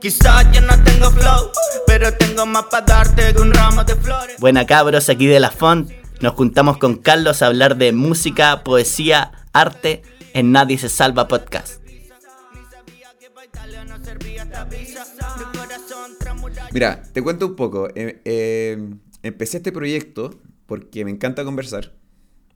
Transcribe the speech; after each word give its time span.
Quizás 0.00 0.50
yo 0.50 0.62
no 0.62 0.82
tengo 0.82 1.10
flow, 1.10 1.50
pero 1.86 2.10
tengo 2.14 2.46
más 2.46 2.64
para 2.70 2.86
darte 2.86 3.34
que 3.34 3.40
un 3.42 3.52
ramo 3.52 3.84
de 3.84 3.94
flores. 3.96 4.40
Buena 4.40 4.64
cabros, 4.64 5.10
aquí 5.10 5.26
de 5.26 5.38
la 5.38 5.50
Font. 5.50 5.90
Nos 6.22 6.32
juntamos 6.32 6.78
con 6.78 6.96
Carlos 6.96 7.42
a 7.42 7.46
hablar 7.48 7.76
de 7.76 7.92
música, 7.92 8.64
poesía, 8.64 9.32
arte 9.52 10.00
en 10.32 10.52
Nadie 10.52 10.78
se 10.78 10.88
Salva 10.88 11.28
Podcast. 11.28 11.82
Mira, 16.72 17.02
te 17.12 17.20
cuento 17.22 17.48
un 17.48 17.56
poco. 17.56 17.88
Eh, 17.94 18.22
eh, 18.24 18.94
empecé 19.22 19.58
este 19.58 19.70
proyecto 19.70 20.40
porque 20.64 21.04
me 21.04 21.10
encanta 21.10 21.44
conversar, 21.44 21.92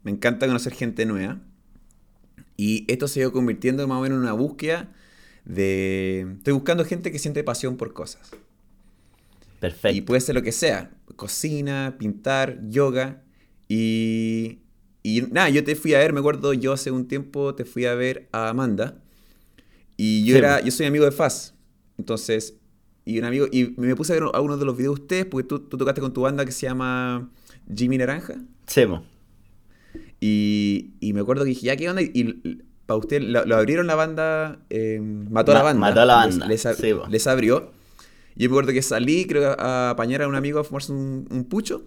me 0.02 0.10
encanta 0.10 0.46
conocer 0.46 0.72
gente 0.72 1.04
nueva. 1.04 1.40
Y 2.56 2.90
esto 2.90 3.06
se 3.06 3.20
ha 3.20 3.22
ido 3.24 3.32
convirtiendo 3.32 3.86
más 3.86 3.98
o 3.98 4.00
menos 4.00 4.16
en 4.16 4.22
una 4.22 4.32
búsqueda 4.32 4.88
de... 5.44 6.26
Estoy 6.38 6.52
buscando 6.54 6.84
gente 6.84 7.10
que 7.12 7.18
siente 7.18 7.42
pasión 7.44 7.76
por 7.76 7.92
cosas. 7.92 8.30
Perfecto. 9.60 9.96
Y 9.96 10.00
puede 10.02 10.20
ser 10.20 10.34
lo 10.34 10.42
que 10.42 10.52
sea. 10.52 10.90
Cocina, 11.16 11.96
pintar, 11.98 12.60
yoga. 12.68 13.22
Y, 13.68 14.58
y 15.02 15.22
nada, 15.22 15.48
yo 15.50 15.64
te 15.64 15.74
fui 15.76 15.94
a 15.94 15.98
ver, 15.98 16.12
me 16.12 16.20
acuerdo, 16.20 16.52
yo 16.52 16.72
hace 16.72 16.90
un 16.90 17.06
tiempo 17.08 17.54
te 17.54 17.64
fui 17.64 17.86
a 17.86 17.94
ver 17.94 18.28
a 18.32 18.48
Amanda. 18.50 19.02
Y 19.96 20.24
yo, 20.24 20.32
Sí. 20.32 20.38
era, 20.38 20.60
yo 20.60 20.70
soy 20.70 20.86
amigo 20.86 21.04
de 21.04 21.12
Faz. 21.12 21.54
Entonces, 21.98 22.56
y 23.04 23.18
un 23.18 23.24
amigo, 23.24 23.46
y 23.50 23.74
me 23.76 23.94
puse 23.94 24.12
a 24.12 24.20
ver 24.20 24.28
algunos 24.34 24.58
de 24.58 24.66
los 24.66 24.76
videos 24.76 24.96
de 24.96 25.02
ustedes, 25.02 25.24
porque 25.26 25.46
tú, 25.48 25.60
tú 25.60 25.76
tocaste 25.78 26.00
con 26.00 26.12
tu 26.12 26.22
banda 26.22 26.44
que 26.44 26.52
se 26.52 26.66
llama 26.66 27.30
Jimmy 27.74 27.96
Naranja. 27.98 28.34
Sí, 28.66 28.84
po. 28.86 29.02
Y, 30.20 30.94
y 31.00 31.12
me 31.12 31.20
acuerdo 31.20 31.44
que 31.44 31.50
dije, 31.50 31.66
ya, 31.66 31.76
¿qué 31.76 31.88
onda? 31.88 32.02
Y, 32.02 32.62
usted, 32.88 33.22
lo, 33.22 33.44
lo 33.44 33.56
abrieron 33.56 33.86
la 33.86 33.94
banda, 33.94 34.58
eh, 34.70 35.00
mató 35.00 35.52
a 35.52 35.54
la 35.54 35.60
Ma- 35.60 35.64
banda. 35.64 35.80
mató 35.80 36.00
a 36.00 36.04
la 36.06 36.26
Les- 36.26 36.38
banda, 36.38 36.46
Les, 36.46 36.66
ab- 36.66 36.74
sí, 36.76 36.92
les 37.10 37.26
abrió. 37.26 37.70
Y 38.36 38.42
yo 38.44 38.50
me 38.50 38.54
acuerdo 38.54 38.72
que 38.72 38.82
salí, 38.82 39.26
creo 39.26 39.54
a 39.58 39.90
apañar 39.90 40.22
a 40.22 40.28
un 40.28 40.34
amigo 40.34 40.58
a 40.58 40.64
fumarse 40.64 40.92
un, 40.92 41.26
un 41.30 41.44
pucho. 41.44 41.84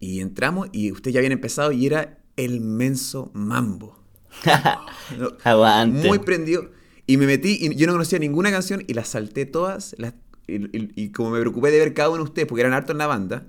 Y 0.00 0.20
entramos 0.20 0.68
y 0.72 0.92
usted 0.92 1.10
ya 1.10 1.18
habían 1.20 1.32
empezado 1.32 1.72
y 1.72 1.86
era 1.86 2.18
el 2.36 2.60
menso 2.60 3.30
mambo. 3.34 3.98
No, 5.18 5.30
Aguante. 5.44 6.06
muy 6.06 6.18
prendido. 6.18 6.70
Y 7.06 7.16
me 7.16 7.26
metí 7.26 7.56
y 7.60 7.74
yo 7.76 7.86
no 7.86 7.94
conocía 7.94 8.18
ninguna 8.18 8.50
canción 8.50 8.84
y 8.86 8.94
las 8.94 9.08
salté 9.08 9.46
todas. 9.46 9.94
las- 9.98 10.14
y, 10.46 10.56
y- 10.76 10.92
y 10.94 11.08
como 11.12 11.30
me 11.30 11.40
preocupé 11.40 11.70
de 11.70 11.78
ver 11.78 11.94
cada 11.94 12.10
uno 12.10 12.18
de 12.18 12.24
ustedes, 12.24 12.46
porque 12.48 12.60
eran 12.60 12.72
hartos 12.74 12.92
en 12.92 12.98
la 12.98 13.06
banda, 13.06 13.46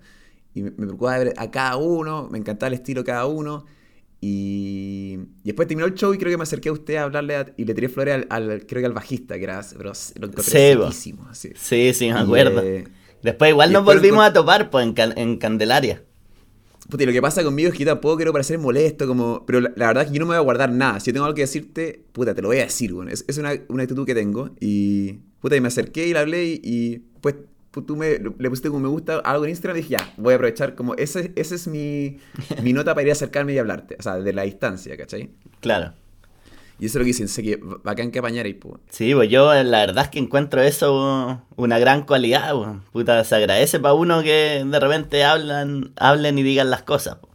y 0.53 0.63
me, 0.63 0.71
me 0.71 0.77
preocupaba 0.87 1.17
de 1.19 1.25
ver 1.25 1.33
a 1.37 1.51
cada 1.51 1.75
uno, 1.77 2.27
me 2.31 2.37
encantaba 2.37 2.67
el 2.69 2.73
estilo 2.75 3.01
de 3.01 3.05
cada 3.05 3.25
uno. 3.25 3.65
Y, 4.21 5.17
y 5.43 5.45
después 5.45 5.67
terminó 5.67 5.87
el 5.87 5.93
show 5.95 6.13
y 6.13 6.17
creo 6.17 6.31
que 6.31 6.37
me 6.37 6.43
acerqué 6.43 6.69
a 6.69 6.73
usted 6.73 6.95
a 6.95 7.03
hablarle 7.03 7.35
a- 7.35 7.53
y 7.57 7.65
le 7.65 7.73
tiré 7.73 7.89
flores 7.89 8.15
al, 8.15 8.27
al- 8.29 8.65
creo 8.65 8.81
que 8.81 8.85
al 8.85 8.93
bajista, 8.93 9.37
que 9.37 9.43
era, 9.45 9.61
pero 9.77 9.93
lo 10.19 10.27
encontré 10.27 10.43
Sí, 10.43 10.57
así. 10.89 11.51
Sí, 11.55 11.93
sí, 11.93 12.11
me 12.11 12.19
acuerdo. 12.19 12.61
eh, 12.61 12.83
Después 13.23 13.49
igual 13.51 13.71
nos 13.71 13.81
después 13.81 13.97
volvimos 13.97 14.25
a 14.25 14.33
topar 14.33 14.69
pues, 14.69 14.85
en, 14.85 14.93
Can- 14.93 15.17
en 15.17 15.37
Candelaria. 15.37 16.03
Puta, 16.89 17.03
y 17.03 17.05
lo 17.05 17.11
que 17.11 17.21
pasa 17.21 17.43
conmigo 17.43 17.69
es 17.69 17.73
que 17.73 17.83
yo 17.83 17.91
tampoco 17.91 18.15
quiero 18.15 18.31
parecer 18.33 18.57
molesto, 18.57 19.05
como, 19.05 19.45
pero 19.45 19.61
la, 19.61 19.71
la 19.75 19.87
verdad 19.87 20.03
es 20.05 20.09
que 20.09 20.15
yo 20.15 20.21
no 20.21 20.25
me 20.25 20.31
voy 20.31 20.37
a 20.37 20.41
guardar 20.41 20.71
nada. 20.71 20.99
Si 20.99 21.07
yo 21.07 21.13
tengo 21.13 21.25
algo 21.25 21.35
que 21.35 21.41
decirte, 21.43 22.03
puta, 22.11 22.33
te 22.33 22.41
lo 22.41 22.47
voy 22.47 22.57
a 22.57 22.63
decir, 22.63 22.93
bueno. 22.93 23.11
Es, 23.11 23.25
es 23.27 23.37
una, 23.37 23.53
una 23.67 23.83
actitud 23.83 24.05
que 24.07 24.15
tengo. 24.15 24.49
Y, 24.59 25.19
puta, 25.39 25.55
y 25.55 25.61
me 25.61 25.67
acerqué 25.67 26.07
y 26.07 26.13
le 26.13 26.19
hablé 26.19 26.45
y, 26.45 26.61
y 26.63 26.97
pues 27.21 27.35
pu- 27.35 27.45
tú 27.71 27.95
me, 27.95 28.17
le 28.19 28.49
pusiste 28.49 28.69
como 28.69 28.81
me 28.81 28.89
gusta 28.89 29.17
algo 29.19 29.43
en 29.45 29.51
Instagram 29.51 29.77
y 29.77 29.81
dije, 29.81 29.95
ya, 29.97 30.13
voy 30.17 30.33
a 30.33 30.35
aprovechar 30.35 30.75
como, 30.75 30.95
ese, 30.95 31.31
ese 31.35 31.55
es 31.55 31.67
mi, 31.67 32.17
mi 32.63 32.73
nota 32.73 32.93
para 32.93 33.03
ir 33.03 33.09
a 33.09 33.13
acercarme 33.13 33.53
y 33.53 33.57
hablarte. 33.59 33.95
O 33.99 34.01
sea, 34.03 34.17
de 34.19 34.33
la 34.33 34.43
distancia, 34.43 34.97
¿cachai? 34.97 35.29
Claro. 35.61 35.93
Y 36.79 36.85
eso 36.85 36.93
es 36.93 36.95
lo 36.95 37.01
que 37.01 37.07
dicen, 37.07 37.27
sé 37.27 37.43
que 37.43 37.59
bacán 37.83 38.09
que 38.09 38.19
apañar 38.19 38.47
y 38.47 38.53
pues. 38.53 38.75
Sí, 38.89 39.13
pues 39.13 39.29
yo 39.29 39.53
la 39.63 39.79
verdad 39.79 40.05
es 40.05 40.09
que 40.11 40.19
encuentro 40.19 40.61
eso 40.61 41.41
una 41.57 41.77
gran 41.77 42.03
cualidad, 42.05 42.53
pues. 42.55 42.69
Puta, 42.93 43.23
se 43.25 43.35
agradece 43.35 43.79
para 43.81 43.93
uno 43.95 44.23
que 44.23 44.63
de 44.65 44.79
repente 44.79 45.23
hablan, 45.25 45.91
hablen 45.97 46.37
y 46.39 46.43
digan 46.43 46.69
las 46.69 46.83
cosas. 46.83 47.17
pues. 47.19 47.33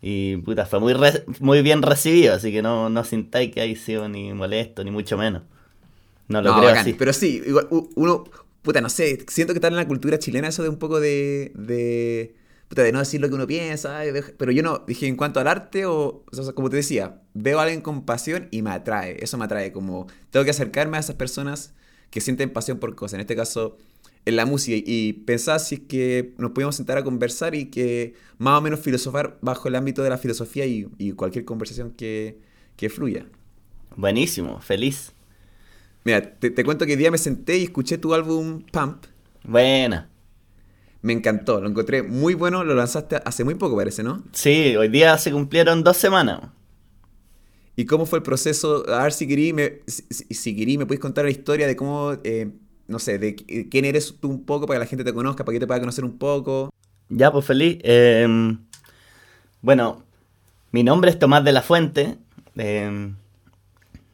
Y 0.00 0.36
puta, 0.38 0.64
fue 0.64 0.80
muy 0.80 0.94
re- 0.94 1.24
muy 1.40 1.60
bien 1.60 1.82
recibido, 1.82 2.34
así 2.34 2.50
que 2.50 2.62
no, 2.62 2.88
no 2.88 3.04
sintáis 3.04 3.52
que 3.52 3.60
haya 3.60 3.76
sido 3.78 4.08
ni 4.08 4.32
molesto, 4.32 4.82
ni 4.84 4.90
mucho 4.90 5.18
menos. 5.18 5.42
No 6.28 6.40
lo 6.40 6.50
No, 6.50 6.56
creo 6.56 6.68
bacán. 6.68 6.82
así. 6.82 6.94
Pero 6.94 7.12
sí, 7.12 7.42
igual, 7.46 7.68
uno, 7.96 8.24
puta, 8.62 8.80
no 8.80 8.88
sé, 8.88 9.24
siento 9.28 9.52
que 9.52 9.58
está 9.58 9.68
en 9.68 9.76
la 9.76 9.86
cultura 9.86 10.18
chilena 10.18 10.48
eso 10.48 10.62
de 10.62 10.68
un 10.68 10.76
poco 10.76 11.00
de, 11.00 11.52
de, 11.54 12.34
puta, 12.68 12.82
de 12.82 12.92
no 12.92 12.98
decir 12.98 13.20
lo 13.20 13.28
que 13.28 13.34
uno 13.34 13.46
piensa, 13.46 14.02
pero 14.36 14.52
yo 14.52 14.62
no, 14.62 14.84
dije, 14.86 15.06
en 15.06 15.16
cuanto 15.16 15.40
al 15.40 15.48
arte, 15.48 15.86
o, 15.86 16.24
como 16.54 16.70
te 16.70 16.76
decía, 16.76 17.22
veo 17.34 17.58
a 17.58 17.62
alguien 17.62 17.80
con 17.80 18.04
pasión 18.04 18.48
y 18.50 18.62
me 18.62 18.70
atrae, 18.70 19.16
eso 19.22 19.38
me 19.38 19.44
atrae, 19.44 19.72
como 19.72 20.06
tengo 20.30 20.44
que 20.44 20.50
acercarme 20.50 20.96
a 20.96 21.00
esas 21.00 21.16
personas 21.16 21.74
que 22.10 22.20
sienten 22.20 22.50
pasión 22.50 22.78
por 22.78 22.94
cosas, 22.94 23.14
en 23.14 23.20
este 23.20 23.36
caso, 23.36 23.78
en 24.24 24.36
la 24.36 24.44
música, 24.44 24.76
y, 24.76 24.84
y 24.86 25.12
pensar 25.12 25.60
si 25.60 25.76
es 25.76 25.80
que 25.82 26.34
nos 26.38 26.50
podíamos 26.50 26.76
sentar 26.76 26.98
a 26.98 27.04
conversar 27.04 27.54
y 27.54 27.66
que 27.66 28.14
más 28.38 28.58
o 28.58 28.60
menos 28.60 28.80
filosofar 28.80 29.38
bajo 29.40 29.68
el 29.68 29.74
ámbito 29.74 30.02
de 30.02 30.10
la 30.10 30.18
filosofía 30.18 30.66
y, 30.66 30.88
y 30.98 31.12
cualquier 31.12 31.44
conversación 31.44 31.92
que, 31.92 32.38
que 32.76 32.90
fluya. 32.90 33.26
Buenísimo, 33.96 34.60
feliz. 34.60 35.12
Mira, 36.04 36.22
te, 36.38 36.50
te 36.50 36.64
cuento 36.64 36.86
que 36.86 36.92
hoy 36.92 36.98
día 36.98 37.10
me 37.10 37.18
senté 37.18 37.58
y 37.58 37.64
escuché 37.64 37.98
tu 37.98 38.14
álbum 38.14 38.62
Pump. 38.72 39.04
Buena. 39.44 40.08
Me 41.02 41.12
encantó, 41.12 41.60
lo 41.60 41.68
encontré 41.68 42.02
muy 42.02 42.34
bueno, 42.34 42.64
lo 42.64 42.74
lanzaste 42.74 43.16
hace 43.24 43.44
muy 43.44 43.54
poco 43.54 43.76
parece, 43.76 44.02
¿no? 44.02 44.22
Sí, 44.32 44.76
hoy 44.76 44.88
día 44.88 45.16
se 45.18 45.30
cumplieron 45.32 45.84
dos 45.84 45.96
semanas. 45.96 46.40
¿Y 47.76 47.84
cómo 47.86 48.06
fue 48.06 48.18
el 48.18 48.22
proceso? 48.24 48.84
A 48.92 49.04
ver 49.04 49.12
si 49.12 49.28
querí, 49.28 49.52
me, 49.52 49.82
si, 49.86 50.56
querí, 50.56 50.76
me 50.78 50.86
puedes 50.86 51.00
contar 51.00 51.24
la 51.24 51.30
historia 51.30 51.66
de 51.66 51.76
cómo, 51.76 52.14
eh, 52.24 52.50
no 52.88 52.98
sé, 52.98 53.18
de 53.18 53.36
qu- 53.36 53.68
quién 53.70 53.84
eres 53.84 54.16
tú 54.20 54.28
un 54.28 54.44
poco 54.44 54.66
para 54.66 54.78
que 54.80 54.84
la 54.84 54.88
gente 54.88 55.04
te 55.04 55.14
conozca, 55.14 55.44
para 55.44 55.54
que 55.54 55.60
te 55.60 55.66
pueda 55.66 55.78
conocer 55.80 56.04
un 56.04 56.18
poco. 56.18 56.70
Ya, 57.08 57.30
pues 57.30 57.44
feliz. 57.44 57.78
Eh, 57.82 58.26
bueno, 59.62 60.04
mi 60.72 60.82
nombre 60.82 61.10
es 61.10 61.18
Tomás 61.18 61.44
de 61.44 61.52
la 61.52 61.62
Fuente. 61.62 62.18
Eh, 62.56 63.12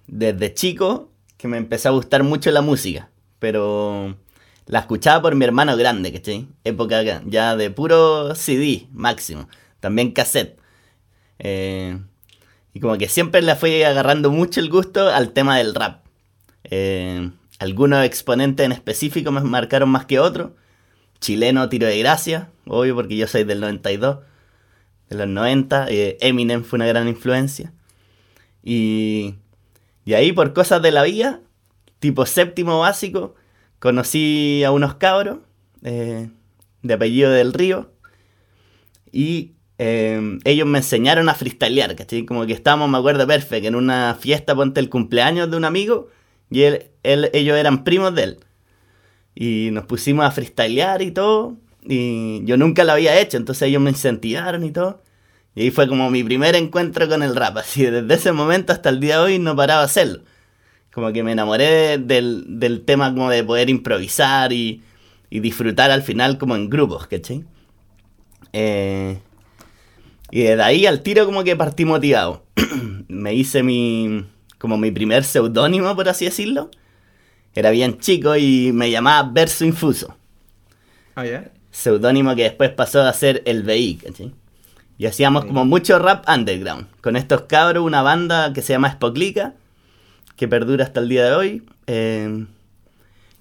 desde 0.07 0.55
chico 0.55 1.11
que 1.45 1.49
me 1.49 1.59
empezó 1.59 1.91
a 1.91 1.93
gustar 1.93 2.23
mucho 2.23 2.51
la 2.53 2.63
música, 2.63 3.11
pero 3.39 4.17
la 4.65 4.79
escuchaba 4.79 5.21
por 5.21 5.35
mi 5.35 5.45
hermano 5.45 5.77
grande, 5.77 6.11
¿cachai? 6.11 6.49
Época 6.65 7.03
ya- 7.27 7.55
de 7.55 7.71
puro 7.71 8.35
CD 8.35 8.87
máximo, 8.93 9.47
también 9.79 10.13
cassette. 10.13 10.59
Eh, 11.39 11.99
y 12.73 12.81
como 12.81 12.97
que 12.97 13.11
siempre 13.11 13.43
le 13.43 13.55
fui 13.57 13.83
agarrando 13.83 14.31
mucho 14.31 14.59
el 14.59 14.71
gusto 14.71 15.11
al 15.11 15.35
tema 15.35 15.59
del 15.59 15.75
rap. 15.75 16.07
Eh, 16.65 17.31
algunos 17.59 18.03
exponentes 18.07 18.65
en 18.65 18.73
específico 18.73 19.31
me 19.31 19.43
marcaron 19.43 19.91
más 19.91 20.07
que 20.07 20.19
otros. 20.21 20.53
Chileno 21.21 21.69
Tiro 21.69 21.87
de 21.87 21.99
Gracia, 21.99 22.49
obvio 22.67 22.95
porque 22.95 23.19
yo 23.19 23.27
soy 23.27 23.45
del 23.45 23.61
92, 23.61 24.21
de 25.11 25.17
los 25.19 25.29
90. 25.29 25.89
eh, 25.91 26.17
Eminem 26.23 26.65
fue 26.65 26.79
una 26.79 26.87
gran 26.87 27.07
influencia. 27.07 27.75
Y, 28.63 29.35
y 30.05 30.15
ahí 30.15 30.33
por 30.33 30.53
cosas 30.53 30.83
de 30.83 30.91
la 30.93 31.03
vida, 31.03 31.41
tipo 31.99 32.27
séptimo 32.27 32.81
básico, 32.81 33.35
conocí 33.79 34.63
a 34.65 34.71
unos 34.71 34.95
cabros 34.95 35.39
eh, 35.83 36.29
de 36.83 36.95
apellido 36.95 37.31
del 37.31 37.53
Río. 37.53 37.91
Y 39.13 39.53
eh, 39.79 40.39
ellos 40.45 40.67
me 40.67 40.79
enseñaron 40.79 41.29
a 41.29 41.35
freestylear, 41.35 41.95
¿cachai? 41.97 42.25
Como 42.25 42.47
que 42.47 42.53
estábamos, 42.53 42.89
me 42.89 42.99
acuerdo 42.99 43.27
perfecto, 43.27 43.69
en 43.69 43.75
una 43.75 44.17
fiesta, 44.19 44.55
ponte 44.55 44.81
el 44.81 44.91
cumpleaños 44.91 45.51
de 45.51 45.57
un 45.57 45.65
amigo, 45.65 46.09
y 46.51 46.63
él, 46.63 46.91
ellos 47.03 47.57
eran 47.57 47.85
primos 47.85 48.15
de 48.15 48.23
él. 48.23 48.39
Y 49.35 49.71
nos 49.73 49.87
pusimos 49.87 50.25
a 50.25 50.31
freestylear 50.31 51.03
y 51.03 51.11
todo. 51.11 51.57
Y 51.83 52.45
yo 52.45 52.57
nunca 52.57 52.85
lo 52.85 52.93
había 52.93 53.21
hecho, 53.21 53.37
entonces 53.37 53.69
ellos 53.69 53.83
me 53.83 53.91
incentivaron 53.91 54.65
y 54.65 54.71
todo. 54.71 55.03
Y 55.55 55.63
ahí 55.63 55.71
fue 55.71 55.89
como 55.89 56.11
mi 56.11 56.25
primer 56.25 56.57
encuentro 56.57 57.09
con 57.09 57.23
el 57.23 57.37
rap. 57.37 57.59
Así, 57.59 57.85
desde 57.85 58.15
ese 58.15 58.33
momento 58.33 58.73
hasta 58.73 58.89
el 58.89 59.01
día 59.01 59.19
de 59.19 59.25
hoy 59.25 59.39
no 59.39 59.55
paraba 59.55 59.81
de 59.81 59.87
hacerlo. 59.87 60.21
Como 60.93 61.13
que 61.13 61.23
me 61.23 61.33
enamoré 61.33 61.99
del, 61.99 62.45
del 62.59 62.85
tema 62.85 63.13
como 63.13 63.31
de 63.31 63.43
poder 63.45 63.71
improvisar 63.71 64.53
y, 64.53 64.83
y 65.31 65.41
disfrutar 65.41 65.91
al 65.91 66.03
final 66.03 66.39
como 66.39 66.55
en 66.57 66.71
grupos, 66.71 67.07
¿cachai? 67.07 67.45
Eh, 68.53 69.19
y 70.31 70.43
desde 70.43 70.63
ahí 70.63 70.87
al 70.87 71.03
tiro 71.03 71.27
como 71.27 71.45
que 71.45 71.57
partí 71.57 71.85
motivado. 71.85 72.45
me 73.09 73.35
hice 73.35 73.63
mi, 73.63 74.25
como 74.59 74.79
mi 74.79 74.91
primer 74.91 75.25
seudónimo, 75.25 75.95
por 75.95 76.09
así 76.09 76.25
decirlo. 76.25 76.71
Era 77.55 77.71
bien 77.71 77.99
chico 77.99 78.37
y 78.37 78.73
me 78.73 78.91
llamaba 78.91 79.29
Verso 79.33 79.65
Infuso. 79.65 80.17
Ah. 81.15 81.25
Seudónimo 81.71 82.35
que 82.35 82.45
después 82.45 82.71
pasó 82.71 83.03
a 83.03 83.13
ser 83.13 83.43
el 83.47 83.63
BI, 83.63 83.97
¿cachai? 83.97 84.33
Y 84.99 85.07
hacíamos 85.07 85.45
como 85.45 85.65
mucho 85.65 85.99
rap 85.99 86.25
underground. 86.29 86.87
Con 87.01 87.17
estos 87.17 87.43
cabros, 87.43 87.85
una 87.85 88.03
banda 88.03 88.53
que 88.53 88.63
se 88.63 88.73
llama 88.73 88.93
Spoclica, 88.93 89.55
que 90.37 90.49
perdura 90.49 90.85
hasta 90.85 91.01
el 91.01 91.09
día 91.09 91.25
de 91.25 91.35
hoy. 91.35 91.63
eh, 91.87 92.47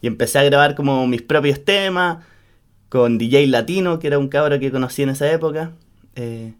y 0.01 0.07
empecé 0.07 0.37
a 0.37 0.43
grabar 0.43 0.75
como 0.75 1.07
mis 1.07 1.21
propios 1.21 1.63
temas, 1.63 2.25
con 2.89 3.17
DJ 3.17 3.47
Latino, 3.47 3.99
que 3.99 4.07
era 4.07 4.19
un 4.19 4.27
cabro 4.27 4.59
que 4.59 4.69
conocí 4.69 5.01
en 5.01 5.09
esa 5.09 5.31
época. 5.31 5.71
eh, 6.15 6.53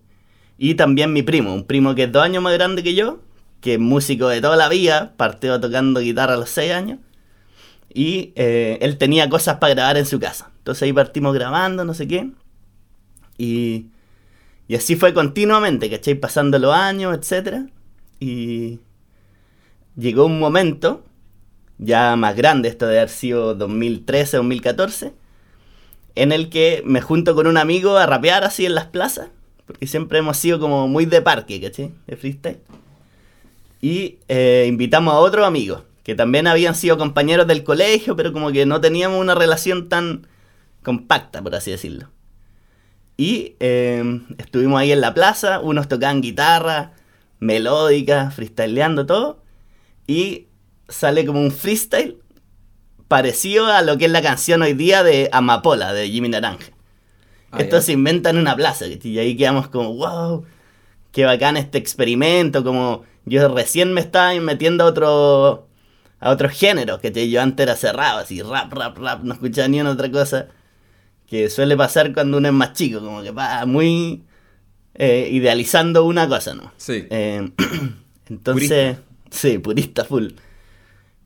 y 0.57 0.75
también 0.75 1.11
mi 1.11 1.23
primo, 1.23 1.53
un 1.53 1.65
primo 1.65 1.93
que 1.93 2.03
es 2.03 2.11
dos 2.11 2.23
años 2.23 2.41
más 2.41 2.53
grande 2.53 2.83
que 2.83 2.93
yo, 2.93 3.19
que 3.59 3.73
es 3.73 3.79
músico 3.79 4.29
de 4.29 4.39
toda 4.39 4.55
la 4.55 4.69
vida, 4.69 5.13
partió 5.17 5.59
tocando 5.59 5.99
guitarra 5.99 6.35
a 6.35 6.37
los 6.37 6.49
seis 6.49 6.71
años. 6.71 6.99
Y 7.93 8.31
eh, 8.35 8.77
él 8.81 8.97
tenía 8.97 9.27
cosas 9.29 9.57
para 9.57 9.73
grabar 9.73 9.97
en 9.97 10.05
su 10.05 10.19
casa. 10.19 10.51
Entonces 10.59 10.83
ahí 10.83 10.93
partimos 10.93 11.33
grabando, 11.33 11.83
no 11.83 11.93
sé 11.93 12.07
qué. 12.07 12.31
Y, 13.37 13.87
y 14.73 14.75
así 14.75 14.95
fue 14.95 15.13
continuamente, 15.13 15.87
¿cachai? 15.87 16.15
Pasando 16.15 16.57
los 16.57 16.73
años, 16.73 17.15
etc. 17.15 17.67
Y 18.19 18.79
llegó 19.95 20.25
un 20.25 20.39
momento, 20.39 21.03
ya 21.77 22.15
más 22.15 22.35
grande, 22.35 22.69
esto 22.69 22.87
de 22.87 22.97
haber 22.97 23.09
sido 23.09 23.53
2013, 23.53 24.37
2014, 24.37 25.13
en 26.15 26.31
el 26.31 26.49
que 26.49 26.81
me 26.87 27.01
junto 27.01 27.35
con 27.35 27.45
un 27.45 27.57
amigo 27.57 27.97
a 27.97 28.07
rapear 28.07 28.43
así 28.43 28.65
en 28.65 28.73
las 28.73 28.85
plazas, 28.85 29.29
porque 29.67 29.85
siempre 29.85 30.17
hemos 30.17 30.37
sido 30.37 30.59
como 30.59 30.87
muy 30.87 31.05
de 31.05 31.21
parque, 31.21 31.61
¿cachai? 31.61 31.91
De 32.07 32.15
freestyle. 32.17 32.57
Y 33.79 34.17
eh, 34.27 34.65
invitamos 34.67 35.13
a 35.13 35.19
otro 35.19 35.45
amigo, 35.45 35.83
que 36.01 36.15
también 36.15 36.47
habían 36.47 36.73
sido 36.73 36.97
compañeros 36.97 37.45
del 37.45 37.63
colegio, 37.63 38.15
pero 38.15 38.33
como 38.33 38.51
que 38.51 38.65
no 38.65 38.81
teníamos 38.81 39.21
una 39.21 39.35
relación 39.35 39.87
tan 39.87 40.25
compacta, 40.81 41.43
por 41.43 41.53
así 41.53 41.69
decirlo. 41.69 42.09
Y 43.17 43.55
eh, 43.59 44.21
estuvimos 44.37 44.79
ahí 44.79 44.91
en 44.91 45.01
la 45.01 45.13
plaza, 45.13 45.59
unos 45.59 45.87
tocaban 45.87 46.21
guitarra, 46.21 46.93
melódica, 47.39 48.31
freestyleando 48.31 49.05
todo. 49.05 49.43
Y 50.07 50.47
sale 50.87 51.25
como 51.25 51.39
un 51.39 51.51
freestyle 51.51 52.17
parecido 53.07 53.67
a 53.67 53.81
lo 53.83 53.97
que 53.97 54.05
es 54.05 54.11
la 54.11 54.21
canción 54.21 54.63
hoy 54.63 54.73
día 54.73 55.03
de 55.03 55.29
Amapola, 55.31 55.93
de 55.93 56.09
Jimmy 56.09 56.29
Naranja. 56.29 56.71
Ah, 57.51 57.59
Esto 57.59 57.79
se 57.81 57.91
inventa 57.91 58.31
en 58.31 58.37
una 58.37 58.55
plaza, 58.55 58.85
y 58.87 59.19
ahí 59.19 59.37
quedamos 59.37 59.67
como, 59.67 59.93
wow, 59.93 60.45
qué 61.11 61.23
bacán 61.23 61.55
este 61.55 61.77
experimento, 61.77 62.63
como 62.63 63.03
yo 63.25 63.47
recién 63.49 63.93
me 63.93 64.01
estaba 64.01 64.33
metiendo 64.39 64.83
a 64.83 64.87
otro, 64.87 65.67
a 66.19 66.31
otro 66.31 66.49
género, 66.49 66.99
que 66.99 67.29
yo 67.29 67.39
antes 67.39 67.63
era 67.63 67.75
cerrado, 67.75 68.17
así, 68.17 68.41
rap, 68.41 68.73
rap, 68.73 68.97
rap, 68.97 69.21
no 69.21 69.33
escuchaba 69.35 69.67
ni 69.67 69.79
una 69.79 69.91
otra 69.91 70.09
cosa, 70.09 70.47
que 71.33 71.49
suele 71.49 71.75
pasar 71.75 72.13
cuando 72.13 72.37
uno 72.37 72.47
es 72.47 72.53
más 72.53 72.73
chico, 72.73 72.99
como 72.99 73.23
que 73.23 73.31
va 73.31 73.65
muy 73.65 74.21
eh, 74.93 75.29
idealizando 75.31 76.05
una 76.05 76.29
cosa, 76.29 76.53
¿no? 76.53 76.71
Sí. 76.77 77.07
Eh, 77.09 77.49
entonces, 78.29 78.97
sí, 79.31 79.57
purista 79.57 80.05
full. 80.05 80.27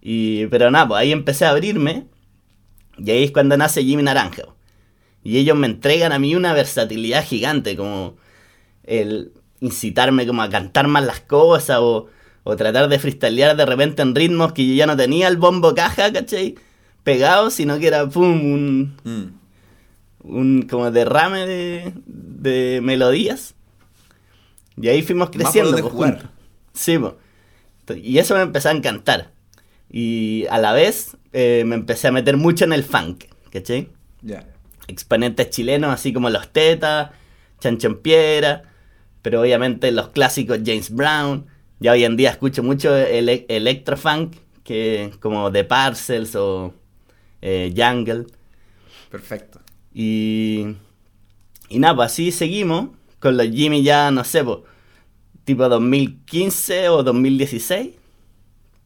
Y, 0.01 0.45
pero 0.45 0.71
nada, 0.71 0.88
pues 0.88 1.01
ahí 1.01 1.12
empecé 1.12 1.44
a 1.44 1.50
abrirme. 1.50 2.06
Y 2.98 3.12
ahí 3.12 3.25
es 3.25 3.31
cuando 3.31 3.57
nace 3.57 3.83
Jimmy 3.83 4.01
Naranja. 4.01 4.44
Y 5.25 5.39
ellos 5.39 5.57
me 5.57 5.68
entregan 5.68 6.13
a 6.13 6.19
mí 6.19 6.36
una 6.36 6.54
versatilidad 6.54 7.25
gigante, 7.25 7.75
como 7.75 8.15
el 8.86 9.33
incitarme 9.59 10.25
como 10.25 10.42
a 10.42 10.50
cantar 10.50 10.88
más 10.88 11.04
las 11.06 11.19
cosas 11.19 11.80
o, 11.81 12.07
o 12.45 12.56
tratar 12.56 12.88
de 12.88 12.98
freestylear 12.98 13.57
de 13.57 13.65
repente 13.65 14.04
en 14.04 14.15
ritmos 14.15 14.54
que 14.54 14.65
yo 14.65 14.74
ya 14.74 14.88
no 14.88 14.95
tenía 14.95 15.27
el 15.27 15.36
bombo 15.36 15.75
caja, 15.75 16.13
¿cachai? 16.13 16.56
Pegado, 17.04 17.50
sino 17.50 17.77
que 17.77 17.88
era 17.88 18.07
pum, 18.07 18.54
un, 18.54 18.95
Mm. 19.04 19.47
Un 20.28 20.64
como 20.64 20.92
derrame 20.92 21.46
de, 21.46 21.94
de 22.06 22.80
melodías. 22.82 23.56
Y 24.80 24.90
ahí 24.90 25.02
fuimos 25.02 25.28
Más 25.28 25.32
por 25.32 25.42
creciendo. 25.42 25.72
donde 25.72 25.82
pues, 25.84 25.94
jugar. 25.94 26.30
Sí, 26.74 26.98
po. 27.00 27.18
y 27.96 28.20
eso 28.20 28.36
me 28.36 28.42
empezó 28.42 28.70
a 28.70 28.74
encantar. 28.74 29.32
Y 29.90 30.46
a 30.50 30.60
la 30.60 30.74
vez 30.74 31.18
eh, 31.34 31.64
me 31.66 31.76
empecé 31.76 32.08
a 32.08 32.12
meter 32.12 32.38
mucho 32.38 32.66
en 32.66 32.74
el 32.74 32.84
funk, 32.84 33.26
¿cachai? 33.52 33.90
Ya. 34.22 34.46
Exponentes 34.88 35.50
chilenos 35.50 35.92
así 35.92 36.14
como 36.14 36.30
Los 36.30 36.50
Tetas, 36.52 37.12
Chancho 37.60 37.88
en 37.88 38.02
Piedra, 38.02 38.64
pero 39.22 39.42
obviamente 39.42 39.92
los 39.92 40.10
clásicos 40.10 40.60
James 40.66 40.92
Brown. 40.94 41.48
Ya 41.80 41.92
hoy 41.92 42.04
en 42.04 42.18
día 42.18 42.32
escucho 42.32 42.64
mucho 42.64 42.96
ele 42.96 43.46
electrofunk, 43.50 44.36
que 44.64 45.12
como 45.20 45.52
The 45.52 45.64
Parcels 45.64 46.36
o 46.36 46.74
eh, 47.42 47.74
Jungle. 47.76 48.26
Perfecto. 49.10 49.60
Y, 50.00 50.76
y 51.70 51.80
nada, 51.80 51.96
pues 51.96 52.12
así 52.12 52.32
seguimos 52.32 52.90
con 53.18 53.36
los 53.36 53.48
Jimmy 53.50 53.82
ya, 53.82 54.12
no 54.12 54.24
sé, 54.24 54.44
pues, 54.44 54.60
tipo 55.44 55.68
2015 55.68 56.90
o 56.90 57.02
2016. 57.02 57.96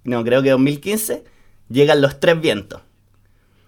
No, 0.05 0.23
creo 0.23 0.41
que 0.41 0.51
2015. 0.51 1.25
Llegan 1.67 1.99
los 1.99 2.21
tres 2.21 2.39
vientos. 2.39 2.81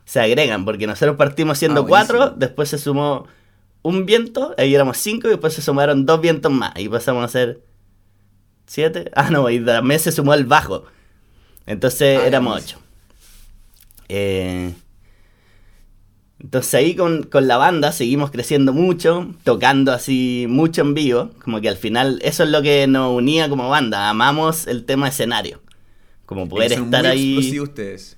Se 0.05 0.21
agregan, 0.21 0.63
porque 0.63 0.87
nosotros 0.87 1.17
partimos 1.17 1.57
siendo 1.57 1.81
Ah, 1.81 1.85
cuatro, 1.85 2.29
después 2.29 2.69
se 2.69 2.77
sumó 2.77 3.27
un 3.81 4.05
viento, 4.05 4.55
ahí 4.57 4.73
éramos 4.73 4.97
cinco, 4.97 5.27
y 5.27 5.31
después 5.31 5.53
se 5.53 5.61
sumaron 5.61 6.05
dos 6.05 6.21
vientos 6.21 6.49
más, 6.49 6.71
y 6.77 6.87
pasamos 6.87 7.25
a 7.25 7.27
ser 7.27 7.61
siete. 8.67 9.11
Ah, 9.15 9.29
no, 9.29 9.49
y 9.49 9.59
también 9.59 9.99
se 9.99 10.13
sumó 10.13 10.33
el 10.33 10.45
bajo. 10.45 10.85
Entonces 11.65 12.19
Ah, 12.21 12.25
éramos 12.25 12.63
ocho. 12.63 12.79
Eh, 14.07 14.73
entonces 16.43 16.73
ahí 16.73 16.95
con, 16.95 17.23
con 17.23 17.47
la 17.47 17.57
banda 17.57 17.91
seguimos 17.93 18.29
creciendo 18.29 18.73
mucho, 18.73 19.33
tocando 19.43 19.93
así 19.93 20.45
mucho 20.49 20.81
en 20.81 20.93
vivo, 20.93 21.31
como 21.43 21.61
que 21.61 21.69
al 21.69 21.77
final 21.77 22.19
eso 22.21 22.43
es 22.43 22.49
lo 22.49 22.61
que 22.61 22.85
nos 22.85 23.11
unía 23.15 23.47
como 23.47 23.69
banda, 23.69 24.09
amamos 24.09 24.67
el 24.67 24.83
tema 24.85 25.07
escenario, 25.07 25.61
como 26.25 26.49
poder 26.49 26.73
Son 26.73 26.85
estar 26.85 27.03
muy 27.03 27.11
ahí. 27.11 27.59
ustedes. 27.59 28.17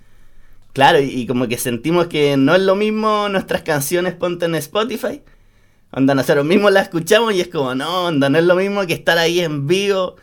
Claro, 0.73 0.99
y, 0.99 1.05
y 1.05 1.27
como 1.27 1.47
que 1.47 1.57
sentimos 1.57 2.07
que 2.07 2.35
no 2.35 2.55
es 2.55 2.61
lo 2.61 2.75
mismo 2.75 3.29
nuestras 3.29 3.61
canciones 3.61 4.13
ponte 4.15 4.45
en 4.45 4.55
Spotify. 4.55 5.21
Onda, 5.91 6.13
nosotros 6.15 6.45
mismos 6.45 6.73
las 6.73 6.83
escuchamos 6.83 7.33
y 7.33 7.41
es 7.41 7.47
como, 7.47 7.73
no, 7.75 8.07
onda, 8.07 8.27
no 8.29 8.37
es 8.37 8.43
lo 8.43 8.55
mismo 8.55 8.85
que 8.85 8.93
estar 8.93 9.17
ahí 9.17 9.39
en 9.39 9.67
vivo. 9.67 10.17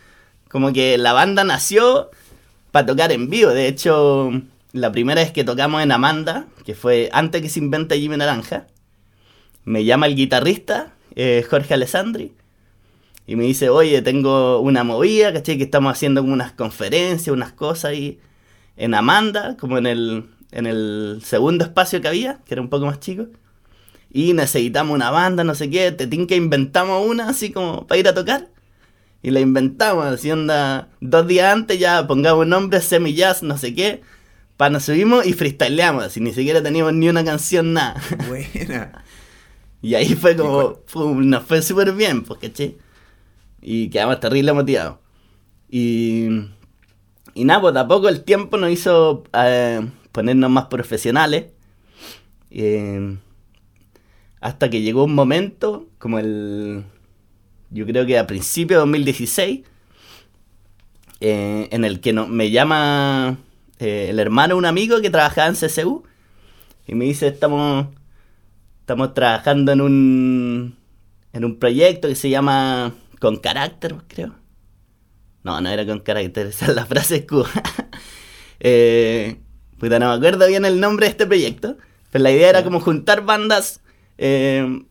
Como 0.50 0.72
que 0.72 0.98
la 0.98 1.14
banda 1.14 1.44
nació 1.44 2.10
para 2.72 2.84
tocar 2.84 3.12
en 3.12 3.30
vivo. 3.30 3.50
De 3.52 3.68
hecho, 3.68 4.30
la 4.72 4.90
primera 4.92 5.20
vez 5.20 5.32
que 5.32 5.44
tocamos 5.44 5.82
en 5.82 5.92
Amanda, 5.92 6.46
que 6.64 6.74
fue 6.74 7.10
antes 7.12 7.42
que 7.42 7.48
se 7.48 7.60
inventa 7.60 7.94
Jimmy 7.94 8.16
Naranja, 8.16 8.66
me 9.64 9.84
llama 9.84 10.06
el 10.06 10.16
guitarrista, 10.16 10.94
eh, 11.14 11.44
Jorge 11.48 11.74
Alessandri, 11.74 12.32
y 13.26 13.36
me 13.36 13.44
dice, 13.44 13.68
oye, 13.68 14.02
tengo 14.02 14.60
una 14.60 14.82
movida, 14.82 15.32
¿cachai? 15.32 15.56
Que 15.56 15.64
estamos 15.64 15.92
haciendo 15.92 16.22
unas 16.22 16.52
conferencias, 16.52 17.32
unas 17.32 17.52
cosas 17.52 17.92
ahí 17.92 18.18
en 18.76 18.94
Amanda, 18.94 19.56
como 19.58 19.78
en 19.78 19.86
el, 19.86 20.24
en 20.50 20.66
el 20.66 21.20
segundo 21.24 21.64
espacio 21.64 22.00
que 22.00 22.08
había, 22.08 22.40
que 22.44 22.54
era 22.54 22.62
un 22.62 22.68
poco 22.68 22.86
más 22.86 22.98
chico. 22.98 23.26
Y 24.10 24.32
necesitamos 24.32 24.94
una 24.94 25.10
banda, 25.10 25.44
no 25.44 25.54
sé 25.54 25.70
qué, 25.70 25.92
te 25.92 26.08
que 26.26 26.36
inventamos 26.36 27.06
una 27.08 27.28
así 27.28 27.52
como 27.52 27.86
para 27.86 27.98
ir 27.98 28.08
a 28.08 28.14
tocar. 28.14 28.48
Y 29.22 29.30
la 29.30 29.40
inventamos, 29.40 30.04
así 30.06 30.30
onda, 30.30 30.88
dos 31.00 31.26
días 31.28 31.52
antes 31.52 31.78
ya 31.78 32.06
pongamos 32.06 32.42
un 32.42 32.50
nombre, 32.50 32.80
semi 32.80 33.14
jazz, 33.14 33.42
no 33.42 33.56
sé 33.56 33.74
qué. 33.74 34.02
Para 34.62 34.74
nos 34.74 34.84
subimos 34.84 35.26
y 35.26 35.32
freestyleamos, 35.32 36.04
así 36.04 36.20
ni 36.20 36.32
siquiera 36.32 36.62
teníamos 36.62 36.92
ni 36.94 37.08
una 37.08 37.24
canción, 37.24 37.72
nada. 37.72 38.00
Buena. 38.28 39.02
Y 39.82 39.96
ahí 39.96 40.14
fue 40.14 40.36
como, 40.36 40.74
pum, 40.82 41.28
nos 41.28 41.42
fue 41.42 41.62
súper 41.62 41.90
bien, 41.90 42.22
pues, 42.22 42.38
¿cachai? 42.38 42.76
Y 43.60 43.90
quedamos 43.90 44.20
terrible 44.20 44.52
motivados. 44.52 44.98
Y, 45.68 46.28
y 47.34 47.44
nada, 47.44 47.60
pues 47.60 47.74
tampoco 47.74 48.08
el 48.08 48.22
tiempo 48.22 48.56
nos 48.56 48.70
hizo 48.70 49.24
eh, 49.32 49.84
ponernos 50.12 50.48
más 50.48 50.66
profesionales. 50.66 51.46
Eh, 52.52 53.16
hasta 54.40 54.70
que 54.70 54.80
llegó 54.80 55.02
un 55.02 55.16
momento, 55.16 55.88
como 55.98 56.20
el, 56.20 56.84
yo 57.70 57.84
creo 57.84 58.06
que 58.06 58.16
a 58.16 58.28
principios 58.28 58.78
de 58.78 58.82
2016, 58.82 59.60
eh, 61.18 61.68
en 61.68 61.84
el 61.84 61.98
que 61.98 62.12
no, 62.12 62.28
me 62.28 62.52
llama 62.52 63.38
eh, 63.78 64.08
el 64.10 64.18
hermano 64.18 64.54
de 64.54 64.58
un 64.58 64.66
amigo 64.66 65.00
que 65.00 65.10
trabajaba 65.10 65.48
en 65.48 65.54
CCU 65.54 66.04
y 66.86 66.94
me 66.94 67.04
dice, 67.04 67.28
estamos, 67.28 67.86
estamos 68.80 69.14
trabajando 69.14 69.72
en 69.72 69.80
un, 69.80 70.76
en 71.32 71.44
un 71.44 71.58
proyecto 71.58 72.08
que 72.08 72.16
se 72.16 72.30
llama 72.30 72.94
Con 73.20 73.36
Carácter, 73.36 73.96
creo. 74.08 74.34
No, 75.44 75.60
no 75.60 75.68
era 75.68 75.86
Con 75.86 76.00
Carácter, 76.00 76.46
esa 76.48 76.66
es 76.66 76.74
la 76.74 76.86
frase 76.86 77.26
Q. 77.26 77.44
eh, 78.60 79.36
puta, 79.78 79.98
no 79.98 80.08
me 80.08 80.14
acuerdo 80.14 80.46
bien 80.46 80.64
el 80.64 80.80
nombre 80.80 81.06
de 81.06 81.10
este 81.10 81.26
proyecto, 81.26 81.76
pero 82.10 82.22
la 82.22 82.30
idea 82.30 82.50
era 82.50 82.64
como 82.64 82.80
juntar 82.80 83.24
bandas 83.24 83.80
eh, 84.18 84.84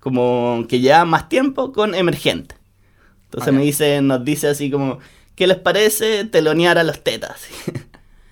como 0.00 0.66
que 0.68 0.80
llevaban 0.80 1.08
más 1.08 1.28
tiempo 1.30 1.72
con 1.72 1.94
emergentes. 1.94 2.58
Entonces 3.24 3.48
Ah, 3.48 3.56
me 3.56 3.62
dice, 3.62 4.02
nos 4.02 4.24
dice 4.24 4.48
así 4.48 4.70
como, 4.70 4.98
¿qué 5.34 5.46
les 5.46 5.56
parece 5.56 6.24
telonear 6.24 6.78
a 6.78 6.84
los 6.84 7.02
tetas? 7.02 7.46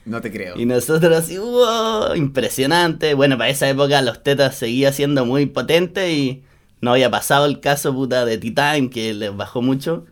No 0.04 0.20
te 0.20 0.32
creo. 0.32 0.58
Y 0.58 0.66
nosotros 0.66 1.16
así, 1.16 1.38
wow, 1.38 2.14
impresionante. 2.16 3.14
Bueno, 3.14 3.38
para 3.38 3.50
esa 3.50 3.68
época 3.68 4.02
los 4.02 4.22
tetas 4.22 4.56
seguía 4.56 4.92
siendo 4.92 5.24
muy 5.24 5.46
potente 5.46 6.12
y 6.12 6.42
no 6.80 6.92
había 6.92 7.10
pasado 7.10 7.46
el 7.46 7.60
caso 7.60 7.94
puta 7.94 8.24
de 8.24 8.38
T-Time 8.38 8.90
que 8.90 9.14
les 9.14 9.34
bajó 9.36 9.62
mucho. 9.62 10.06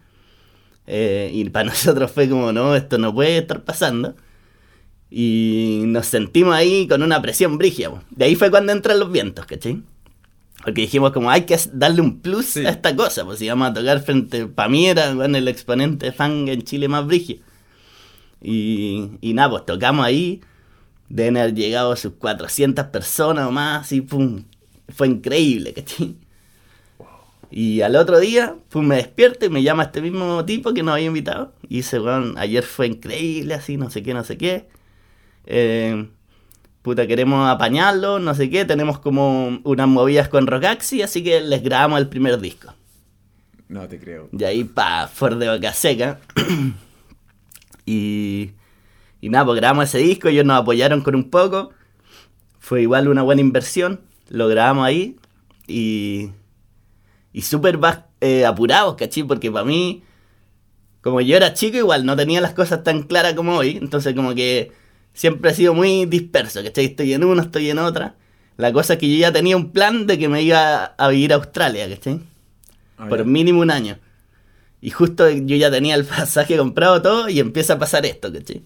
Eh, 0.86 1.30
y 1.34 1.48
para 1.50 1.64
nosotros 1.70 2.10
fue 2.10 2.28
como, 2.28 2.52
no, 2.52 2.76
esto 2.76 2.98
no 2.98 3.12
puede 3.14 3.38
estar 3.38 3.62
pasando. 3.64 4.14
Y 5.10 5.82
nos 5.86 6.06
sentimos 6.06 6.54
ahí 6.54 6.86
con 6.86 7.02
una 7.02 7.20
presión 7.20 7.58
brígida. 7.58 7.90
po. 7.90 8.00
De 8.10 8.26
ahí 8.26 8.36
fue 8.36 8.50
cuando 8.50 8.72
entran 8.72 8.98
los 9.00 9.10
vientos, 9.10 9.44
¿cachai? 9.44 9.82
Porque 10.62 10.82
dijimos 10.82 11.10
como 11.12 11.30
hay 11.30 11.42
que 11.46 11.58
darle 11.72 12.00
un 12.02 12.20
plus 12.20 12.46
Sí. 12.46 12.66
a 12.66 12.70
esta 12.70 12.94
cosa, 12.94 13.24
pues 13.24 13.38
si 13.38 13.48
vamos 13.48 13.70
a 13.70 13.72
tocar 13.74 14.00
frente, 14.02 14.46
para 14.46 14.68
mí 14.68 14.86
era 14.86 15.14
bueno, 15.14 15.38
el 15.38 15.48
exponente 15.48 16.12
fan 16.12 16.46
en 16.48 16.62
Chile 16.62 16.86
más 16.86 17.06
brígido. 17.06 17.42
Y, 18.40 19.10
y 19.20 19.34
nada, 19.34 19.50
pues 19.50 19.66
tocamos 19.66 20.04
ahí. 20.04 20.40
Deben 21.08 21.36
haber 21.36 21.54
llegado 21.54 21.94
sus 21.96 22.12
400 22.14 22.86
personas 22.86 23.48
o 23.48 23.50
más, 23.50 23.90
y 23.92 24.00
pum. 24.00 24.44
Fue 24.88 25.08
increíble, 25.08 25.72
¿cachai? 25.72 26.16
Y 27.50 27.80
al 27.80 27.96
otro 27.96 28.20
día, 28.20 28.54
pues 28.68 28.86
me 28.86 28.96
despierto 28.96 29.44
y 29.44 29.48
me 29.48 29.62
llama 29.62 29.82
este 29.82 30.00
mismo 30.00 30.44
tipo 30.44 30.72
que 30.72 30.84
nos 30.84 30.94
había 30.94 31.06
invitado. 31.06 31.52
Y 31.68 31.78
dice, 31.78 31.98
bueno, 31.98 32.34
ayer 32.36 32.62
fue 32.62 32.86
increíble, 32.86 33.54
así, 33.54 33.76
no 33.76 33.90
sé 33.90 34.02
qué, 34.04 34.14
no 34.14 34.22
sé 34.22 34.38
qué. 34.38 34.68
Eh, 35.46 36.08
puta, 36.82 37.08
queremos 37.08 37.48
apañarlo, 37.48 38.20
no 38.20 38.34
sé 38.34 38.50
qué. 38.50 38.64
Tenemos 38.64 39.00
como 39.00 39.58
unas 39.64 39.88
movidas 39.88 40.28
con 40.28 40.46
Rocaxi, 40.46 41.02
así 41.02 41.24
que 41.24 41.40
les 41.40 41.62
grabamos 41.62 41.98
el 41.98 42.08
primer 42.08 42.38
disco. 42.38 42.72
No 43.68 43.88
te 43.88 43.98
creo. 43.98 44.28
Y 44.32 44.44
ahí, 44.44 44.62
pa, 44.62 45.08
fuera 45.08 45.34
de 45.34 45.52
boca 45.52 45.72
seca. 45.72 46.20
y, 47.92 48.52
y 49.20 49.30
nada, 49.30 49.46
pues 49.46 49.56
grabamos 49.60 49.84
ese 49.84 49.98
disco, 49.98 50.28
ellos 50.28 50.44
nos 50.44 50.60
apoyaron 50.60 51.02
con 51.02 51.14
un 51.14 51.30
poco. 51.30 51.70
Fue 52.58 52.82
igual 52.82 53.08
una 53.08 53.22
buena 53.22 53.40
inversión. 53.40 54.00
Lo 54.28 54.48
grabamos 54.48 54.86
ahí. 54.86 55.16
Y 55.66 56.30
y 57.32 57.42
súper 57.42 57.78
eh, 58.20 58.44
apurados, 58.44 58.96
¿cachai? 58.96 59.22
Porque 59.24 59.50
para 59.50 59.64
mí, 59.64 60.02
como 61.00 61.20
yo 61.20 61.36
era 61.36 61.54
chico, 61.54 61.76
igual 61.78 62.04
no 62.06 62.16
tenía 62.16 62.40
las 62.40 62.54
cosas 62.54 62.84
tan 62.84 63.02
claras 63.04 63.34
como 63.34 63.56
hoy. 63.56 63.78
Entonces, 63.80 64.14
como 64.14 64.34
que 64.34 64.72
siempre 65.14 65.50
he 65.50 65.54
sido 65.54 65.74
muy 65.74 66.06
disperso, 66.06 66.62
¿cachai? 66.62 66.86
Estoy 66.86 67.12
en 67.14 67.24
una, 67.24 67.42
estoy 67.42 67.70
en 67.70 67.78
otra. 67.78 68.16
La 68.56 68.72
cosa 68.72 68.94
es 68.94 68.98
que 68.98 69.10
yo 69.10 69.18
ya 69.18 69.32
tenía 69.32 69.56
un 69.56 69.72
plan 69.72 70.06
de 70.06 70.18
que 70.18 70.28
me 70.28 70.42
iba 70.42 70.84
a 70.86 71.08
vivir 71.08 71.32
a 71.32 71.36
Australia, 71.36 71.88
¿cachai? 71.88 72.20
Ah, 72.98 73.08
Por 73.08 73.24
mínimo 73.24 73.60
un 73.60 73.70
año. 73.70 73.98
Y 74.80 74.90
justo 74.90 75.28
yo 75.28 75.56
ya 75.56 75.70
tenía 75.70 75.94
el 75.94 76.04
pasaje 76.06 76.56
comprado 76.56 77.02
todo 77.02 77.28
y 77.28 77.40
empieza 77.40 77.74
a 77.74 77.78
pasar 77.78 78.06
esto, 78.06 78.32
¿cachai? 78.32 78.62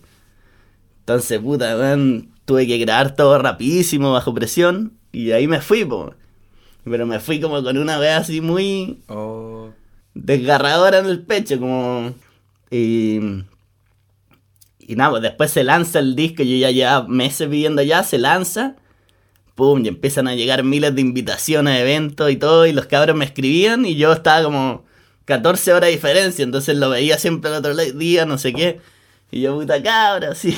Entonces, 1.00 1.38
puta, 1.40 1.76
weón, 1.76 2.30
tuve 2.44 2.66
que 2.66 2.78
grabar 2.78 3.14
todo 3.14 3.38
rapidísimo, 3.38 4.12
bajo 4.12 4.32
presión. 4.32 4.98
Y 5.12 5.32
ahí 5.32 5.46
me 5.46 5.60
fui, 5.60 5.84
po. 5.84 6.14
Pero 6.84 7.06
me 7.06 7.20
fui 7.20 7.40
como 7.40 7.62
con 7.62 7.78
una 7.78 7.98
wea 7.98 8.18
así 8.18 8.40
muy 8.40 9.00
Oh, 9.08 9.70
desgarradora 10.14 10.98
en 10.98 11.06
el 11.06 11.22
pecho, 11.22 11.58
como... 11.58 12.14
Y... 12.70 13.20
Y 14.86 14.96
nada, 14.96 15.12
pues 15.12 15.22
después 15.22 15.50
se 15.50 15.64
lanza 15.64 15.98
el 15.98 16.14
disco, 16.14 16.42
yo 16.42 16.56
ya 16.56 16.70
llevaba 16.70 17.08
meses 17.08 17.48
viviendo 17.48 17.80
allá, 17.80 18.02
se 18.02 18.18
lanza, 18.18 18.76
pum, 19.54 19.82
y 19.82 19.88
empiezan 19.88 20.28
a 20.28 20.34
llegar 20.34 20.62
miles 20.62 20.94
de 20.94 21.00
invitaciones 21.00 21.74
a 21.74 21.80
eventos 21.80 22.30
y 22.30 22.36
todo, 22.36 22.66
y 22.66 22.72
los 22.72 22.84
cabros 22.84 23.16
me 23.16 23.24
escribían, 23.24 23.86
y 23.86 23.94
yo 23.96 24.12
estaba 24.12 24.44
como 24.44 24.84
14 25.24 25.72
horas 25.72 25.88
de 25.88 25.92
diferencia, 25.96 26.42
entonces 26.42 26.76
lo 26.76 26.90
veía 26.90 27.18
siempre 27.18 27.50
el 27.50 27.56
otro 27.56 27.74
día, 27.74 28.26
no 28.26 28.38
sé 28.38 28.52
qué, 28.52 28.80
y 29.30 29.40
yo, 29.40 29.54
puta 29.58 29.82
cabra, 29.82 30.30
así, 30.32 30.56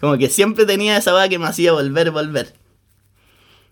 como 0.00 0.18
que 0.18 0.28
siempre 0.28 0.66
tenía 0.66 0.96
esa 0.96 1.12
va 1.12 1.28
que 1.28 1.38
me 1.38 1.46
hacía 1.46 1.72
volver, 1.72 2.10
volver. 2.10 2.54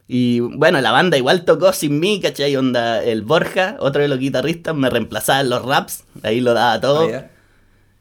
Y 0.09 0.41
bueno, 0.41 0.81
la 0.81 0.91
banda 0.93 1.17
igual 1.17 1.45
tocó 1.45 1.73
sin 1.73 1.99
mí, 1.99 2.21
¿cachai? 2.21 2.55
Onda, 2.57 3.03
el 3.03 3.23
Borja, 3.23 3.77
otro 3.79 4.03
de 4.03 4.09
los 4.09 4.19
guitarristas, 4.19 4.75
me 4.75 4.91
reemplazaba 4.91 5.41
en 5.41 5.49
los 5.51 5.65
raps, 5.65 6.05
ahí 6.23 6.41
lo 6.41 6.53
daba 6.55 6.81
todo. 6.81 7.09
ah. 7.15 7.27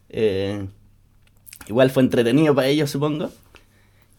Eh, 0.09 0.65
igual 1.67 1.89
fue 1.89 2.03
entretenido 2.03 2.53
para 2.53 2.67
ellos, 2.67 2.89
supongo. 2.91 3.31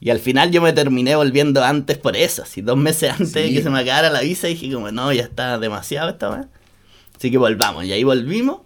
Y 0.01 0.11
al 0.11 0.19
final 0.21 0.51
yo 0.51 0.63
me 0.63 0.73
terminé 0.73 1.15
volviendo 1.17 1.63
antes 1.63 1.99
por 1.99 2.17
eso, 2.17 2.43
así 2.45 2.63
dos 2.63 2.77
meses 2.79 3.11
antes 3.11 3.33
de 3.35 3.49
Sí. 3.49 3.55
que 3.55 3.63
se 3.63 3.71
me 3.71 3.81
acabara 3.81 4.11
la 4.11 4.21
visa, 4.23 4.47
dije 4.47 4.73
como, 4.73 4.91
no, 4.91 5.13
ya 5.13 5.23
está 5.23 5.59
demasiado 5.59 6.11
esta. 6.11 6.49
Así 7.23 7.31
que 7.31 7.39
volvamos, 7.39 7.85
y 7.85 7.93
ahí 7.93 8.03
volvimos. 8.03 8.63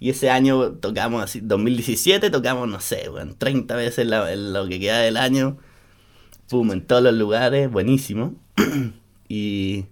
Y 0.00 0.10
ese 0.10 0.28
año 0.28 0.72
tocamos 0.72 1.22
así, 1.22 1.38
2017 1.40 2.30
tocamos, 2.30 2.68
no 2.68 2.80
sé, 2.80 3.08
weón, 3.08 3.38
30 3.38 3.76
veces 3.76 4.08
la- 4.08 4.34
lo 4.34 4.66
que 4.66 4.80
queda 4.80 4.98
del 5.02 5.16
año. 5.16 5.56
Pum, 6.48 6.72
en 6.72 6.84
todos 6.84 7.00
los 7.00 7.14
lugares, 7.14 7.70
buenísimo. 7.70 8.34
y... 9.28 9.84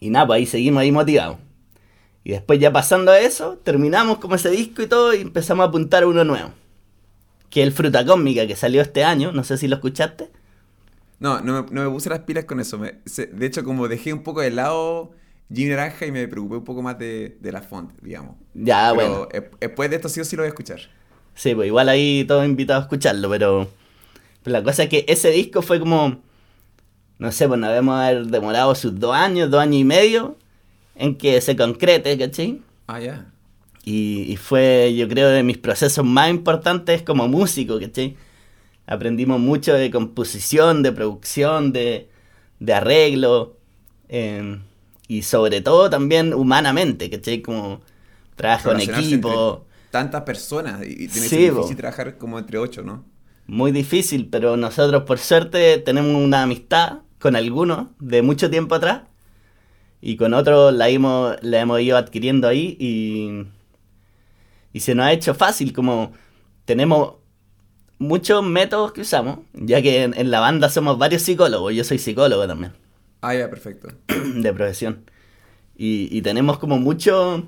Y 0.00 0.10
nada, 0.10 0.26
pues 0.26 0.36
ahí 0.36 0.44
seguimos 0.44 0.82
ahí 0.82 0.92
motivados. 0.92 1.38
Y 2.24 2.32
después 2.32 2.60
ya 2.60 2.70
pasando 2.70 3.10
a 3.10 3.18
eso, 3.20 3.56
terminamos 3.64 4.18
como 4.18 4.34
ese 4.34 4.50
disco 4.50 4.82
y 4.82 4.86
todo 4.86 5.14
y 5.14 5.22
empezamos 5.22 5.64
a 5.64 5.68
apuntar 5.70 6.04
uno 6.04 6.24
nuevo. 6.24 6.50
Que 7.48 7.62
es 7.62 7.68
el 7.68 7.72
Fruta 7.72 8.04
Cósmica 8.04 8.46
que 8.46 8.54
salió 8.54 8.82
este 8.82 9.02
año, 9.02 9.32
no 9.32 9.44
sé 9.44 9.56
si 9.56 9.66
lo 9.66 9.76
escuchaste. 9.76 10.30
No, 11.20 11.40
no 11.40 11.62
me, 11.62 11.70
no 11.70 11.84
me 11.84 11.88
puse 11.88 12.10
las 12.10 12.20
pilas 12.20 12.44
con 12.44 12.60
eso. 12.60 12.76
Me- 12.78 12.96
se- 13.06 13.28
de 13.28 13.46
hecho, 13.46 13.64
como 13.64 13.88
dejé 13.88 14.12
un 14.12 14.22
poco 14.22 14.42
de 14.42 14.50
lado 14.50 15.12
Jimmy 15.52 15.70
Naranja 15.70 16.06
y 16.06 16.12
me 16.12 16.28
preocupé 16.28 16.56
un 16.56 16.64
poco 16.64 16.82
más 16.82 16.98
de, 16.98 17.36
de 17.40 17.52
la 17.52 17.62
font, 17.62 17.92
digamos. 18.02 18.36
Ya, 18.54 18.92
Pero 18.94 18.94
bueno. 18.94 19.28
después 19.60 19.90
de 19.90 19.96
esto 19.96 20.08
sí 20.08 20.20
o 20.20 20.24
sí 20.24 20.36
lo 20.36 20.42
voy 20.42 20.46
a 20.46 20.50
escuchar. 20.50 20.80
Sí, 21.34 21.54
pues 21.54 21.66
igual 21.66 21.88
ahí 21.88 22.24
todos 22.26 22.44
invitados 22.46 22.82
a 22.82 22.84
escucharlo, 22.86 23.28
pero, 23.30 23.68
pero 24.42 24.52
la 24.54 24.62
cosa 24.64 24.84
es 24.84 24.88
que 24.90 25.04
ese 25.08 25.30
disco 25.30 25.62
fue 25.62 25.80
como, 25.80 26.22
no 27.18 27.32
sé, 27.32 27.48
pues 27.48 27.60
nos 27.60 27.70
debemos 27.70 28.00
haber 28.00 28.26
demorado 28.26 28.74
sus 28.74 28.98
dos 29.00 29.14
años, 29.14 29.50
dos 29.50 29.60
años 29.60 29.76
y 29.80 29.84
medio 29.84 30.38
en 30.96 31.16
que 31.18 31.40
se 31.40 31.56
concrete, 31.56 32.18
¿cachai? 32.18 32.62
Ah, 32.86 32.98
ya. 33.00 33.32
Y, 33.84 34.22
y 34.32 34.36
fue, 34.36 34.94
yo 34.96 35.08
creo, 35.08 35.28
de 35.28 35.42
mis 35.42 35.58
procesos 35.58 36.04
más 36.04 36.30
importantes 36.30 37.02
como 37.02 37.28
músico, 37.28 37.78
¿cachai? 37.78 38.16
Aprendimos 38.86 39.40
mucho 39.40 39.74
de 39.74 39.90
composición, 39.90 40.82
de 40.82 40.92
producción, 40.92 41.72
de, 41.72 42.10
de 42.60 42.74
arreglo, 42.74 43.58
eh, 44.08 44.60
y 45.08 45.22
sobre 45.22 45.60
todo 45.60 45.90
también 45.90 46.34
humanamente, 46.34 47.10
¿cachai? 47.10 47.42
Como 47.42 47.80
trabajo 48.36 48.72
en 48.72 48.80
equipo, 48.80 49.66
Tantas 49.90 50.22
personas 50.22 50.82
y, 50.82 51.08
tiene 51.08 51.08
que 51.08 51.28
Sí, 51.28 51.50
difícil 51.50 51.76
trabajar 51.76 52.18
como 52.18 52.38
entre 52.38 52.58
ocho, 52.58 52.82
¿no? 52.82 53.04
muy 53.46 53.72
difícil, 53.72 54.28
pero 54.30 54.56
nosotros 54.56 55.02
por 55.04 55.18
suerte 55.18 55.78
tenemos 55.78 56.14
una 56.14 56.42
amistad 56.42 56.98
con 57.18 57.36
algunos 57.36 57.88
de 57.98 58.22
mucho 58.22 58.50
tiempo 58.50 58.74
atrás, 58.74 59.02
y 60.00 60.16
con 60.16 60.34
otros 60.34 60.72
la 60.74 60.88
hemos, 60.88 61.36
la 61.42 61.60
hemos 61.60 61.80
ido 61.80 61.96
adquiriendo 61.96 62.48
ahí, 62.48 62.76
y, 62.78 63.46
y 64.72 64.80
se 64.80 64.94
nos 64.94 65.06
ha 65.06 65.12
hecho 65.12 65.34
fácil, 65.34 65.72
como 65.72 66.12
tenemos 66.64 67.14
muchos 67.98 68.42
métodos 68.42 68.92
que 68.92 69.02
usamos, 69.02 69.38
ya 69.54 69.80
que 69.82 70.04
en, 70.04 70.14
en 70.16 70.30
la 70.30 70.40
banda 70.40 70.68
somos 70.68 70.98
varios 70.98 71.22
psicólogos, 71.22 71.74
yo 71.74 71.84
soy 71.84 71.98
psicólogo 71.98 72.46
también, 72.46 72.72
Ah, 73.26 73.34
ya, 73.34 73.48
perfecto. 73.50 73.88
de 74.08 74.52
profesión. 74.52 75.10
Y, 75.76 76.08
y 76.16 76.22
tenemos 76.22 76.58
como 76.58 76.78
muchos 76.78 77.42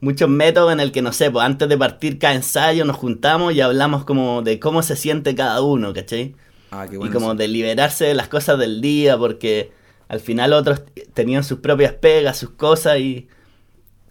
muchos 0.00 0.28
métodos 0.28 0.72
en 0.72 0.80
el 0.80 0.92
que, 0.92 1.02
no 1.02 1.12
sé, 1.12 1.30
pues 1.30 1.44
antes 1.44 1.68
de 1.68 1.76
partir 1.76 2.18
cada 2.18 2.34
ensayo 2.34 2.84
nos 2.84 2.96
juntamos 2.96 3.54
y 3.54 3.60
hablamos 3.60 4.04
como 4.04 4.42
de 4.42 4.58
cómo 4.58 4.82
se 4.82 4.96
siente 4.96 5.34
cada 5.34 5.60
uno, 5.62 5.92
¿cachai? 5.92 6.34
Ah, 6.70 6.86
qué 6.88 6.94
y 6.94 6.96
bueno. 6.98 7.12
como 7.12 7.26
eso. 7.26 7.34
de 7.36 7.48
liberarse 7.48 8.04
de 8.06 8.14
las 8.14 8.28
cosas 8.28 8.58
del 8.58 8.80
día, 8.80 9.18
porque 9.18 9.72
al 10.08 10.20
final 10.20 10.52
otros 10.52 10.82
tenían 11.14 11.44
sus 11.44 11.58
propias 11.60 11.92
pegas, 11.92 12.38
sus 12.38 12.50
cosas 12.50 12.98
y, 12.98 13.28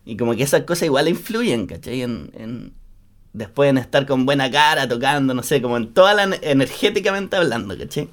y 0.06 0.18
como 0.18 0.36
que 0.36 0.44
esas 0.44 0.64
cosas 0.64 0.84
igual 0.84 1.08
influyen, 1.08 1.68
¿cachai? 1.68 2.02
En, 2.04 2.32
en- 2.38 2.74
después 3.34 3.70
en 3.70 3.78
estar 3.78 4.06
con 4.08 4.26
buena 4.26 4.50
cara, 4.52 4.88
tocando, 4.88 5.34
no 5.34 5.44
sé, 5.44 5.62
como 5.62 5.78
en 5.78 5.94
toda 5.94 6.14
la 6.16 6.36
energéticamente 6.42 7.36
hablando, 7.36 7.78
¿cachai? 7.78 8.10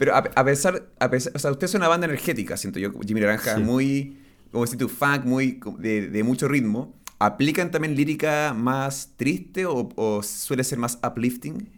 Pero 0.00 0.14
a, 0.14 0.18
a 0.34 0.44
pesar, 0.46 0.88
a 0.98 1.10
pesar, 1.10 1.30
o 1.36 1.38
sea, 1.38 1.50
usted 1.50 1.66
es 1.66 1.74
una 1.74 1.86
banda 1.86 2.06
energética, 2.06 2.56
siento 2.56 2.78
yo, 2.78 2.90
Jimmy 3.06 3.20
Naranja, 3.20 3.56
Sí. 3.56 3.62
muy, 3.62 4.16
como 4.50 4.66
si 4.66 4.78
tu 4.78 4.88
funk, 4.88 5.26
muy 5.26 5.60
de, 5.76 6.08
de 6.08 6.22
mucho 6.24 6.48
ritmo. 6.48 6.94
¿Aplican 7.18 7.70
también 7.70 7.94
lírica 7.96 8.54
más 8.56 9.10
triste 9.18 9.66
o, 9.66 9.90
o 9.96 10.22
suele 10.22 10.64
ser 10.64 10.78
más 10.78 10.98
uplifting? 11.06 11.68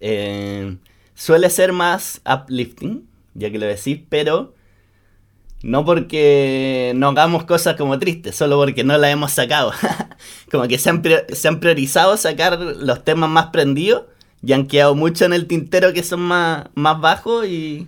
Eh, 0.00 0.76
suele 1.14 1.48
ser 1.48 1.72
más 1.72 2.20
uplifting, 2.28 3.06
ya 3.34 3.52
que 3.52 3.60
lo 3.60 3.66
decís, 3.66 4.00
pero 4.08 4.52
no 5.62 5.84
porque 5.84 6.92
no 6.96 7.10
hagamos 7.10 7.44
cosas 7.44 7.76
como 7.76 8.00
tristes, 8.00 8.34
solo 8.34 8.56
porque 8.56 8.82
no 8.82 8.98
las 8.98 9.12
hemos 9.12 9.30
sacado. 9.30 9.70
como 10.50 10.66
que 10.66 10.76
se 10.78 10.90
han, 10.90 11.02
se 11.32 11.46
han 11.46 11.60
priorizado 11.60 12.16
sacar 12.16 12.58
los 12.58 13.04
temas 13.04 13.30
más 13.30 13.46
prendidos 13.52 14.06
y 14.46 14.52
han 14.52 14.66
quedado 14.66 14.94
mucho 14.94 15.24
en 15.24 15.32
el 15.32 15.46
tintero 15.46 15.92
que 15.92 16.02
son 16.02 16.20
más, 16.20 16.66
más 16.74 17.00
bajos 17.00 17.46
y, 17.46 17.86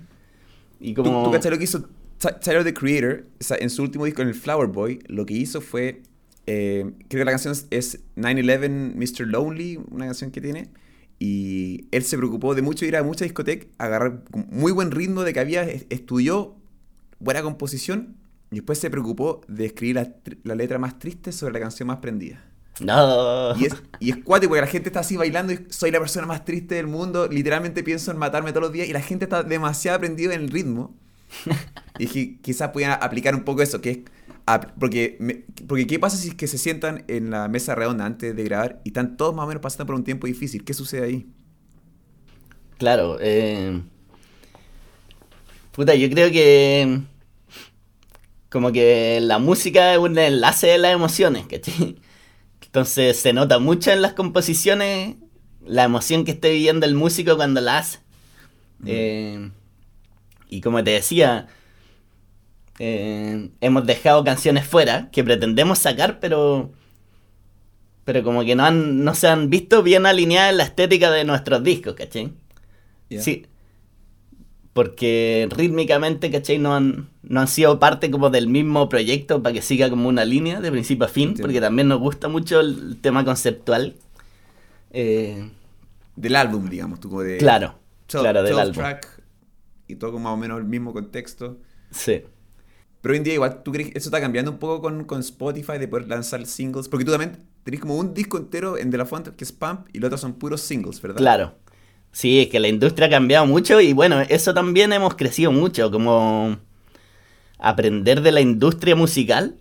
y 0.80 0.94
¿Tú, 0.94 1.02
como... 1.02 1.24
tú 1.24 1.30
cachai 1.32 1.50
lo 1.50 1.58
que 1.58 1.64
hizo 1.64 1.88
Ty- 2.18 2.40
Tyler, 2.40 2.64
the 2.64 2.72
Creator, 2.74 3.26
o 3.40 3.44
sea, 3.44 3.56
en 3.60 3.70
su 3.70 3.82
último 3.82 4.04
disco, 4.06 4.22
en 4.22 4.28
el 4.28 4.34
Flower 4.34 4.68
Boy, 4.68 5.00
lo 5.06 5.26
que 5.26 5.34
hizo 5.34 5.60
fue, 5.60 6.02
eh, 6.46 6.90
creo 7.08 7.20
que 7.20 7.24
la 7.24 7.32
canción 7.32 7.52
es- 7.52 7.66
es 7.70 8.00
9-11 8.16 8.94
Mr. 8.96 9.26
Lonely, 9.26 9.78
una 9.90 10.06
canción 10.06 10.30
que 10.30 10.40
tiene, 10.40 10.70
y 11.18 11.86
él 11.92 12.02
se 12.04 12.16
preocupó 12.16 12.54
de 12.54 12.62
mucho 12.62 12.84
ir 12.86 12.96
a 12.96 13.02
muchas 13.02 13.26
discotecas, 13.26 13.68
agarrar 13.78 14.22
muy 14.50 14.72
buen 14.72 14.90
ritmo 14.90 15.22
de 15.24 15.32
que 15.32 15.40
había, 15.40 15.62
es- 15.64 15.86
estudió 15.90 16.56
buena 17.18 17.42
composición, 17.42 18.16
y 18.50 18.56
después 18.56 18.78
se 18.78 18.90
preocupó 18.90 19.40
de 19.48 19.66
escribir 19.66 19.96
la, 19.96 20.14
la 20.44 20.54
letra 20.54 20.78
más 20.78 20.98
triste 20.98 21.32
sobre 21.32 21.52
la 21.54 21.60
canción 21.60 21.88
más 21.88 21.98
prendida. 21.98 22.44
No. 22.78 23.54
Y 23.54 23.64
es, 23.66 23.82
y 23.98 24.10
es 24.10 24.18
cuático 24.18 24.50
porque 24.50 24.60
la 24.60 24.66
gente 24.66 24.88
está 24.90 25.00
así 25.00 25.16
bailando 25.16 25.52
y 25.52 25.66
soy 25.70 25.90
la 25.90 25.98
persona 25.98 26.26
más 26.26 26.44
triste 26.44 26.74
del 26.74 26.86
mundo. 26.86 27.26
Literalmente 27.28 27.82
pienso 27.82 28.10
en 28.10 28.18
matarme 28.18 28.50
todos 28.52 28.62
los 28.64 28.72
días 28.72 28.88
y 28.88 28.92
la 28.92 29.00
gente 29.00 29.24
está 29.24 29.42
demasiado 29.42 29.98
prendida 30.00 30.34
en 30.34 30.42
el 30.42 30.50
ritmo. 30.50 30.94
Y 31.98 32.06
dije, 32.06 32.38
quizás 32.42 32.70
pudieran 32.70 32.98
aplicar 33.02 33.34
un 33.34 33.44
poco 33.44 33.62
eso, 33.62 33.80
que 33.80 33.90
es... 33.90 33.98
Porque, 34.78 35.16
me- 35.20 35.44
porque 35.66 35.86
¿qué 35.86 35.98
pasa 35.98 36.16
si 36.18 36.28
es 36.28 36.34
que 36.34 36.46
se 36.46 36.58
sientan 36.58 37.04
en 37.08 37.30
la 37.30 37.48
mesa 37.48 37.74
redonda 37.74 38.04
antes 38.06 38.36
de 38.36 38.44
grabar 38.44 38.80
y 38.84 38.90
están 38.90 39.16
todos 39.16 39.34
más 39.34 39.44
o 39.44 39.48
menos 39.48 39.62
pasando 39.62 39.86
por 39.86 39.94
un 39.96 40.04
tiempo 40.04 40.26
difícil? 40.26 40.64
¿Qué 40.64 40.74
sucede 40.74 41.04
ahí? 41.04 41.26
Claro. 42.78 43.18
eh, 43.20 43.80
puta, 45.72 45.94
yo 45.94 46.08
creo 46.10 46.30
que. 46.30 47.00
Como 48.48 48.72
que 48.72 49.18
la 49.22 49.38
música 49.38 49.92
es 49.92 49.98
un 49.98 50.16
enlace 50.18 50.68
de 50.68 50.78
las 50.78 50.92
emociones, 50.94 51.46
¿cachai? 51.46 51.96
Entonces 52.76 53.18
se 53.18 53.32
nota 53.32 53.58
mucho 53.58 53.90
en 53.90 54.02
las 54.02 54.12
composiciones 54.12 55.16
la 55.64 55.84
emoción 55.84 56.26
que 56.26 56.32
esté 56.32 56.50
viviendo 56.50 56.84
el 56.84 56.94
músico 56.94 57.34
cuando 57.34 57.62
la 57.62 57.78
hace. 57.78 58.00
Eh, 58.84 59.50
y 60.50 60.60
como 60.60 60.84
te 60.84 60.90
decía, 60.90 61.46
eh, 62.78 63.48
hemos 63.62 63.86
dejado 63.86 64.24
canciones 64.24 64.66
fuera 64.66 65.08
que 65.10 65.24
pretendemos 65.24 65.78
sacar, 65.78 66.20
pero. 66.20 66.70
Pero 68.04 68.22
como 68.22 68.44
que 68.44 68.54
no, 68.54 68.66
han, 68.66 69.04
no 69.04 69.14
se 69.14 69.28
han 69.28 69.48
visto 69.48 69.82
bien 69.82 70.04
alineadas 70.04 70.50
en 70.50 70.58
la 70.58 70.64
estética 70.64 71.10
de 71.10 71.24
nuestros 71.24 71.64
discos, 71.64 71.94
¿cachai? 71.94 72.34
Sí. 73.08 73.46
Porque 74.76 75.48
rítmicamente, 75.56 76.30
¿cachai? 76.30 76.58
No 76.58 76.74
han, 76.74 77.08
no 77.22 77.40
han 77.40 77.48
sido 77.48 77.78
parte 77.78 78.10
como 78.10 78.28
del 78.28 78.46
mismo 78.46 78.90
proyecto 78.90 79.42
para 79.42 79.54
que 79.54 79.62
siga 79.62 79.88
como 79.88 80.06
una 80.06 80.26
línea 80.26 80.60
de 80.60 80.70
principio 80.70 81.06
a 81.06 81.08
fin, 81.08 81.30
Entiendo. 81.30 81.44
porque 81.48 81.62
también 81.62 81.88
nos 81.88 81.98
gusta 81.98 82.28
mucho 82.28 82.60
el 82.60 82.98
tema 83.00 83.24
conceptual. 83.24 83.96
Eh, 84.90 85.50
Del 86.14 86.36
álbum, 86.36 86.68
digamos, 86.68 87.00
tú 87.00 87.08
como 87.08 87.22
de... 87.22 87.38
claro, 87.38 87.74
claro, 88.06 88.42
del 88.42 88.52
12 88.52 88.60
álbum. 88.60 88.74
track 88.76 89.22
y 89.88 89.94
todo 89.96 90.12
como 90.12 90.24
más 90.24 90.34
o 90.34 90.36
menos 90.36 90.58
el 90.58 90.64
mismo 90.64 90.92
contexto. 90.92 91.56
Sí. 91.90 92.24
Pero 93.00 93.12
hoy 93.12 93.16
en 93.16 93.24
día 93.24 93.32
igual, 93.32 93.62
¿tú 93.62 93.72
crees 93.72 93.92
que 93.92 93.98
eso 93.98 94.10
está 94.10 94.20
cambiando 94.20 94.50
un 94.50 94.58
poco 94.58 94.82
con, 94.82 95.04
con 95.04 95.20
Spotify 95.20 95.78
de 95.78 95.88
poder 95.88 96.06
lanzar 96.06 96.44
singles? 96.44 96.88
Porque 96.88 97.06
tú 97.06 97.12
también 97.12 97.38
tenés 97.64 97.80
como 97.80 97.96
un 97.96 98.12
disco 98.12 98.36
entero 98.36 98.76
en 98.76 98.90
De 98.90 98.98
La 98.98 99.06
Fuente 99.06 99.30
que 99.36 99.44
es 99.44 99.52
Pump 99.52 99.88
y 99.94 100.00
los 100.00 100.08
otros 100.08 100.20
son 100.20 100.34
puros 100.34 100.60
singles, 100.60 101.00
¿verdad? 101.00 101.16
Claro. 101.16 101.54
Sí, 102.16 102.40
es 102.40 102.48
que 102.48 102.60
la 102.60 102.68
industria 102.68 103.08
ha 103.08 103.10
cambiado 103.10 103.44
mucho 103.44 103.78
y 103.78 103.92
bueno, 103.92 104.22
eso 104.22 104.54
también 104.54 104.90
hemos 104.94 105.16
crecido 105.16 105.52
mucho, 105.52 105.90
como 105.90 106.56
aprender 107.58 108.22
de 108.22 108.32
la 108.32 108.40
industria 108.40 108.96
musical 108.96 109.56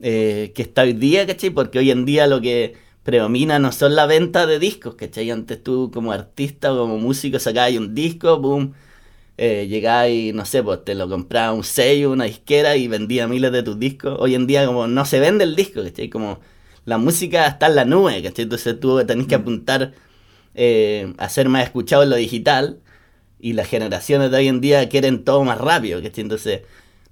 eh, 0.00 0.52
que 0.54 0.62
está 0.62 0.82
hoy 0.82 0.92
día, 0.92 1.26
¿cachai? 1.26 1.50
Porque 1.50 1.78
hoy 1.78 1.90
en 1.90 2.04
día 2.04 2.26
lo 2.26 2.42
que 2.42 2.74
predomina 3.02 3.58
no 3.58 3.72
son 3.72 3.94
la 3.96 4.04
venta 4.06 4.46
de 4.46 4.58
discos, 4.58 4.96
¿cachai? 4.96 5.30
Antes 5.30 5.62
tú 5.62 5.90
como 5.90 6.12
artista 6.12 6.74
o 6.74 6.80
como 6.80 6.98
músico 6.98 7.38
sacabas 7.38 7.72
un 7.78 7.94
disco, 7.94 8.38
boom, 8.38 8.74
eh, 9.38 9.66
llegabas 9.68 10.10
y 10.10 10.32
no 10.34 10.44
sé, 10.46 10.62
pues 10.62 10.84
te 10.84 10.94
lo 10.94 11.08
compraba 11.08 11.54
un 11.54 11.64
sello, 11.64 12.12
una 12.12 12.24
disquera 12.24 12.76
y 12.76 12.88
vendía 12.88 13.26
miles 13.28 13.52
de 13.52 13.62
tus 13.62 13.78
discos. 13.78 14.16
Hoy 14.20 14.34
en 14.34 14.46
día 14.46 14.66
como 14.66 14.86
no 14.86 15.06
se 15.06 15.20
vende 15.20 15.44
el 15.44 15.56
disco, 15.56 15.82
¿cachai? 15.82 16.10
Como 16.10 16.40
la 16.84 16.98
música 16.98 17.46
está 17.46 17.68
en 17.68 17.76
la 17.76 17.84
nube, 17.86 18.22
¿cachai? 18.22 18.44
Entonces 18.44 18.78
tú 18.80 19.04
tenés 19.06 19.26
que 19.28 19.36
apuntar 19.36 19.94
eh, 20.54 21.14
a 21.18 21.28
ser 21.28 21.48
más 21.48 21.64
escuchado 21.64 22.02
en 22.02 22.10
lo 22.10 22.16
digital 22.16 22.80
y 23.38 23.52
las 23.54 23.68
generaciones 23.68 24.30
de 24.30 24.36
hoy 24.38 24.48
en 24.48 24.60
día 24.60 24.88
quieren 24.88 25.24
todo 25.24 25.44
más 25.44 25.58
rápido, 25.58 26.02
¿cachai? 26.02 26.22
Entonces, 26.22 26.62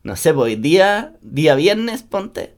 no 0.02 0.16
sé, 0.16 0.32
pues 0.32 0.54
hoy 0.54 0.56
día, 0.56 1.14
día 1.22 1.54
viernes, 1.54 2.02
ponte, 2.02 2.54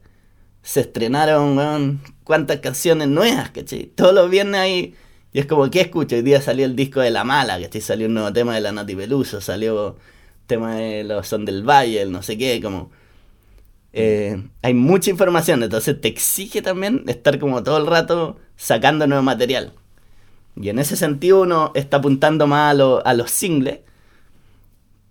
se 0.63 0.81
estrenaron, 0.81 2.01
cuántas 2.23 2.59
canciones 2.59 3.07
nuevas, 3.07 3.51
¿cachai? 3.51 3.87
Todos 3.95 4.13
los 4.13 4.29
viernes 4.29 4.61
hay... 4.61 4.95
Y 5.33 5.39
es 5.39 5.45
como, 5.47 5.69
¿qué 5.69 5.81
escucho? 5.81 6.15
Hoy 6.15 6.21
día 6.21 6.41
salió 6.41 6.65
el 6.65 6.75
disco 6.77 7.01
de 7.01 7.11
La 7.11 7.25
Mala, 7.25 7.59
¿cachai? 7.59 7.81
Salió 7.81 8.07
un 8.07 8.13
nuevo 8.13 8.31
tema 8.31 8.55
de 8.55 8.61
la 8.61 8.71
Nati 8.71 8.95
Peluso, 8.95 9.41
salió 9.41 9.97
tema 10.47 10.75
de 10.75 11.03
los 11.03 11.27
Son 11.27 11.43
del 11.45 11.63
Valle, 11.63 12.01
el 12.01 12.11
no 12.11 12.21
sé 12.23 12.37
qué, 12.37 12.61
como... 12.61 12.91
eh, 13.93 14.41
hay 14.61 14.73
mucha 14.73 15.09
información, 15.09 15.63
entonces 15.63 15.99
te 15.99 16.07
exige 16.07 16.61
también 16.61 17.03
estar 17.07 17.39
como 17.39 17.63
todo 17.63 17.77
el 17.77 17.87
rato 17.87 18.37
sacando 18.55 19.07
nuevo 19.07 19.23
material. 19.23 19.73
Y 20.55 20.69
en 20.69 20.79
ese 20.79 20.95
sentido 20.95 21.41
uno 21.41 21.71
está 21.75 21.97
apuntando 21.97 22.47
más 22.47 22.79
a, 22.79 22.99
a 22.99 23.13
los 23.13 23.31
singles 23.31 23.79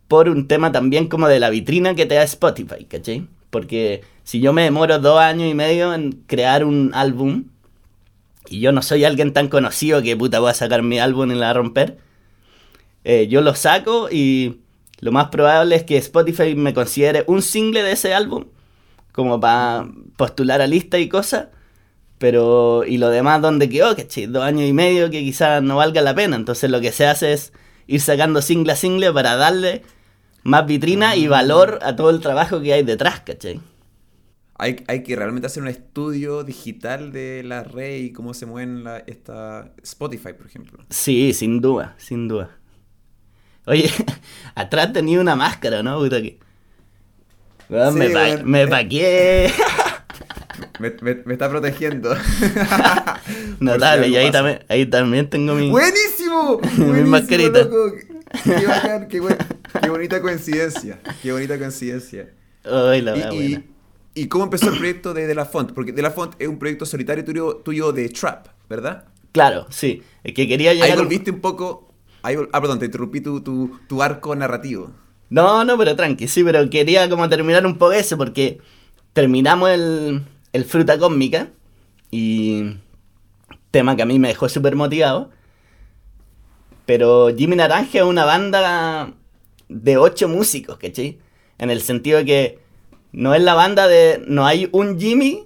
por 0.08 0.28
un 0.28 0.48
tema 0.48 0.72
también 0.72 1.08
como 1.08 1.28
de 1.28 1.40
la 1.40 1.50
vitrina 1.50 1.94
que 1.94 2.06
te 2.06 2.14
da 2.14 2.22
Spotify, 2.22 2.84
¿cachai? 2.84 3.26
Porque 3.50 4.02
si 4.22 4.40
yo 4.40 4.52
me 4.52 4.62
demoro 4.62 4.98
dos 4.98 5.18
años 5.18 5.50
y 5.50 5.54
medio 5.54 5.94
en 5.94 6.12
crear 6.26 6.64
un 6.64 6.90
álbum 6.94 7.44
y 8.48 8.60
yo 8.60 8.72
no 8.72 8.82
soy 8.82 9.04
alguien 9.04 9.32
tan 9.32 9.48
conocido 9.48 10.02
que 10.02 10.16
puta 10.16 10.40
voy 10.40 10.50
a 10.50 10.54
sacar 10.54 10.82
mi 10.82 10.98
álbum 10.98 11.30
y 11.30 11.34
la 11.34 11.46
voy 11.46 11.50
a 11.50 11.52
romper, 11.54 11.98
eh, 13.04 13.26
yo 13.28 13.40
lo 13.40 13.54
saco 13.54 14.08
y 14.10 14.60
lo 15.00 15.12
más 15.12 15.28
probable 15.28 15.76
es 15.76 15.82
que 15.82 15.96
Spotify 15.98 16.54
me 16.54 16.72
considere 16.74 17.24
un 17.26 17.42
single 17.42 17.82
de 17.82 17.92
ese 17.92 18.14
álbum 18.14 18.46
como 19.12 19.38
para 19.38 19.86
postular 20.16 20.60
a 20.60 20.66
lista 20.66 20.98
y 20.98 21.08
cosas. 21.08 21.48
Pero, 22.24 22.84
y 22.86 22.96
lo 22.96 23.10
demás, 23.10 23.42
¿dónde 23.42 23.68
quedó? 23.68 23.94
¿Cachai? 23.94 24.24
Dos 24.24 24.42
años 24.42 24.66
y 24.66 24.72
medio 24.72 25.10
que 25.10 25.20
quizás 25.20 25.62
no 25.62 25.76
valga 25.76 26.00
la 26.00 26.14
pena. 26.14 26.36
Entonces 26.36 26.70
lo 26.70 26.80
que 26.80 26.90
se 26.90 27.04
hace 27.06 27.34
es 27.34 27.52
ir 27.86 28.00
sacando 28.00 28.40
single 28.40 28.72
a 28.72 28.76
single 28.76 29.12
para 29.12 29.36
darle 29.36 29.82
más 30.42 30.64
vitrina 30.66 31.16
y 31.16 31.26
valor 31.28 31.80
a 31.82 31.94
todo 31.96 32.08
el 32.08 32.20
trabajo 32.20 32.62
que 32.62 32.72
hay 32.72 32.82
detrás, 32.82 33.20
¿cachai? 33.20 33.60
Hay, 34.56 34.84
hay 34.88 35.02
que 35.02 35.16
realmente 35.16 35.48
hacer 35.48 35.62
un 35.62 35.68
estudio 35.68 36.44
digital 36.44 37.12
de 37.12 37.42
la 37.44 37.62
red 37.62 37.96
y 37.98 38.12
cómo 38.14 38.32
se 38.32 38.46
mueven 38.46 38.84
la, 38.84 39.00
esta 39.06 39.70
Spotify, 39.82 40.32
por 40.32 40.46
ejemplo. 40.46 40.78
Sí, 40.88 41.34
sin 41.34 41.60
duda, 41.60 41.94
sin 41.98 42.26
duda. 42.26 42.56
Oye, 43.66 43.90
atrás 44.54 44.94
tenía 44.94 45.20
una 45.20 45.36
máscara, 45.36 45.82
¿no? 45.82 45.98
Puta 45.98 46.22
que... 46.22 46.38
Weón, 47.68 47.92
Sí, 47.92 47.98
me, 47.98 48.08
pa- 48.08 48.22
weón. 48.22 48.50
me 48.50 48.66
paqué. 48.66 49.50
Me, 50.78 50.90
me- 51.00 51.22
me 51.24 51.32
está 51.34 51.48
protegiendo. 51.48 52.14
Notable, 53.60 54.08
y 54.08 54.16
ahí 54.16 54.30
también, 54.30 54.60
ahí 54.68 54.86
también 54.86 55.28
tengo 55.30 55.54
mi... 55.54 55.70
¡Buenísimo! 55.70 56.60
Mi 56.76 56.84
¡Buenísimo, 56.84 57.10
mascarita. 57.10 57.58
loco! 57.64 57.92
¡Qué 58.44 58.66
bacán! 58.66 59.08
¡Qué, 59.08 59.20
buen- 59.20 59.36
qué 59.82 59.88
bonita 59.88 60.20
coincidencia! 60.20 60.98
¡Qué 61.22 61.32
bonita 61.32 61.58
coincidencia! 61.58 62.30
Ay, 62.64 63.00
la 63.02 63.14
wea 63.14 63.32
y- 63.32 63.36
buena. 63.36 63.64
¿y 64.14 64.28
cómo 64.28 64.44
empezó 64.44 64.70
el 64.70 64.78
proyecto 64.78 65.12
de 65.14 65.26
De 65.26 65.34
La 65.34 65.44
Font? 65.44 65.72
Porque 65.72 65.92
De 65.92 66.02
La 66.02 66.10
Font 66.10 66.34
es 66.38 66.48
un 66.48 66.58
proyecto 66.58 66.86
solitario 66.86 67.24
tuyo, 67.24 67.56
tuyo 67.56 67.92
de 67.92 68.08
trap, 68.08 68.46
¿verdad? 68.68 69.04
Claro, 69.32 69.66
sí. 69.70 70.02
Es 70.22 70.34
que 70.34 70.46
quería 70.46 70.72
llegar... 70.74 70.90
Ahí 70.92 70.96
volviste 70.96 71.30
un 71.30 71.40
poco... 71.40 71.92
Ahí, 72.22 72.36
vol- 72.36 72.48
ah, 72.52 72.60
perdón, 72.60 72.78
te 72.78 72.86
interrumpí 72.86 73.20
tu, 73.20 73.40
tu, 73.42 73.78
tu 73.88 74.02
arco 74.02 74.34
narrativo. 74.34 74.90
No, 75.30 75.64
no, 75.64 75.76
pero 75.76 75.96
tranqui, 75.96 76.28
sí, 76.28 76.44
pero 76.44 76.68
quería 76.70 77.08
como 77.10 77.28
terminar 77.28 77.66
un 77.66 77.76
poco 77.76 77.92
eso 77.92 78.16
porque 78.16 78.58
terminamos 79.12 79.70
el, 79.70 80.22
el 80.54 80.64
Fruta 80.64 80.98
Cósmica 80.98 81.50
y 82.10 82.76
tema 83.72 83.96
que 83.96 84.02
a 84.02 84.06
mí 84.06 84.18
me 84.18 84.28
dejó 84.28 84.48
súper 84.48 84.76
motivado. 84.76 85.30
Pero 86.86 87.34
Jimmy 87.36 87.56
Naranja 87.56 87.98
es 87.98 88.04
una 88.04 88.24
banda 88.24 89.12
de 89.68 89.96
ocho 89.96 90.28
músicos, 90.28 90.78
¿cachai? 90.78 91.18
En 91.58 91.70
el 91.70 91.80
sentido 91.82 92.18
de 92.18 92.24
que 92.24 92.58
no 93.10 93.34
es 93.34 93.42
la 93.42 93.54
banda 93.54 93.88
de... 93.88 94.22
No 94.28 94.46
hay 94.46 94.68
un 94.70 94.98
Jimmy 94.98 95.44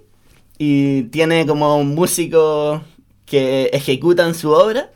y 0.59 1.03
tiene 1.03 1.47
como 1.47 1.83
músicos 1.83 2.81
que 3.25 3.65
ejecutan 3.73 4.35
su 4.35 4.51
obra, 4.51 4.91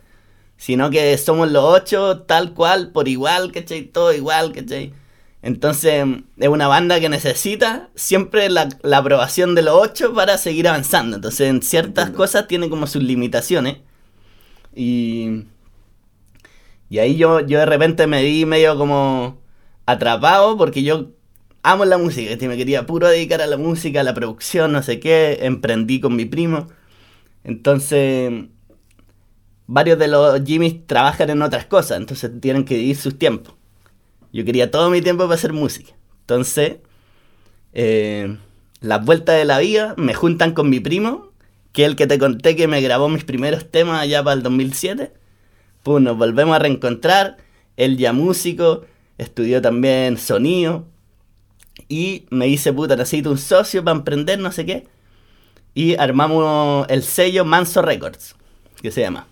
sino 0.57 0.91
que 0.91 1.17
somos 1.17 1.51
los 1.51 1.63
ocho 1.63 2.21
tal 2.21 2.53
cual, 2.53 2.91
por 2.91 3.07
igual, 3.07 3.51
¿cachai? 3.51 3.85
Todo 3.85 4.13
igual, 4.13 4.51
¿cachai? 4.53 4.93
Entonces 5.43 6.05
es 6.37 6.47
una 6.47 6.69
banda 6.69 7.01
que 7.01 7.09
necesita 7.09 7.89
siempre 7.95 8.49
la, 8.49 8.69
la 8.81 8.99
aprobación 8.99 9.55
de 9.55 9.61
los 9.61 9.75
ocho 9.75 10.13
para 10.13 10.37
seguir 10.37 10.69
avanzando. 10.69 11.17
Entonces 11.17 11.49
en 11.49 11.61
ciertas 11.61 12.05
Entiendo. 12.05 12.17
cosas 12.17 12.47
tiene 12.47 12.69
como 12.69 12.87
sus 12.87 13.03
limitaciones. 13.03 13.77
Y, 14.73 15.43
y 16.89 16.99
ahí 16.99 17.17
yo, 17.17 17.41
yo 17.41 17.59
de 17.59 17.65
repente 17.65 18.07
me 18.07 18.23
vi 18.23 18.45
medio 18.45 18.77
como 18.77 19.41
atrapado 19.85 20.57
porque 20.57 20.81
yo 20.81 21.09
amo 21.61 21.85
la 21.85 21.97
música, 21.97 22.35
me 22.47 22.57
quería 22.57 22.85
puro 22.85 23.07
dedicar 23.09 23.41
a 23.41 23.47
la 23.47 23.57
música, 23.57 24.01
a 24.01 24.03
la 24.03 24.13
producción, 24.13 24.71
no 24.71 24.81
sé 24.81 24.99
qué, 25.01 25.39
emprendí 25.41 25.99
con 25.99 26.15
mi 26.15 26.25
primo. 26.25 26.67
Entonces, 27.43 28.31
varios 29.67 29.99
de 29.99 30.07
los 30.07 30.43
Jimmys 30.45 30.87
trabajan 30.87 31.29
en 31.29 31.41
otras 31.41 31.65
cosas, 31.65 31.97
entonces 31.99 32.31
tienen 32.41 32.65
que 32.65 32.75
dividir 32.75 32.95
sus 32.97 33.17
tiempos. 33.19 33.55
Yo 34.33 34.43
quería 34.43 34.71
todo 34.71 34.89
mi 34.89 35.01
tiempo 35.01 35.23
para 35.23 35.35
hacer 35.35 35.53
música. 35.53 35.93
Entonces, 36.21 36.77
eh, 37.71 38.35
las 38.81 39.05
vueltas 39.05 39.37
de 39.37 39.45
la 39.45 39.59
vida 39.59 39.93
me 39.95 40.15
juntan 40.15 40.53
con 40.53 40.69
mi 40.71 40.79
primo, 40.79 41.29
que 41.71 41.83
es 41.83 41.89
el 41.89 41.95
que 41.95 42.07
te 42.07 42.17
conté 42.17 42.55
que 42.55 42.67
me 42.67 42.81
grabó 42.81 43.09
mis 43.09 43.23
primeros 43.23 43.69
temas 43.69 44.01
allá 44.01 44.23
para 44.23 44.33
el 44.33 44.41
2007. 44.41 45.13
Pues 45.83 46.03
nos 46.03 46.17
volvemos 46.17 46.55
a 46.55 46.59
reencontrar. 46.59 47.37
Él 47.77 47.97
ya 47.97 48.11
músico, 48.11 48.85
estudió 49.19 49.61
también 49.61 50.17
sonido. 50.17 50.87
Y 51.87 52.25
me 52.31 52.47
dice, 52.47 52.73
puta, 52.73 52.95
necesito 52.95 53.29
un 53.29 53.37
socio 53.37 53.83
para 53.83 53.97
emprender, 53.97 54.39
no 54.39 54.51
sé 54.51 54.65
qué. 54.65 54.87
Y 55.75 55.95
armamos 55.95 56.87
el 56.89 57.03
sello 57.03 57.45
Manso 57.45 57.83
Records, 57.83 58.35
que 58.81 58.91
se 58.91 59.01
llama. 59.01 59.27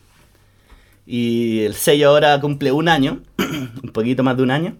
Y 1.08 1.62
el 1.62 1.74
sello 1.74 2.10
ahora 2.10 2.40
cumple 2.40 2.72
un 2.72 2.88
año, 2.88 3.22
un 3.84 3.90
poquito 3.92 4.22
más 4.22 4.38
de 4.38 4.44
un 4.44 4.52
año. 4.52 4.78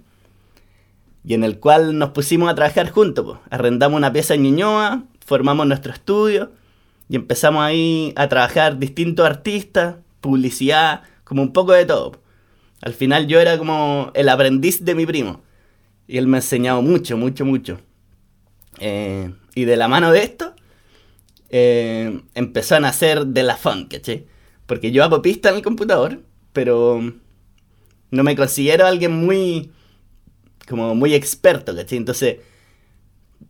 Y 1.24 1.34
en 1.34 1.44
el 1.44 1.60
cual 1.60 1.98
nos 1.98 2.12
pusimos 2.12 2.50
a 2.50 2.56
trabajar 2.56 2.90
juntos. 2.90 3.38
Arrendamos 3.50 3.98
una 3.98 4.12
pieza 4.12 4.34
en 4.34 4.44
Ñuñoa, 4.44 5.04
formamos 5.26 5.68
nuestro 5.68 5.94
estudio 5.94 6.52
y 7.10 7.16
empezamos 7.16 7.64
ahí 7.64 8.14
a 8.16 8.28
trabajar 8.28 8.80
distintos 8.80 9.26
artistas, 9.26 9.98
publicidad, 10.20 11.04
como 11.24 11.42
un 11.42 11.54
poco 11.54 11.74
de 11.74 11.86
todo. 11.86 12.22
Al 12.82 12.94
final 12.94 13.28
yo 13.28 13.40
era 13.40 13.58
como 13.58 14.12
el 14.16 14.30
aprendiz 14.30 14.84
de 14.84 14.96
mi 14.96 15.06
primo. 15.06 15.42
Y 16.08 16.18
él 16.18 16.28
me 16.28 16.38
ha 16.38 16.40
enseñado 16.40 16.82
mucho, 16.82 17.18
mucho, 17.18 17.46
mucho. 17.46 17.80
Eh, 18.80 19.32
y 19.54 19.66
de 19.66 19.78
la 19.78 19.88
mano 19.88 20.12
de 20.12 20.24
esto, 20.24 20.56
eh, 21.50 22.22
empezó 22.34 22.76
a 22.76 22.80
nacer 22.80 23.28
de 23.28 23.44
la 23.44 23.58
funk, 23.58 23.92
¿cachai? 23.92 24.26
Porque 24.66 24.92
yo 24.92 25.04
hago 25.04 25.22
pista 25.22 25.50
en 25.50 25.58
el 25.58 25.62
computador, 25.62 26.22
pero 26.54 27.02
no 28.10 28.24
me 28.24 28.36
considero 28.36 28.86
alguien 28.86 29.12
muy, 29.12 29.72
como 30.68 30.96
muy 30.96 31.14
experto, 31.14 31.76
¿cachai? 31.76 31.98
Entonces, 31.98 32.38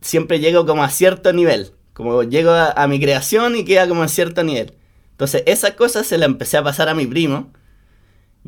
siempre 0.01 0.39
llego 0.39 0.65
como 0.65 0.83
a 0.83 0.89
cierto 0.89 1.33
nivel. 1.33 1.71
Como 1.93 2.23
llego 2.23 2.51
a, 2.51 2.71
a 2.71 2.87
mi 2.87 2.99
creación 2.99 3.55
y 3.55 3.65
queda 3.65 3.87
como 3.87 4.03
a 4.03 4.07
cierto 4.07 4.43
nivel. 4.43 4.73
Entonces, 5.11 5.43
esa 5.45 5.75
cosa 5.75 6.03
se 6.03 6.17
la 6.17 6.25
empecé 6.25 6.57
a 6.57 6.63
pasar 6.63 6.89
a 6.89 6.95
mi 6.95 7.05
primo. 7.05 7.51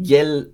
Y 0.01 0.15
él, 0.15 0.53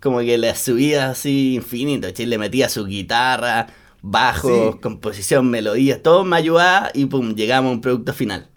como 0.00 0.20
que 0.20 0.38
le 0.38 0.54
subía 0.54 1.10
así 1.10 1.54
infinito, 1.56 2.08
¿cachai? 2.08 2.26
Le 2.26 2.38
metía 2.38 2.68
su 2.68 2.86
guitarra, 2.86 3.66
bajos, 4.02 4.74
Sí. 4.74 4.80
composición, 4.80 5.50
melodías, 5.50 6.02
todo 6.02 6.24
me 6.24 6.36
ayudaba 6.36 6.90
y 6.94 7.06
pum, 7.06 7.34
llegamos 7.34 7.70
a 7.70 7.72
un 7.74 7.80
producto 7.80 8.12
final. 8.14 8.48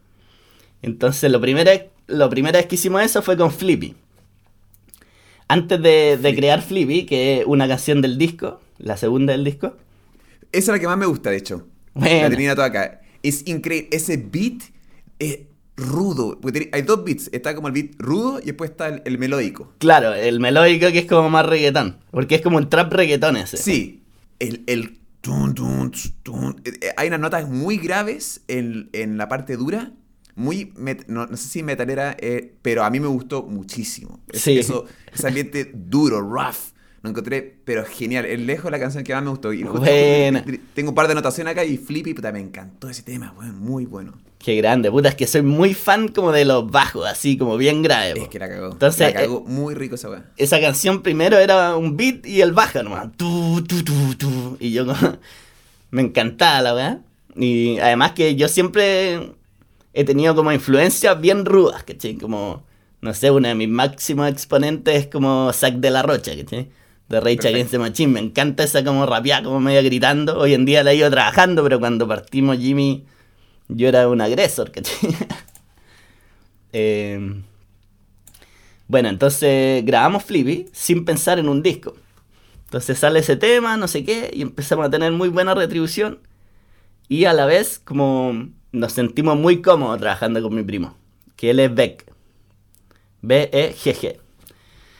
Entonces, 0.81 1.31
lo 1.31 1.41
primero, 1.41 1.71
lo 2.07 2.29
primera 2.29 2.59
vez 2.59 2.67
que 2.67 2.75
hicimos 2.75 3.01
eso 3.01 3.21
fue 3.21 3.37
con 3.37 3.51
Flippy. 3.51 3.95
Antes 5.47 5.81
de, 5.81 6.17
de 6.17 6.35
crear 6.35 6.61
Flippy, 6.61 7.05
que 7.05 7.39
es 7.39 7.45
una 7.45 7.67
canción 7.67 8.01
del 8.01 8.17
disco, 8.17 8.59
la 8.83 8.97
segunda 8.97 9.31
del 9.33 9.43
disco. 9.43 9.75
Esa 10.51 10.71
es 10.71 10.75
la 10.75 10.79
que 10.79 10.87
más 10.87 10.97
me 10.97 11.05
gusta, 11.05 11.29
de 11.31 11.37
hecho. 11.37 11.67
Buena. 11.93 12.23
La 12.23 12.29
tenía 12.29 12.55
toda 12.55 12.67
acá. 12.67 13.01
Es 13.23 13.47
increíble. 13.47 13.89
Ese 13.91 14.17
beat 14.17 14.61
es 15.19 15.39
rudo. 15.77 16.39
Porque 16.41 16.69
hay 16.71 16.81
dos 16.83 17.03
beats. 17.03 17.29
Está 17.31 17.55
como 17.55 17.67
el 17.69 17.73
beat 17.73 17.91
rudo 17.97 18.39
y 18.41 18.45
después 18.47 18.71
está 18.71 18.87
el, 18.89 19.01
el 19.05 19.17
melódico. 19.17 19.73
Claro, 19.79 20.13
el 20.13 20.39
melódico 20.39 20.91
que 20.91 20.99
es 20.99 21.05
como 21.05 21.29
más 21.29 21.45
reggaetón. 21.45 21.97
Porque 22.11 22.35
es 22.35 22.41
como 22.41 22.57
un 22.57 22.69
trap 22.69 22.91
reggaetón 22.93 23.37
ese. 23.37 23.57
Sí. 23.57 24.03
El, 24.39 24.63
el 24.67 24.99
tun, 25.21 25.55
tun, 25.55 25.91
tss, 25.91 26.13
tun. 26.23 26.61
Eh, 26.65 26.73
eh, 26.81 26.89
Hay 26.97 27.07
unas 27.07 27.19
notas 27.21 27.49
muy 27.49 27.77
graves 27.77 28.41
en, 28.47 28.89
en 28.93 29.17
la 29.17 29.27
parte 29.29 29.55
dura. 29.57 29.91
Muy, 30.35 30.73
met- 30.73 31.05
no, 31.07 31.27
no 31.27 31.37
sé 31.37 31.47
si 31.47 31.61
metalera, 31.63 32.17
eh, 32.19 32.55
pero 32.63 32.83
a 32.83 32.89
mí 32.89 32.99
me 32.99 33.07
gustó 33.07 33.43
muchísimo. 33.43 34.19
Es- 34.31 34.41
Sí. 34.41 34.57
Eso, 34.59 34.85
ese 35.13 35.27
ambiente 35.27 35.71
duro, 35.73 36.21
rough. 36.21 36.72
Lo 37.03 37.09
encontré, 37.09 37.57
pero 37.65 37.83
genial. 37.85 38.25
Es 38.25 38.39
lejos 38.39 38.71
la 38.71 38.79
canción 38.79 39.03
que 39.03 39.13
más 39.13 39.21
me 39.23 39.29
gustó. 39.29 39.51
Y 39.53 39.63
Buena. 39.63 40.43
Tengo 40.73 40.89
un 40.89 40.95
par 40.95 41.07
de 41.07 41.11
anotaciones 41.11 41.51
acá 41.51 41.65
y 41.65 41.77
Flippy, 41.77 42.13
puta, 42.13 42.31
me 42.31 42.39
encantó 42.39 42.89
ese 42.89 43.03
tema, 43.03 43.33
weón, 43.37 43.59
muy 43.59 43.85
bueno. 43.85 44.13
Qué 44.39 44.55
grande, 44.55 44.89
puta, 44.91 45.09
es 45.09 45.15
que 45.15 45.27
soy 45.27 45.41
muy 45.41 45.73
fan 45.73 46.07
como 46.09 46.31
de 46.31 46.43
los 46.45 46.69
bajos, 46.69 47.05
así 47.05 47.37
como 47.37 47.55
bien 47.57 47.81
grave. 47.81 48.21
Es 48.21 48.27
que 48.29 48.39
la 48.39 48.49
cagó. 48.49 48.71
Entonces, 48.71 49.13
la 49.13 49.21
cagó 49.21 49.41
muy 49.41 49.73
rico 49.73 49.95
esa 49.95 50.09
weá. 50.09 50.25
Esa 50.37 50.59
canción 50.59 51.01
primero 51.01 51.37
era 51.37 51.75
un 51.77 51.95
beat 51.95 52.25
y 52.25 52.41
el 52.41 52.51
bajo 52.53 52.81
nomás. 52.83 53.11
Tu, 53.17 53.61
tu, 53.67 53.83
tu, 53.83 54.15
tu. 54.15 54.57
Y 54.59 54.71
yo 54.71 54.85
como- 54.85 55.17
me 55.91 56.01
encantaba 56.01 56.61
la 56.61 56.73
weá. 56.75 56.99
Y 57.35 57.79
además 57.79 58.11
que 58.13 58.35
yo 58.35 58.47
siempre 58.47 59.31
he 59.93 60.03
tenido 60.05 60.35
como 60.35 60.51
influencias 60.51 61.19
bien 61.19 61.45
rudas, 61.45 61.83
¿cachai? 61.83 62.15
Como, 62.15 62.63
no 63.01 63.13
sé, 63.13 63.29
uno 63.31 63.47
de 63.47 63.55
mis 63.55 63.69
máximos 63.69 64.29
exponentes 64.29 64.95
es 64.95 65.07
como 65.07 65.51
Zack 65.53 65.75
de 65.75 65.89
la 65.91 66.01
Rocha, 66.01 66.31
¿cachai? 66.35 66.69
De 67.09 67.19
Rage 67.19 67.37
Perfecto. 67.37 67.47
Against 67.47 67.71
the 67.71 67.79
Machine. 67.79 68.11
Me 68.11 68.19
encanta 68.19 68.63
esa 68.63 68.83
como 68.83 69.05
rapeada, 69.05 69.43
como 69.43 69.59
medio 69.59 69.83
gritando. 69.83 70.39
Hoy 70.39 70.53
en 70.53 70.65
día 70.65 70.83
la 70.83 70.93
he 70.93 70.95
ido 70.95 71.09
trabajando, 71.09 71.63
pero 71.63 71.79
cuando 71.79 72.07
partimos 72.07 72.57
Jimmy, 72.57 73.05
yo 73.67 73.87
era 73.87 74.07
un 74.07 74.21
agresor, 74.21 74.71
¿cachai? 74.71 75.15
Eh, 76.75 77.43
bueno, 78.87 79.09
entonces 79.09 79.85
grabamos 79.85 80.23
Flippy 80.23 80.65
sin 80.71 81.05
pensar 81.05 81.37
en 81.37 81.47
un 81.47 81.61
disco. 81.61 81.93
Entonces 82.65 82.97
sale 82.97 83.19
ese 83.19 83.35
tema, 83.35 83.77
no 83.77 83.87
sé 83.87 84.03
qué, 84.03 84.31
y 84.33 84.41
empezamos 84.41 84.87
a 84.87 84.89
tener 84.89 85.11
muy 85.11 85.29
buena 85.29 85.53
retribución. 85.53 86.19
Y 87.07 87.25
a 87.25 87.33
la 87.33 87.45
vez, 87.45 87.77
como 87.77 88.49
nos 88.71 88.93
sentimos 88.93 89.37
muy 89.37 89.61
cómodos 89.61 89.99
trabajando 89.99 90.41
con 90.41 90.55
mi 90.55 90.63
primo, 90.63 90.97
que 91.35 91.51
él 91.51 91.59
es 91.59 91.73
Beck. 91.73 92.11
B-E-G-G. 93.21 94.22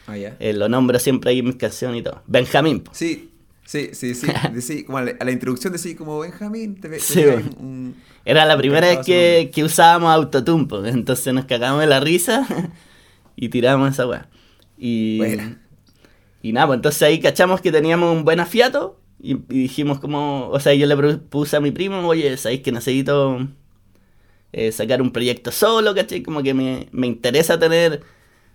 Ah. 0.08 0.18
Eh, 0.18 0.54
lo 0.54 0.68
nombro 0.70 1.00
siempre 1.00 1.32
ahí 1.32 1.40
en 1.40 1.46
mis 1.46 1.56
canciones 1.56 2.02
y 2.02 2.04
todo. 2.04 2.22
Benjamín. 2.28 2.82
po. 2.82 2.92
Sí, 2.94 3.32
sí, 3.66 3.90
sí, 3.94 4.14
sí. 4.16 4.28
Decí- 4.54 4.86
como 4.86 4.98
a, 4.98 5.04
la, 5.04 5.12
a 5.20 5.24
la 5.26 5.32
introducción 5.32 5.72
decía 5.74 5.96
como 5.96 6.20
Benjamín, 6.20 6.76
te 6.80 6.90
te 6.90 7.00
Sí, 7.00 7.24
un- 7.58 7.96
Era 8.26 8.46
la 8.46 8.58
primera 8.58 8.88
vez 8.88 9.00
que, 9.06 9.50
que 9.54 9.64
usábamos 9.64 10.12
autotune, 10.12 10.66
po. 10.66 10.86
entonces 10.86 11.34
nos 11.34 11.46
cagamos 11.46 11.80
de 11.82 11.88
la 11.88 12.00
risa 12.00 12.46
y 13.36 13.50
tiramos 13.50 13.92
esa 13.94 14.08
weá. 14.08 14.30
Y, 14.78 15.22
y 16.42 16.52
nada, 16.52 16.68
pues 16.68 16.78
entonces 16.78 17.02
ahí 17.04 17.20
cachamos 17.20 17.62
que 17.62 17.72
teníamos 17.72 18.14
un 18.16 18.26
buen 18.26 18.40
afiato 18.42 19.00
y, 19.22 19.34
y 19.36 19.60
dijimos 19.64 20.00
como, 20.00 20.50
o 20.50 20.60
sea, 20.60 20.74
yo 20.74 20.86
le 20.86 20.98
propuse 20.98 21.56
a 21.56 21.62
mi 21.62 21.72
primo, 21.72 22.06
oye, 22.06 22.36
sabéis 22.36 22.62
que 22.62 22.74
necesito 22.74 23.48
eh, 24.52 24.72
sacar 24.74 25.02
un 25.02 25.12
proyecto 25.12 25.52
solo, 25.52 25.96
¿cachai? 25.96 26.22
Como 26.22 26.44
que 26.44 26.54
me, 26.54 26.88
me 26.92 27.08
interesa 27.08 27.58
tener 27.58 28.02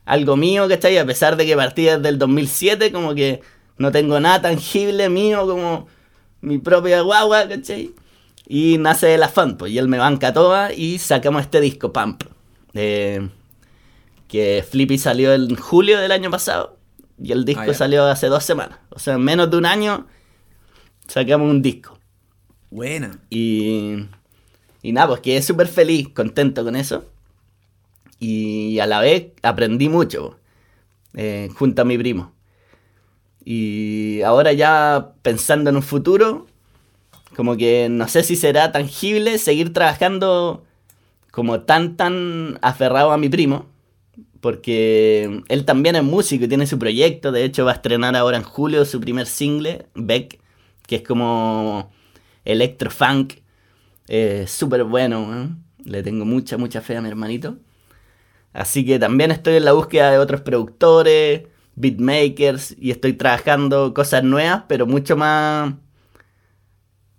algo 0.09 0.37
mío, 0.37 0.67
¿cachai? 0.69 0.97
A 0.99 1.07
pesar 1.07 1.37
de 1.37 1.45
que 1.47 1.55
partí 1.55 1.85
desde 1.85 2.09
el 2.09 2.19
2007, 2.19 2.91
como 2.93 3.15
que 3.15 3.41
no 3.77 3.93
tengo 3.93 4.19
nada 4.19 4.41
tangible 4.43 5.09
mío 5.09 5.47
como 5.47 5.87
mi 6.41 6.59
propia 6.59 7.03
guagua, 7.03 7.47
¿cachai? 7.49 7.93
Y 8.47 8.79
nace 8.79 9.07
de 9.09 9.19
la 9.19 9.29
fan, 9.29 9.59
pues, 9.59 9.71
y 9.73 9.79
él 9.79 9.89
me 9.89 9.99
banca 9.99 10.33
toda 10.33 10.73
y 10.73 10.99
sacamos 10.99 11.43
este 11.43 11.61
disco, 11.61 11.93
Pump. 11.93 12.23
eh, 12.75 13.29
que 14.27 14.65
Flippy 14.69 14.99
salió 14.99 15.33
en 15.33 15.55
julio 15.57 15.99
del 15.99 16.13
año 16.13 16.31
pasado 16.31 16.77
y 17.23 17.33
el 17.33 17.45
disco 17.45 17.63
Ah, 17.67 17.75
salió 17.75 18.05
hace 18.05 18.27
dos 18.29 18.45
semanas. 18.45 18.79
O 18.91 18.99
sea, 18.99 19.15
en 19.15 19.23
menos 19.23 19.51
de 19.51 19.57
un 19.57 19.65
año 19.67 20.07
sacamos 21.07 21.51
un 21.51 21.63
disco. 21.63 21.99
Buena. 22.71 23.19
Y, 23.31 24.05
y 24.83 24.93
nada, 24.93 25.09
pues 25.09 25.21
quedé 25.21 25.41
súper 25.43 25.67
feliz, 25.67 26.09
contento 26.11 26.63
con 26.65 26.77
eso. 26.77 27.05
Y 28.19 28.79
a 28.81 28.87
la 28.87 29.01
vez 29.01 29.29
aprendí 29.43 29.89
mucho 29.89 30.39
eh, 31.15 31.49
junto 31.55 31.83
a 31.83 31.85
mi 31.85 31.97
primo. 31.99 32.33
Y 33.45 34.21
ahora 34.23 34.53
ya 34.53 35.15
pensando 35.23 35.71
en 35.71 35.77
un 35.77 35.83
futuro, 35.83 36.47
como 37.37 37.57
que 37.57 37.89
no 37.89 38.09
sé 38.09 38.23
si 38.23 38.37
será 38.37 38.73
tangible 38.73 39.39
seguir 39.39 39.73
trabajando 39.73 40.65
como 41.31 41.61
tan, 41.61 41.97
tan 41.97 42.59
aferrado 42.63 43.13
a 43.13 43.19
mi 43.19 43.29
primo. 43.29 43.67
Porque 44.41 45.43
él 45.49 45.65
también 45.65 45.97
es 45.97 46.05
músico 46.05 46.45
y 46.45 46.49
tiene 46.49 46.67
su 46.67 46.79
proyecto. 46.79 47.33
De 47.33 47.45
hecho, 47.45 47.65
va 47.65 47.73
a 47.73 47.75
estrenar 47.75 48.17
ahora 48.17 48.37
en 48.37 48.45
julio 48.45 48.85
su 48.85 49.01
primer 49.01 49.27
single, 49.27 49.87
Beck, 49.95 50.41
que 50.87 50.97
es 50.97 51.03
como 51.03 51.91
electrofunk. 52.45 53.35
Eh, 54.09 54.45
Súper 54.47 54.85
bueno, 54.85 55.57
le 55.85 56.03
tengo 56.03 56.25
mucha, 56.25 56.57
mucha 56.57 56.81
fe 56.81 56.97
a 56.97 57.01
mi 57.01 57.09
hermanito. 57.09 57.57
Así 58.53 58.85
que 58.85 58.99
también 58.99 59.31
estoy 59.31 59.55
en 59.57 59.65
la 59.65 59.73
búsqueda 59.73 60.11
de 60.11 60.19
otros 60.19 60.41
productores, 60.41 61.43
beatmakers, 61.77 62.75
y 62.79 62.91
estoy 62.91 63.13
trabajando 63.13 63.95
cosas 63.95 64.25
nuevas, 64.25 64.65
pero 64.69 64.87
mucho 64.87 65.17
más, 65.17 65.75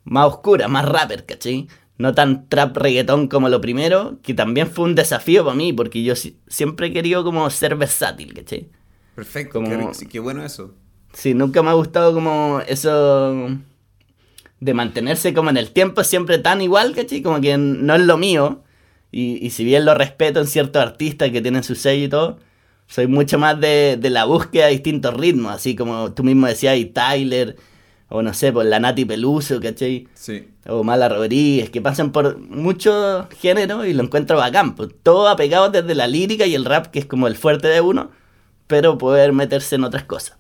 más 0.04 0.26
oscuras, 0.28 0.70
más 0.70 0.86
rapper, 0.86 1.26
¿cachai? 1.26 1.68
No 1.98 2.14
tan 2.14 2.48
trap 2.48 2.78
reggaetón 2.78 3.28
como 3.28 3.50
lo 3.50 3.62
primero, 3.62 4.20
que 4.24 4.34
también 4.34 4.68
fue 4.68 4.86
un 4.86 4.96
desafío 4.96 5.44
para 5.44 5.56
mí, 5.56 5.74
porque 5.74 6.02
yo 6.04 6.16
si- 6.16 6.40
siempre 6.48 6.88
he 6.88 6.94
querido 6.94 7.24
como 7.24 7.50
ser 7.50 7.76
versátil, 7.76 8.34
¿cachai? 8.34 8.70
Perfecto. 9.16 9.62
Como- 9.62 9.92
Qué, 9.92 10.08
qué 10.08 10.20
bueno 10.20 10.44
eso. 10.44 10.74
Sí, 11.14 11.34
nunca 11.34 11.62
me 11.64 11.70
ha 11.70 11.74
gustado 11.74 12.14
como 12.14 12.62
eso 12.68 13.50
de 14.60 14.74
mantenerse 14.74 15.34
como 15.34 15.50
en 15.50 15.58
el 15.58 15.72
tiempo 15.72 16.04
siempre 16.04 16.38
tan 16.38 16.62
igual, 16.62 16.96
¿cachai? 16.96 17.22
Como 17.22 17.42
que 17.42 17.58
no 17.58 17.96
es 17.96 18.02
lo 18.02 18.18
mío. 18.18 18.64
Y, 19.12 19.46
y 19.46 19.50
si 19.50 19.64
bien 19.64 19.86
lo 19.86 19.96
respeto 19.96 20.40
en 20.40 20.48
ciertos 20.48 20.82
artistas 20.82 21.32
que 21.32 21.42
tienen 21.42 21.64
su 21.64 21.76
sello 21.76 22.06
y 22.06 22.10
todo, 22.10 22.40
soy 22.88 23.08
mucho 23.08 23.38
más 23.38 23.60
de, 23.60 23.98
de 24.00 24.10
la 24.10 24.26
búsqueda 24.26 24.66
de 24.66 24.72
distintos 24.72 25.14
ritmos, 25.14 25.54
así 25.54 25.76
como 25.76 26.12
tú 26.14 26.24
mismo 26.24 26.48
decías, 26.48 26.78
y 26.78 26.86
Tyler, 26.86 27.56
o 28.10 28.24
no 28.24 28.34
sé, 28.34 28.52
por 28.52 28.66
la 28.66 28.80
Nati 28.80 29.06
Peluso, 29.06 29.60
¿cachai? 29.60 30.08
Sí. 30.16 30.48
O 30.68 30.84
Mala 30.84 31.08
Rodríguez, 31.08 31.70
que 31.70 31.82
pasan 31.82 32.12
por 32.12 32.40
muchos 32.40 33.28
géneros 33.40 33.86
y 33.86 33.94
lo 33.94 34.04
encuentro 34.04 34.38
bacán. 34.38 34.76
Pues, 34.76 34.90
todo 35.04 35.28
apegado 35.28 35.70
desde 35.70 35.94
la 35.94 36.08
lírica 36.08 36.48
y 36.48 36.56
el 36.56 36.66
rap, 36.66 36.88
que 36.88 37.00
es 37.00 37.06
como 37.06 37.28
el 37.28 37.36
fuerte 37.36 37.68
de 37.68 37.82
uno, 37.82 38.10
pero 38.66 38.98
poder 38.98 39.34
meterse 39.34 39.76
en 39.76 39.84
otras 39.84 40.04
cosas. 40.04 40.38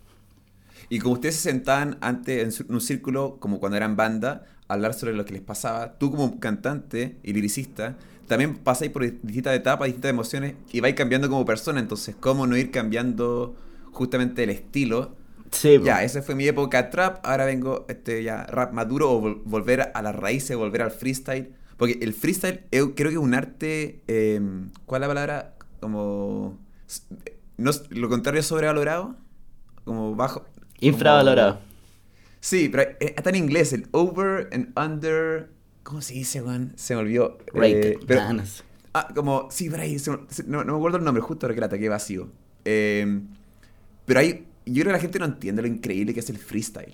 Y 0.89 0.97
como 0.97 1.13
ustedes 1.13 1.35
se 1.35 1.51
sentaban 1.51 1.99
antes 2.01 2.59
en 2.59 2.73
un 2.73 2.81
círculo, 2.81 3.37
como 3.39 3.59
cuando 3.59 3.77
eran 3.77 3.95
banda, 3.95 4.45
a 4.67 4.73
hablar 4.73 4.95
sobre 4.95 5.13
lo 5.13 5.25
que 5.25 5.33
les 5.33 5.41
pasaba, 5.43 5.99
tú 5.99 6.09
como 6.09 6.39
cantante 6.39 7.17
y 7.21 7.33
liricista, 7.33 7.97
también 8.29 8.55
pasáis 8.55 8.91
por 8.91 9.01
distintas 9.03 9.53
etapas, 9.55 9.87
distintas 9.87 10.11
emociones 10.11 10.55
y 10.71 10.79
vais 10.79 10.95
cambiando 10.95 11.27
como 11.27 11.43
persona. 11.43 11.81
Entonces, 11.81 12.15
¿cómo 12.17 12.47
no 12.47 12.55
ir 12.55 12.71
cambiando 12.71 13.57
justamente 13.91 14.43
el 14.43 14.51
estilo? 14.51 15.17
Sí. 15.51 15.77
Ya, 15.83 16.03
esa 16.03 16.21
fue 16.21 16.35
mi 16.35 16.47
época 16.47 16.89
trap, 16.91 17.25
ahora 17.25 17.43
vengo 17.45 17.85
este 17.89 18.23
ya 18.23 18.45
rap 18.45 18.71
maduro 18.71 19.11
o 19.11 19.21
vol- 19.21 19.41
volver 19.43 19.91
a 19.93 20.01
las 20.01 20.15
raíces, 20.15 20.55
volver 20.55 20.81
al 20.83 20.91
freestyle. 20.91 21.51
Porque 21.75 21.97
el 22.01 22.13
freestyle 22.13 22.61
eu 22.71 22.93
creo 22.95 23.09
que 23.09 23.15
es 23.15 23.21
un 23.21 23.33
arte, 23.33 24.01
eh, 24.07 24.39
¿cuál 24.85 25.01
es 25.01 25.07
la 25.07 25.13
palabra? 25.13 25.55
Como... 25.81 26.57
No, 27.57 27.71
lo 27.89 28.09
contrario 28.09 28.39
es 28.41 28.45
sobrevalorado. 28.45 29.15
como 29.85 30.15
bajo. 30.15 30.45
Infravalorado. 30.81 31.53
como- 31.55 31.69
Sí, 32.41 32.69
pero 32.69 32.83
eh, 33.01 33.13
está 33.17 33.29
en 33.31 33.35
inglés, 33.35 33.73
el 33.73 33.87
over 33.91 34.49
and 34.53 34.71
under. 34.79 35.49
¿Cómo 35.89 36.01
se 36.01 36.13
dice, 36.13 36.39
Juan? 36.41 36.71
Se 36.75 36.93
me 36.93 37.01
olvidó. 37.01 37.37
Eh, 37.47 37.51
Rated. 37.53 37.95
pero- 38.07 38.21
Ah. 38.21 38.43
Ah, 38.93 39.07
como, 39.13 39.47
sí, 39.51 39.69
por 39.69 39.79
ahí, 39.79 39.99
se 39.99 40.11
no, 40.11 40.63
no 40.63 40.65
me 40.73 40.77
acuerdo 40.77 40.97
el 40.97 41.03
nombre, 41.03 41.21
justo 41.21 41.45
ahora 41.45 41.53
que 41.55 41.59
la 41.61 41.65
ataqué 41.67 41.89
vacío. 41.89 42.29
Eh, 42.65 43.21
pero 44.05 44.19
hay, 44.19 44.45
yo 44.65 44.73
creo 44.81 44.85
que 44.85 44.91
la 44.91 44.99
gente 44.99 45.19
no 45.19 45.25
entiende 45.25 45.61
lo 45.61 45.67
increíble 45.67 46.13
que 46.13 46.19
es 46.21 46.29
el 46.29 46.37
freestyle. 46.37 46.93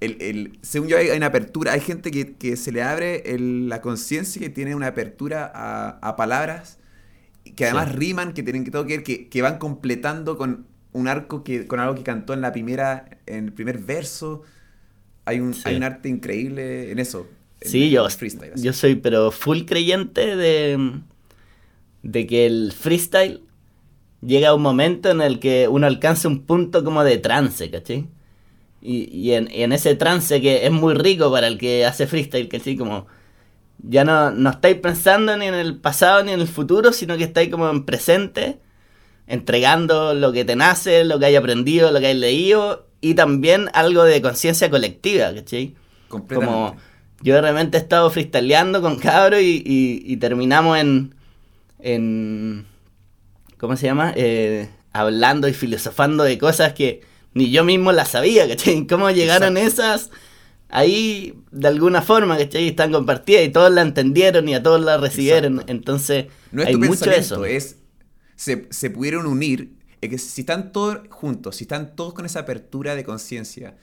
El, 0.00 0.16
el- 0.20 0.58
según 0.62 0.88
yo, 0.88 0.98
hay, 0.98 1.08
hay 1.08 1.16
una 1.16 1.26
apertura, 1.26 1.72
hay 1.72 1.80
gente 1.80 2.10
que, 2.10 2.34
que 2.34 2.56
se 2.56 2.72
le 2.72 2.82
abre 2.82 3.34
el- 3.34 3.68
la 3.68 3.80
conciencia 3.80 4.40
que 4.40 4.48
tiene 4.50 4.74
una 4.74 4.88
apertura 4.88 5.50
a, 5.54 5.90
a 6.02 6.16
palabras 6.16 6.78
que 7.56 7.64
además 7.66 7.90
Sí. 7.90 7.96
riman, 7.96 8.32
que 8.32 8.42
tienen 8.42 8.64
que 8.64 8.70
todo 8.70 8.84
que 8.86 8.96
ver, 8.96 9.04
que, 9.04 9.28
que 9.28 9.42
van 9.42 9.58
completando 9.58 10.36
con 10.36 10.66
un 10.92 11.08
arco 11.08 11.44
que, 11.44 11.66
con 11.66 11.78
algo 11.78 11.94
que 11.94 12.02
cantó 12.02 12.32
en 12.34 12.40
la 12.40 12.52
primera, 12.52 13.08
en 13.26 13.44
el 13.46 13.52
primer 13.52 13.78
verso. 13.78 14.42
Hay 15.26 15.40
un, 15.40 15.54
Sí. 15.54 15.62
hay 15.66 15.76
un 15.76 15.84
arte 15.84 16.08
increíble 16.08 16.90
en 16.90 16.98
eso. 16.98 17.28
Sí, 17.64 17.90
yo, 17.90 18.08
freestyle, 18.08 18.52
así. 18.54 18.64
yo 18.64 18.72
soy 18.72 18.94
pero 18.96 19.30
full 19.30 19.62
creyente 19.62 20.36
de, 20.36 21.00
de 22.02 22.26
que 22.26 22.46
el 22.46 22.72
freestyle 22.72 23.42
llega 24.20 24.50
a 24.50 24.54
un 24.54 24.62
momento 24.62 25.10
en 25.10 25.20
el 25.20 25.38
que 25.40 25.68
uno 25.68 25.86
alcanza 25.86 26.28
un 26.28 26.44
punto 26.44 26.84
como 26.84 27.04
de 27.04 27.18
trance, 27.18 27.70
¿cachai? 27.70 28.06
Y, 28.82 29.08
y 29.16 29.32
en, 29.32 29.50
y 29.50 29.62
en 29.62 29.72
ese 29.72 29.94
trance 29.94 30.40
que 30.42 30.66
es 30.66 30.72
muy 30.72 30.94
rico 30.94 31.30
para 31.30 31.46
el 31.46 31.56
que 31.58 31.86
hace 31.86 32.06
freestyle, 32.06 32.48
¿cachai? 32.48 32.76
Como 32.76 33.06
ya 33.78 34.04
no, 34.04 34.30
no 34.30 34.50
estáis 34.50 34.76
pensando 34.76 35.36
ni 35.36 35.46
en 35.46 35.54
el 35.54 35.78
pasado 35.78 36.22
ni 36.22 36.32
en 36.32 36.40
el 36.40 36.48
futuro, 36.48 36.92
sino 36.92 37.16
que 37.16 37.24
estáis 37.24 37.50
como 37.50 37.68
en 37.70 37.84
presente, 37.84 38.58
entregando 39.26 40.14
lo 40.14 40.32
que 40.32 40.44
te 40.44 40.56
nace, 40.56 41.04
lo 41.04 41.18
que 41.18 41.26
hay 41.26 41.36
aprendido, 41.36 41.90
lo 41.92 42.00
que 42.00 42.06
hay 42.08 42.14
leído, 42.14 42.88
y 43.00 43.14
también 43.14 43.70
algo 43.74 44.04
de 44.04 44.20
conciencia 44.22 44.70
colectiva, 44.70 45.32
¿cachai? 45.34 45.74
Completamente. 46.08 46.54
Como 46.54 46.76
yo 47.22 47.34
de 47.34 47.40
repente 47.40 47.78
he 47.78 47.80
estado 47.80 48.10
freestyleando 48.10 48.82
con 48.82 48.98
cabros 48.98 49.40
y, 49.40 49.62
y- 49.64 50.02
y 50.04 50.16
terminamos 50.18 50.78
en, 50.78 51.14
en. 51.78 52.66
¿Cómo 53.58 53.76
se 53.76 53.86
llama? 53.86 54.12
Eh, 54.16 54.68
hablando 54.92 55.48
y 55.48 55.54
filosofando 55.54 56.24
de 56.24 56.38
cosas 56.38 56.72
que 56.74 57.02
ni 57.32 57.50
yo 57.50 57.64
mismo 57.64 57.92
las 57.92 58.10
sabía, 58.10 58.46
¿cachai? 58.48 58.86
¿Cómo 58.88 59.10
llegaron 59.10 59.56
esas 59.56 60.10
ahí 60.68 61.34
de 61.50 61.68
alguna 61.68 62.02
forma, 62.02 62.36
¿cachai? 62.36 62.68
Están 62.68 62.92
compartidas 62.92 63.44
y 63.44 63.48
todos 63.50 63.70
la 63.72 63.82
entendieron 63.82 64.48
y 64.48 64.54
a 64.54 64.62
todos 64.62 64.80
la 64.80 64.96
recibieron. 64.98 65.54
Exacto. 65.54 65.72
Entonces, 65.72 66.26
No 66.52 66.62
es 66.62 66.68
hay 66.68 66.74
tu 66.74 66.80
mucho 66.80 67.10
eso. 67.10 67.44
es. 67.44 67.76
Se, 68.36 68.66
se 68.70 68.90
pudieron 68.90 69.26
unir. 69.26 69.74
Es 70.00 70.10
que 70.10 70.18
si 70.18 70.42
están 70.42 70.72
todos 70.72 70.98
juntos, 71.08 71.56
si 71.56 71.64
están 71.64 71.96
todos 71.96 72.12
con 72.12 72.26
esa 72.26 72.40
apertura 72.40 72.94
de 72.94 73.04
conciencia, 73.04 73.76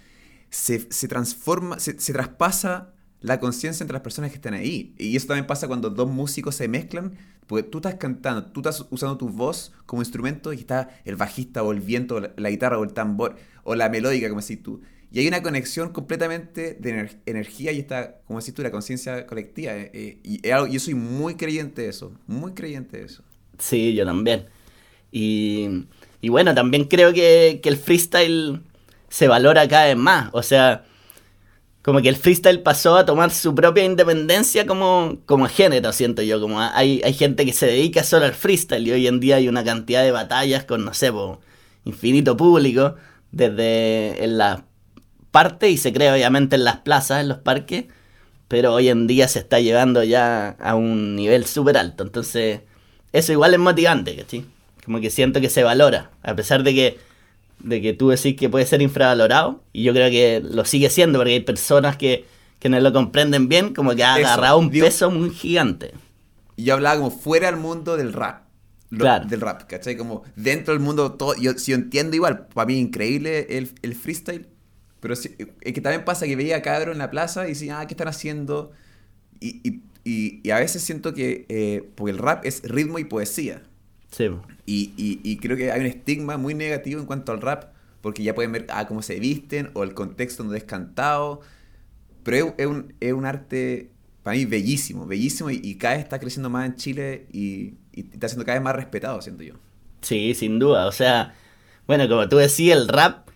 se, 0.50 0.86
se 0.92 1.08
transforma, 1.08 1.80
se, 1.80 2.00
se 2.00 2.14
traspasa 2.14 2.94
la 3.22 3.40
conciencia 3.40 3.84
entre 3.84 3.94
las 3.94 4.02
personas 4.04 4.32
que 4.32 4.36
están 4.38 4.54
ahí. 4.54 4.94
Y 4.98 5.16
eso 5.16 5.28
también 5.28 5.48
pasa 5.48 5.68
cuando 5.68 5.90
dos 5.90 6.10
músicos 6.10 6.56
se 6.56 6.68
mezclan, 6.68 7.18
porque 7.48 7.64
tú 7.64 7.80
estás 7.80 7.96
cantando, 7.96 8.46
tú 8.52 8.62
estás 8.62 8.86
usando 8.90 9.18
tu 9.18 9.30
voz 9.30 9.74
como 9.86 10.02
instrumento 10.02 10.54
y 10.54 10.58
está 10.58 10.90
el 11.06 11.16
bajista 11.16 11.64
o 11.64 11.72
el 11.72 11.80
viento, 11.82 12.16
o 12.16 12.20
la, 12.36 12.50
guitarra 12.50 12.80
o 12.80 12.84
el 12.84 12.94
tambor, 12.94 13.36
o 13.64 13.76
la 13.76 13.90
melódica, 13.90 14.30
como 14.30 14.42
decís 14.42 14.64
tú. 14.64 14.82
Y 15.12 15.20
hay 15.20 15.28
una 15.28 15.44
conexión 15.44 15.90
completamente 15.92 16.76
de 16.80 16.92
ener- 16.94 17.18
energía 17.26 17.72
y 17.74 17.80
está, 17.80 18.22
como 18.26 18.40
decís 18.40 18.54
tú, 18.54 18.62
la 18.64 18.72
conciencia 18.72 19.28
colectiva. 19.28 19.74
eh, 19.74 19.92
eh, 19.94 20.20
y 20.24 20.42
yo 20.74 20.80
soy 20.80 20.94
muy 20.96 21.36
creyente 21.36 21.82
de 21.84 21.90
eso, 21.90 22.14
muy 22.28 22.54
creyente 22.54 22.98
de 22.98 23.06
eso. 23.06 23.24
Sí, 23.58 23.94
yo 23.94 24.06
también. 24.06 24.46
Y, 25.12 25.86
y 26.22 26.30
bueno, 26.30 26.56
también 26.56 26.86
creo 26.86 27.14
que, 27.14 27.60
que 27.64 27.70
el 27.70 27.78
freestyle 27.78 28.62
se 29.10 29.28
valora 29.28 29.68
cada 29.68 29.88
vez 29.88 29.98
más. 29.98 30.30
O 30.34 30.44
sea, 30.44 30.86
como 31.82 32.02
que 32.02 32.10
el 32.10 32.16
freestyle 32.16 32.62
pasó 32.62 32.96
a 32.96 33.06
tomar 33.06 33.32
su 33.32 33.56
propia 33.56 33.84
independencia 33.84 34.68
como, 34.68 35.18
como 35.26 35.48
género, 35.48 35.92
siento 35.94 36.22
yo. 36.22 36.40
Como 36.40 36.60
hay, 36.60 37.02
hay 37.04 37.14
gente 37.14 37.46
que 37.46 37.54
se 37.54 37.66
dedica 37.66 38.04
solo 38.04 38.26
al 38.26 38.34
freestyle 38.34 38.88
y 38.88 38.92
hoy 38.92 39.08
en 39.08 39.20
día 39.20 39.38
hay 39.38 39.48
una 39.48 39.64
cantidad 39.64 40.04
de 40.04 40.12
batallas 40.12 40.64
con, 40.66 40.86
no 40.86 40.94
sé, 40.94 41.12
po, 41.12 41.40
infinito 41.86 42.38
público, 42.38 42.96
desde 43.32 44.24
en 44.24 44.38
la 44.38 44.66
parte 45.32 45.70
y 45.70 45.78
se 45.78 45.94
crea 45.94 46.14
obviamente 46.14 46.56
en 46.56 46.66
las 46.66 46.78
plazas, 46.78 47.22
en 47.22 47.30
los 47.30 47.40
parques, 47.40 47.86
pero 48.48 48.74
hoy 48.74 48.90
en 48.90 49.08
día 49.08 49.28
se 49.28 49.40
está 49.40 49.60
llevando 49.60 50.04
ya 50.04 50.50
a 50.60 50.76
un 50.76 51.16
nivel 51.16 51.46
súper 51.46 51.78
alto. 51.78 52.04
Entonces, 52.04 52.62
eso 53.14 53.32
igual 53.32 53.54
es 53.54 53.60
motivante, 53.60 54.16
¿cachai? 54.16 54.46
Como 54.86 55.00
que 55.00 55.10
siento 55.10 55.42
que 55.42 55.50
se 55.50 55.64
valora, 55.64 56.12
a 56.22 56.36
pesar 56.36 56.64
de 56.64 56.74
que, 56.74 57.00
de 57.64 57.82
que 57.82 57.94
tú 57.94 58.10
decís 58.10 58.36
que 58.36 58.50
puede 58.50 58.66
ser 58.66 58.82
infravalorado, 58.82 59.64
y 59.74 59.84
yo 59.84 59.94
creo 59.94 60.10
que 60.10 60.42
lo 60.44 60.66
sigue 60.66 60.90
siendo, 60.90 61.20
porque 61.20 61.34
hay 61.34 61.40
personas 61.42 61.98
que, 61.98 62.26
que 62.60 62.70
no 62.70 62.80
lo 62.80 62.92
comprenden 62.94 63.48
bien, 63.50 63.74
como 63.74 63.96
que 63.96 64.04
ha 64.04 64.18
Eso, 64.20 64.28
agarrado 64.28 64.58
un 64.60 64.70
digo- 64.70 64.86
peso 64.86 65.10
muy 65.12 65.30
gigante. 65.32 65.92
Y 66.56 66.66
yo 66.66 66.74
hablaba 66.76 66.98
como 66.98 67.12
fuera 67.12 67.48
del 67.50 67.60
mundo 67.60 67.98
del 67.98 68.14
rap. 68.14 68.44
Lo- 68.90 69.00
Claro. 69.00 69.26
Del 69.26 69.40
rap, 69.42 69.64
¿cachai? 69.70 69.96
Como 69.96 70.24
dentro 70.36 70.74
del 70.74 70.84
mundo, 70.84 71.14
todo, 71.14 71.34
yo, 71.36 71.54
si 71.54 71.72
yo 71.72 71.78
entiendo 71.78 72.16
igual, 72.16 72.48
para 72.54 72.66
mí 72.68 72.78
increíble 72.78 73.48
el, 73.58 73.72
el 73.82 73.96
freestyle, 73.96 74.48
pero 75.00 75.16
sí- 75.16 75.36
es 75.62 75.74
que 75.74 75.82
también 75.82 76.04
pasa 76.04 76.26
que 76.26 76.36
veía 76.36 76.58
a 76.58 76.62
cabros 76.62 76.92
en 76.94 77.00
la 77.00 77.10
plaza 77.10 77.46
y 77.46 77.50
decía, 77.52 77.80
ah, 77.80 77.88
¿qué 77.88 77.94
están 77.94 78.10
haciendo? 78.10 78.72
Y, 79.40 79.62
y- 79.68 79.82
y- 80.04 80.42
y 80.44 80.50
a 80.52 80.60
veces 80.60 80.82
siento 80.84 81.14
que, 81.14 81.46
eh, 81.48 81.90
porque 81.96 82.12
el 82.12 82.18
rap 82.18 82.46
es 82.46 82.64
ritmo 82.64 83.00
y 83.00 83.06
poesía, 83.06 83.64
Sí, 84.12 84.30
y, 84.66 84.94
y- 84.98 85.22
y 85.24 85.38
creo 85.38 85.58
que 85.58 85.72
hay 85.72 85.80
un 85.82 85.86
estigma 85.88 86.38
muy 86.38 86.54
negativo 86.54 87.00
en 87.00 87.06
cuanto 87.08 87.32
al 87.32 87.42
rap, 87.42 87.74
porque 88.02 88.24
ya 88.24 88.36
pueden 88.36 88.52
ver 88.52 88.68
ah, 88.70 88.88
cómo 88.88 89.02
se 89.02 89.20
visten 89.20 89.70
o 89.74 89.84
el 89.84 89.94
contexto 89.94 90.44
donde 90.44 90.58
es 90.60 90.64
cantado. 90.64 91.42
Pero 92.24 92.38
es, 92.50 92.54
es 92.60 92.68
un, 92.68 92.94
es 93.00 93.14
un 93.14 93.26
arte, 93.26 93.92
para 94.24 94.38
mí, 94.38 94.46
bellísimo, 94.46 95.08
bellísimo, 95.08 95.50
y, 95.52 95.62
y 95.64 95.76
cada 95.78 95.96
vez 95.96 96.04
está 96.04 96.20
creciendo 96.20 96.50
más 96.50 96.68
en 96.68 96.76
Chile 96.78 97.28
y, 97.34 97.76
y 97.94 98.02
está 98.14 98.28
siendo 98.30 98.46
cada 98.46 98.60
vez 98.60 98.64
más 98.66 98.76
respetado, 98.76 99.22
siento 99.22 99.44
yo. 99.44 99.56
Sí, 100.02 100.34
sin 100.34 100.60
duda. 100.60 100.88
O 100.88 100.92
sea, 100.92 101.36
bueno, 101.88 102.08
como 102.10 102.28
tú 102.30 102.38
decías, 102.38 102.78
el 102.80 102.88
rap, 102.88 103.30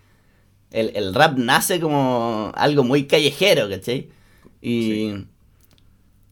el, 0.70 0.92
el 0.96 1.14
rap 1.14 1.38
nace 1.38 1.80
como 1.80 2.52
algo 2.56 2.84
muy 2.84 3.06
callejero, 3.06 3.68
¿cachai? 3.70 4.10
Y, 4.62 5.26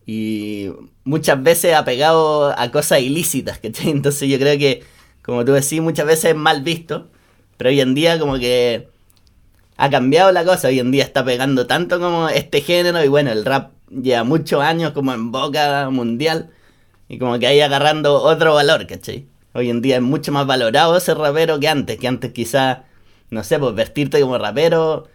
y 0.07 0.71
muchas 1.05 1.43
veces 1.43 1.75
apegado 1.75 2.59
a 2.59 2.71
cosas 2.71 3.01
ilícitas, 3.01 3.59
¿cachai? 3.59 3.90
Entonces 3.90 4.29
yo 4.29 4.38
creo 4.38 4.59
que, 4.59 4.83
como 5.23 5.45
tú 5.45 5.53
decís, 5.53 5.81
muchas 5.81 6.07
veces 6.07 6.27
es 6.27 6.37
mal 6.37 6.62
visto, 6.62 7.09
pero 7.57 7.71
hoy 7.71 7.81
en 7.81 7.95
día 7.95 8.19
como 8.19 8.38
que 8.38 8.88
ha 9.77 9.90
cambiado 9.90 10.31
la 10.33 10.45
cosa, 10.45 10.69
hoy 10.69 10.79
en 10.79 10.90
día 10.90 11.05
está 11.05 11.25
pegando 11.25 11.67
tanto 11.67 11.99
como 11.99 12.29
este 12.29 12.61
género 12.61 13.03
y 13.03 13.09
bueno, 13.09 13.33
el 13.33 13.45
rap 13.45 13.73
lleva 13.90 14.25
muchos 14.25 14.62
años 14.62 14.93
como 14.93 15.12
en 15.12 15.33
boca 15.33 15.88
mundial 15.90 16.51
y 17.09 17.19
como 17.19 17.38
que 17.38 17.47
ahí 17.47 17.61
agarrando 17.61 18.23
otro 18.23 18.55
valor, 18.55 18.87
¿cachai? 18.87 19.27
Hoy 19.53 19.71
en 19.71 19.83
día 19.83 19.97
es 19.97 20.03
mucho 20.03 20.33
más 20.33 20.47
valorado 20.47 20.97
ese 20.97 21.14
rapero 21.14 21.61
que 21.61 21.69
antes, 21.69 21.99
que 21.99 22.09
antes 22.09 22.33
quizás, 22.33 22.79
no 23.31 23.45
sé, 23.45 23.59
pues 23.59 23.75
vestirte 23.75 24.21
como 24.21 24.37
rapero 24.37 25.09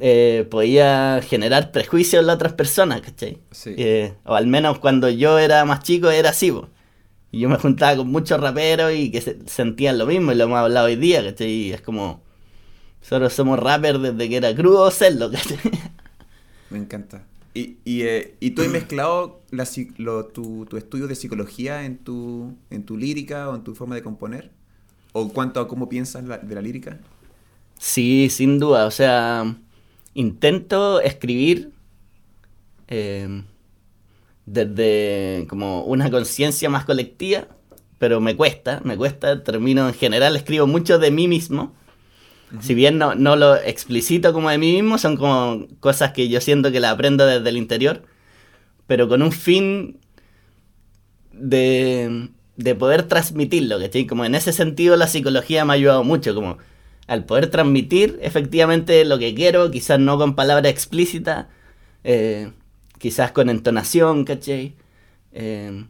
eh, 0.00 0.46
podía 0.50 1.20
generar 1.22 1.72
prejuicios 1.72 2.20
en 2.20 2.26
las 2.26 2.36
otras 2.36 2.52
personas, 2.54 3.00
¿cachai? 3.02 3.38
Sí. 3.50 3.74
Eh, 3.76 4.14
o 4.24 4.34
al 4.34 4.46
menos 4.46 4.78
cuando 4.78 5.08
yo 5.10 5.38
era 5.38 5.64
más 5.64 5.82
chico 5.82 6.10
era 6.10 6.30
así, 6.30 6.52
pues. 6.52 6.66
Y 7.32 7.40
yo 7.40 7.48
me 7.48 7.56
juntaba 7.58 7.96
con 7.96 8.08
muchos 8.08 8.40
raperos 8.40 8.92
y 8.94 9.10
que 9.10 9.20
se- 9.20 9.38
sentían 9.48 9.98
lo 9.98 10.06
mismo 10.06 10.32
y 10.32 10.34
lo 10.36 10.44
hemos 10.44 10.58
hablado 10.58 10.86
hoy 10.86 10.96
día, 10.96 11.22
¿cachai? 11.24 11.50
Y 11.50 11.72
es 11.72 11.82
como, 11.82 12.22
nosotros 13.02 13.32
somos 13.34 13.58
rappers 13.60 14.02
desde 14.02 14.28
que 14.28 14.36
era 14.38 14.54
crudo 14.54 14.90
serlo, 14.90 15.30
¿cachai? 15.32 15.58
Me 16.70 16.78
encanta. 16.78 17.24
Y, 17.54 17.78
y, 17.84 18.02
eh, 18.02 18.36
y 18.40 18.50
tú 18.52 18.62
has 18.62 18.68
mezclado 18.68 19.40
la 19.50 19.66
lo- 19.96 20.26
tu, 20.26 20.66
tu 20.66 20.76
estudio 20.76 21.08
de 21.08 21.14
psicología 21.14 21.84
en 21.84 21.98
tu, 21.98 22.56
en 22.70 22.84
tu 22.84 22.96
lírica 22.96 23.48
o 23.48 23.56
en 23.56 23.64
tu 23.64 23.74
forma 23.74 23.94
de 23.94 24.02
componer? 24.02 24.50
¿O 25.12 25.32
cuanto 25.32 25.60
a 25.60 25.68
cómo 25.68 25.88
piensas 25.88 26.24
la- 26.24 26.38
de 26.38 26.54
la 26.54 26.62
lírica? 26.62 27.00
Sí, 27.78 28.28
sin 28.30 28.58
duda. 28.58 28.86
O 28.86 28.90
sea, 28.90 29.56
intento 30.18 31.00
escribir 31.00 31.70
eh, 32.88 33.44
desde 34.46 35.46
como 35.48 35.84
una 35.84 36.10
conciencia 36.10 36.68
más 36.68 36.84
colectiva, 36.84 37.46
pero 37.98 38.20
me 38.20 38.34
cuesta, 38.34 38.80
me 38.82 38.96
cuesta. 38.96 39.44
Termino 39.44 39.86
en 39.86 39.94
general, 39.94 40.34
escribo 40.34 40.66
mucho 40.66 40.98
de 40.98 41.12
mí 41.12 41.28
mismo. 41.28 41.72
Si 42.60 42.74
bien 42.74 42.98
no, 42.98 43.14
no 43.14 43.36
lo 43.36 43.54
explicito 43.56 44.32
como 44.32 44.50
de 44.50 44.58
mí 44.58 44.72
mismo, 44.72 44.98
son 44.98 45.16
como 45.16 45.66
cosas 45.78 46.12
que 46.12 46.28
yo 46.28 46.40
siento 46.40 46.72
que 46.72 46.80
las 46.80 46.94
aprendo 46.94 47.24
desde 47.24 47.48
el 47.48 47.56
interior, 47.56 48.02
pero 48.86 49.06
con 49.06 49.22
un 49.22 49.32
fin 49.32 50.00
de, 51.30 52.30
de 52.56 52.74
poder 52.74 53.04
transmitirlo, 53.04 53.78
¿cachai? 53.78 54.06
Como 54.06 54.24
en 54.24 54.34
ese 54.34 54.52
sentido 54.52 54.96
la 54.96 55.06
psicología 55.06 55.64
me 55.64 55.74
ha 55.74 55.76
ayudado 55.76 56.02
mucho, 56.02 56.34
como 56.34 56.58
al 57.08 57.24
poder 57.24 57.50
transmitir 57.50 58.18
efectivamente 58.22 59.04
lo 59.04 59.18
que 59.18 59.34
quiero, 59.34 59.70
quizás 59.70 59.98
no 59.98 60.18
con 60.18 60.36
palabras 60.36 60.70
explícitas, 60.70 61.46
eh, 62.04 62.52
quizás 62.98 63.32
con 63.32 63.48
entonación, 63.48 64.24
¿cachai? 64.24 64.76
Eh, 65.32 65.86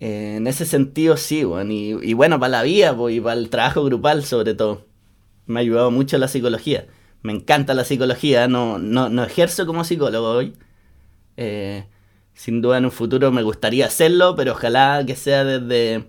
eh, 0.00 0.34
en 0.36 0.46
ese 0.46 0.66
sentido 0.66 1.16
sí, 1.16 1.44
bueno, 1.44 1.72
y, 1.72 2.12
bueno, 2.12 2.38
para 2.38 2.50
la 2.50 2.62
vida 2.62 2.94
y 3.10 3.20
para 3.20 3.40
el 3.40 3.48
trabajo 3.50 3.84
grupal 3.84 4.24
sobre 4.24 4.54
todo. 4.54 4.86
me 5.46 5.60
ha 5.60 5.62
ayudado 5.62 5.90
mucho 5.90 6.18
la 6.18 6.28
psicología. 6.28 6.86
Me 7.22 7.32
encanta 7.32 7.74
la 7.74 7.84
psicología, 7.84 8.48
no, 8.48 8.78
no, 8.78 9.08
no 9.08 9.24
ejerzo 9.24 9.66
como 9.66 9.84
psicólogo 9.84 10.30
hoy. 10.30 10.54
Sin 12.34 12.60
duda 12.60 12.78
en 12.78 12.84
un 12.86 12.90
futuro 12.90 13.32
me 13.32 13.42
gustaría 13.42 13.86
hacerlo, 13.86 14.34
pero 14.36 14.52
ojalá 14.52 15.04
que 15.06 15.16
sea 15.16 15.44
desde, 15.44 16.04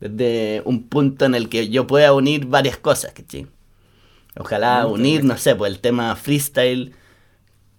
desde 0.00 0.62
un 0.64 0.88
punto 0.88 1.24
en 1.24 1.34
el 1.34 1.48
que 1.48 1.68
yo 1.68 1.86
pueda 1.86 2.12
unir 2.12 2.46
varias 2.46 2.76
cosas, 2.76 3.12
¿cachai? 3.12 3.46
Ojalá 4.38 4.86
Mm, 4.86 4.90
unir, 4.92 5.24
no 5.24 5.36
sé, 5.38 5.54
pues 5.56 5.72
el 5.72 5.80
tema 5.80 6.14
freestyle 6.16 6.92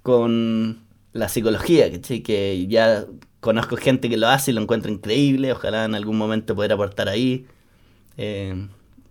con 0.03 0.85
la 1.13 1.29
psicología, 1.29 1.91
¿cachai? 1.91 2.21
Que 2.21 2.65
ya 2.67 3.05
conozco 3.39 3.77
gente 3.77 4.09
que 4.09 4.17
lo 4.17 4.27
hace 4.27 4.51
y 4.51 4.53
lo 4.53 4.61
encuentro 4.61 4.91
increíble, 4.91 5.51
ojalá 5.51 5.85
en 5.85 5.95
algún 5.95 6.17
momento 6.17 6.55
poder 6.55 6.73
aportar 6.73 7.09
ahí. 7.09 7.45
Eh, 8.17 8.67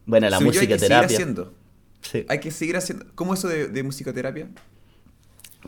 bueno, 0.07 0.29
la 0.31 0.38
yo, 0.40 0.61
hay 0.61 0.69
que 0.69 0.77
musicoterapia. 0.77 1.09
seguir 1.09 1.23
haciendo. 1.23 1.53
Sí. 2.03 2.25
Hay 2.29 2.40
que 2.40 2.51
seguir 2.51 2.77
haciendo. 2.77 3.07
¿Cómo 3.14 3.35
eso 3.35 3.49
de, 3.49 3.69
de 3.69 3.83
musicoterapia? 3.83 4.49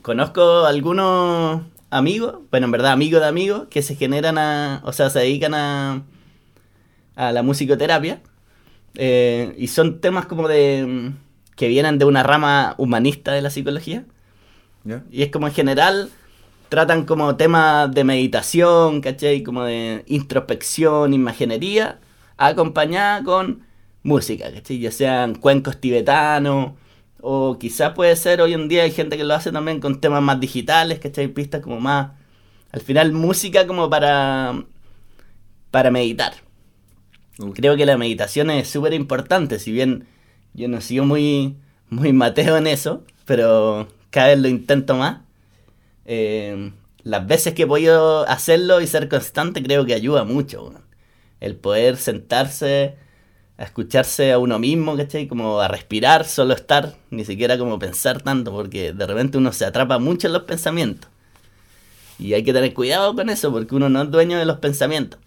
Conozco 0.02 0.64
algunos 0.66 1.62
amigos, 1.90 2.36
bueno, 2.50 2.66
en 2.66 2.70
verdad 2.70 2.92
amigos 2.92 3.20
de 3.20 3.26
amigos, 3.28 3.66
que 3.70 3.82
se 3.82 3.96
generan 3.96 4.38
a, 4.38 4.80
o 4.84 4.92
sea, 4.92 5.10
se 5.10 5.18
dedican 5.20 5.54
a, 5.54 6.04
a 7.18 7.32
la 7.32 7.42
musicoterapia. 7.42 8.22
eh, 8.94 9.54
y 9.58 9.68
son 9.68 10.00
temas 10.00 10.26
como 10.26 10.48
de, 10.48 11.12
que 11.56 11.68
vienen 11.68 11.98
de 11.98 12.04
una 12.04 12.22
rama 12.22 12.74
humanista 12.78 13.32
de 13.32 13.42
la 13.42 13.50
psicología. 13.50 14.04
Y 15.10 15.22
es 15.22 15.30
como 15.30 15.46
en 15.48 15.52
general, 15.54 16.10
tratan 16.70 17.04
como 17.04 17.36
temas 17.36 17.92
de 17.92 18.04
meditación, 18.04 19.00
¿cachai? 19.02 19.42
Como 19.42 19.64
de 19.64 20.04
introspección, 20.06 21.12
imaginería, 21.12 22.00
acompañada 22.38 23.22
con 23.24 23.64
música, 24.02 24.52
¿cachai? 24.52 24.78
Ya 24.78 24.90
sean 24.92 25.34
cuencos 25.34 25.80
tibetanos, 25.80 26.72
o 27.20 27.58
quizás 27.58 27.92
puede 27.94 28.16
ser 28.16 28.40
hoy 28.40 28.54
en 28.54 28.68
día 28.68 28.84
hay 28.84 28.92
gente 28.92 29.16
que 29.16 29.24
lo 29.24 29.34
hace 29.34 29.52
también 29.52 29.80
con 29.80 30.00
temas 30.00 30.22
más 30.22 30.40
digitales, 30.40 30.98
¿cachai? 31.00 31.28
Pistas 31.28 31.60
como 31.62 31.80
más... 31.80 32.12
Al 32.72 32.80
final 32.80 33.12
música 33.12 33.66
como 33.66 33.90
para... 33.90 34.64
para 35.70 35.90
meditar. 35.90 36.34
Creo 37.54 37.76
que 37.76 37.86
la 37.86 37.96
meditación 37.96 38.50
es 38.50 38.68
súper 38.68 38.94
importante, 38.94 39.58
si 39.58 39.70
bien 39.70 40.06
yo 40.54 40.68
no 40.68 40.80
sigo 40.80 41.04
muy, 41.04 41.56
muy 41.88 42.12
mateo 42.12 42.56
en 42.56 42.66
eso, 42.66 43.04
pero 43.24 43.88
cada 44.10 44.28
vez 44.28 44.38
lo 44.40 44.48
intento 44.48 44.96
más. 44.96 45.20
Eh, 46.04 46.72
las 47.04 47.26
veces 47.26 47.54
que 47.54 47.62
he 47.62 47.66
podido 47.66 48.28
hacerlo 48.28 48.80
y 48.80 48.86
ser 48.86 49.08
constante 49.08 49.62
creo 49.62 49.86
que 49.86 49.94
ayuda 49.94 50.24
mucho. 50.24 50.72
El 51.40 51.54
poder 51.56 51.96
sentarse, 51.96 52.96
a 53.56 53.64
escucharse 53.64 54.32
a 54.32 54.38
uno 54.38 54.58
mismo, 54.58 54.96
¿cachai? 54.96 55.28
Como 55.28 55.60
a 55.60 55.68
respirar, 55.68 56.24
solo 56.26 56.54
estar, 56.54 56.96
ni 57.10 57.24
siquiera 57.24 57.56
como 57.56 57.78
pensar 57.78 58.22
tanto, 58.22 58.52
porque 58.52 58.92
de 58.92 59.06
repente 59.06 59.38
uno 59.38 59.52
se 59.52 59.64
atrapa 59.64 59.98
mucho 59.98 60.26
en 60.26 60.32
los 60.32 60.42
pensamientos. 60.42 61.08
Y 62.18 62.34
hay 62.34 62.42
que 62.42 62.52
tener 62.52 62.74
cuidado 62.74 63.14
con 63.14 63.30
eso, 63.30 63.52
porque 63.52 63.74
uno 63.76 63.88
no 63.88 64.02
es 64.02 64.10
dueño 64.10 64.38
de 64.38 64.44
los 64.44 64.58
pensamientos. 64.58 65.20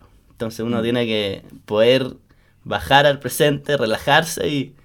Entonces 0.45 0.61
uno 0.65 0.81
Mm. 0.81 0.83
tiene 0.83 1.05
que 1.05 1.43
poder 1.65 2.17
bajar 2.63 3.05
al 3.05 3.19
presente, 3.19 3.77
relajarse 3.77 4.47
y 4.49 4.75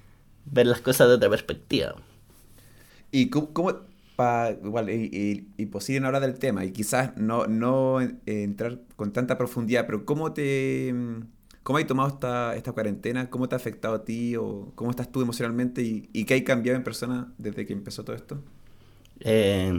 ver 0.46 0.66
las 0.66 0.80
cosas 0.80 1.08
de 1.08 1.14
otra 1.14 1.30
perspectiva. 1.30 1.96
¿Y 3.10 3.30
cómo, 3.30 3.52
cómo- 3.52 3.74
pa- 4.16 4.50
igual, 4.64 4.90
y, 4.90 5.10
y- 5.12 5.48
y 5.62 5.66
posible 5.66 6.00
no 6.00 6.06
hablar 6.08 6.22
del 6.22 6.38
tema, 6.38 6.64
y 6.64 6.72
quizás 6.72 7.16
no, 7.16 7.46
no 7.46 8.00
entrar 8.26 8.80
con 8.96 9.12
tanta 9.12 9.36
profundidad, 9.38 9.86
pero 9.86 10.04
¿cómo 10.04 10.32
te 10.32 10.94
cómo 11.62 11.78
has 11.78 11.86
tomado 11.86 12.08
esta, 12.10 12.54
esta 12.56 12.72
cuarentena? 12.72 13.28
¿Cómo 13.30 13.48
te 13.48 13.56
ha 13.56 13.58
afectado 13.58 13.94
a 13.96 14.04
ti? 14.04 14.36
¿O 14.36 14.72
cómo 14.76 14.90
estás 14.90 15.10
tú 15.10 15.20
emocionalmente? 15.20 15.82
¿Y, 15.82 16.08
y 16.12 16.24
qué 16.24 16.34
hay 16.34 16.44
cambiado 16.44 16.76
en 16.78 16.84
persona 16.84 17.32
desde 17.38 17.66
que 17.66 17.72
empezó 17.72 18.04
todo 18.04 18.14
esto? 18.16 18.42
Eh, 19.20 19.72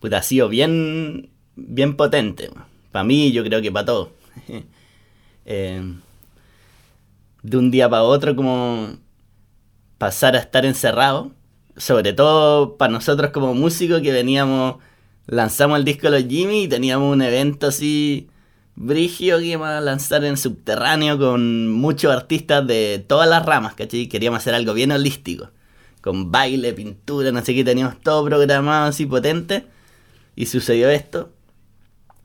puta, 0.00 0.18
ha 0.18 0.22
sido 0.22 0.48
bien, 0.48 1.30
bien 1.56 1.96
potente. 1.96 2.50
Para 2.94 3.02
mí, 3.02 3.32
yo 3.32 3.42
creo 3.42 3.60
que 3.60 3.72
para 3.72 3.86
todos. 3.86 4.08
Eh, 5.46 5.82
de 7.42 7.56
un 7.58 7.70
día 7.70 7.86
para 7.90 8.02
otro, 8.02 8.34
como 8.34 8.96
pasar 9.98 10.36
a 10.36 10.38
estar 10.38 10.64
encerrado. 10.64 11.32
Sobre 11.76 12.14
todo 12.14 12.78
para 12.78 12.90
nosotros 12.90 13.30
como 13.30 13.52
músicos 13.52 14.00
que 14.00 14.10
veníamos, 14.10 14.76
lanzamos 15.26 15.78
el 15.78 15.84
disco 15.84 16.08
de 16.08 16.22
los 16.22 16.30
Jimmy 16.30 16.62
y 16.62 16.68
teníamos 16.68 17.12
un 17.12 17.20
evento 17.20 17.66
así 17.66 18.30
brigio 18.74 19.38
que 19.38 19.46
íbamos 19.46 19.68
a 19.68 19.82
lanzar 19.82 20.24
en 20.24 20.38
subterráneo 20.38 21.18
con 21.18 21.70
muchos 21.70 22.10
artistas 22.10 22.66
de 22.66 23.04
todas 23.06 23.28
las 23.28 23.44
ramas, 23.44 23.74
¿cachai? 23.74 24.08
Queríamos 24.08 24.38
hacer 24.38 24.54
algo 24.54 24.72
bien 24.72 24.92
holístico 24.92 25.50
con 26.00 26.30
baile, 26.32 26.72
pintura, 26.72 27.32
no 27.32 27.44
sé 27.44 27.54
qué, 27.54 27.64
teníamos 27.64 28.00
todo 28.00 28.24
programado 28.24 28.86
así 28.86 29.04
potente. 29.04 29.66
Y 30.36 30.46
sucedió 30.46 30.88
esto, 30.88 31.33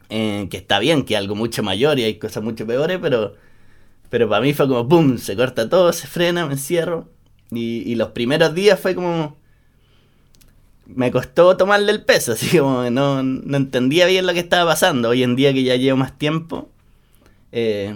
eh, 0.09 0.47
que 0.49 0.57
está 0.57 0.79
bien, 0.79 1.03
que 1.03 1.13
es 1.13 1.19
algo 1.19 1.35
mucho 1.35 1.63
mayor 1.63 1.99
y 1.99 2.03
hay 2.03 2.15
cosas 2.15 2.43
mucho 2.43 2.65
peores, 2.65 2.99
pero, 3.01 3.35
pero 4.09 4.27
para 4.29 4.41
mí 4.41 4.53
fue 4.53 4.67
como, 4.67 4.87
¡pum!, 4.87 5.17
se 5.17 5.35
corta 5.35 5.69
todo, 5.69 5.93
se 5.93 6.07
frena, 6.07 6.45
me 6.45 6.53
encierro. 6.53 7.07
Y, 7.51 7.95
los 7.95 8.09
primeros 8.09 8.53
días 8.53 8.79
fue 8.79 8.95
como... 8.95 9.37
Me 10.85 11.11
costó 11.11 11.55
tomarle 11.57 11.91
el 11.91 12.03
peso, 12.03 12.31
así 12.33 12.57
como 12.57 12.89
no, 12.89 13.23
no 13.23 13.57
entendía 13.57 14.05
bien 14.07 14.25
lo 14.25 14.33
que 14.33 14.39
estaba 14.39 14.71
pasando. 14.71 15.09
Hoy 15.09 15.23
en 15.23 15.35
día 15.35 15.53
que 15.53 15.63
ya 15.63 15.75
llevo 15.75 15.97
más 15.97 16.17
tiempo, 16.17 16.69
eh, 17.51 17.93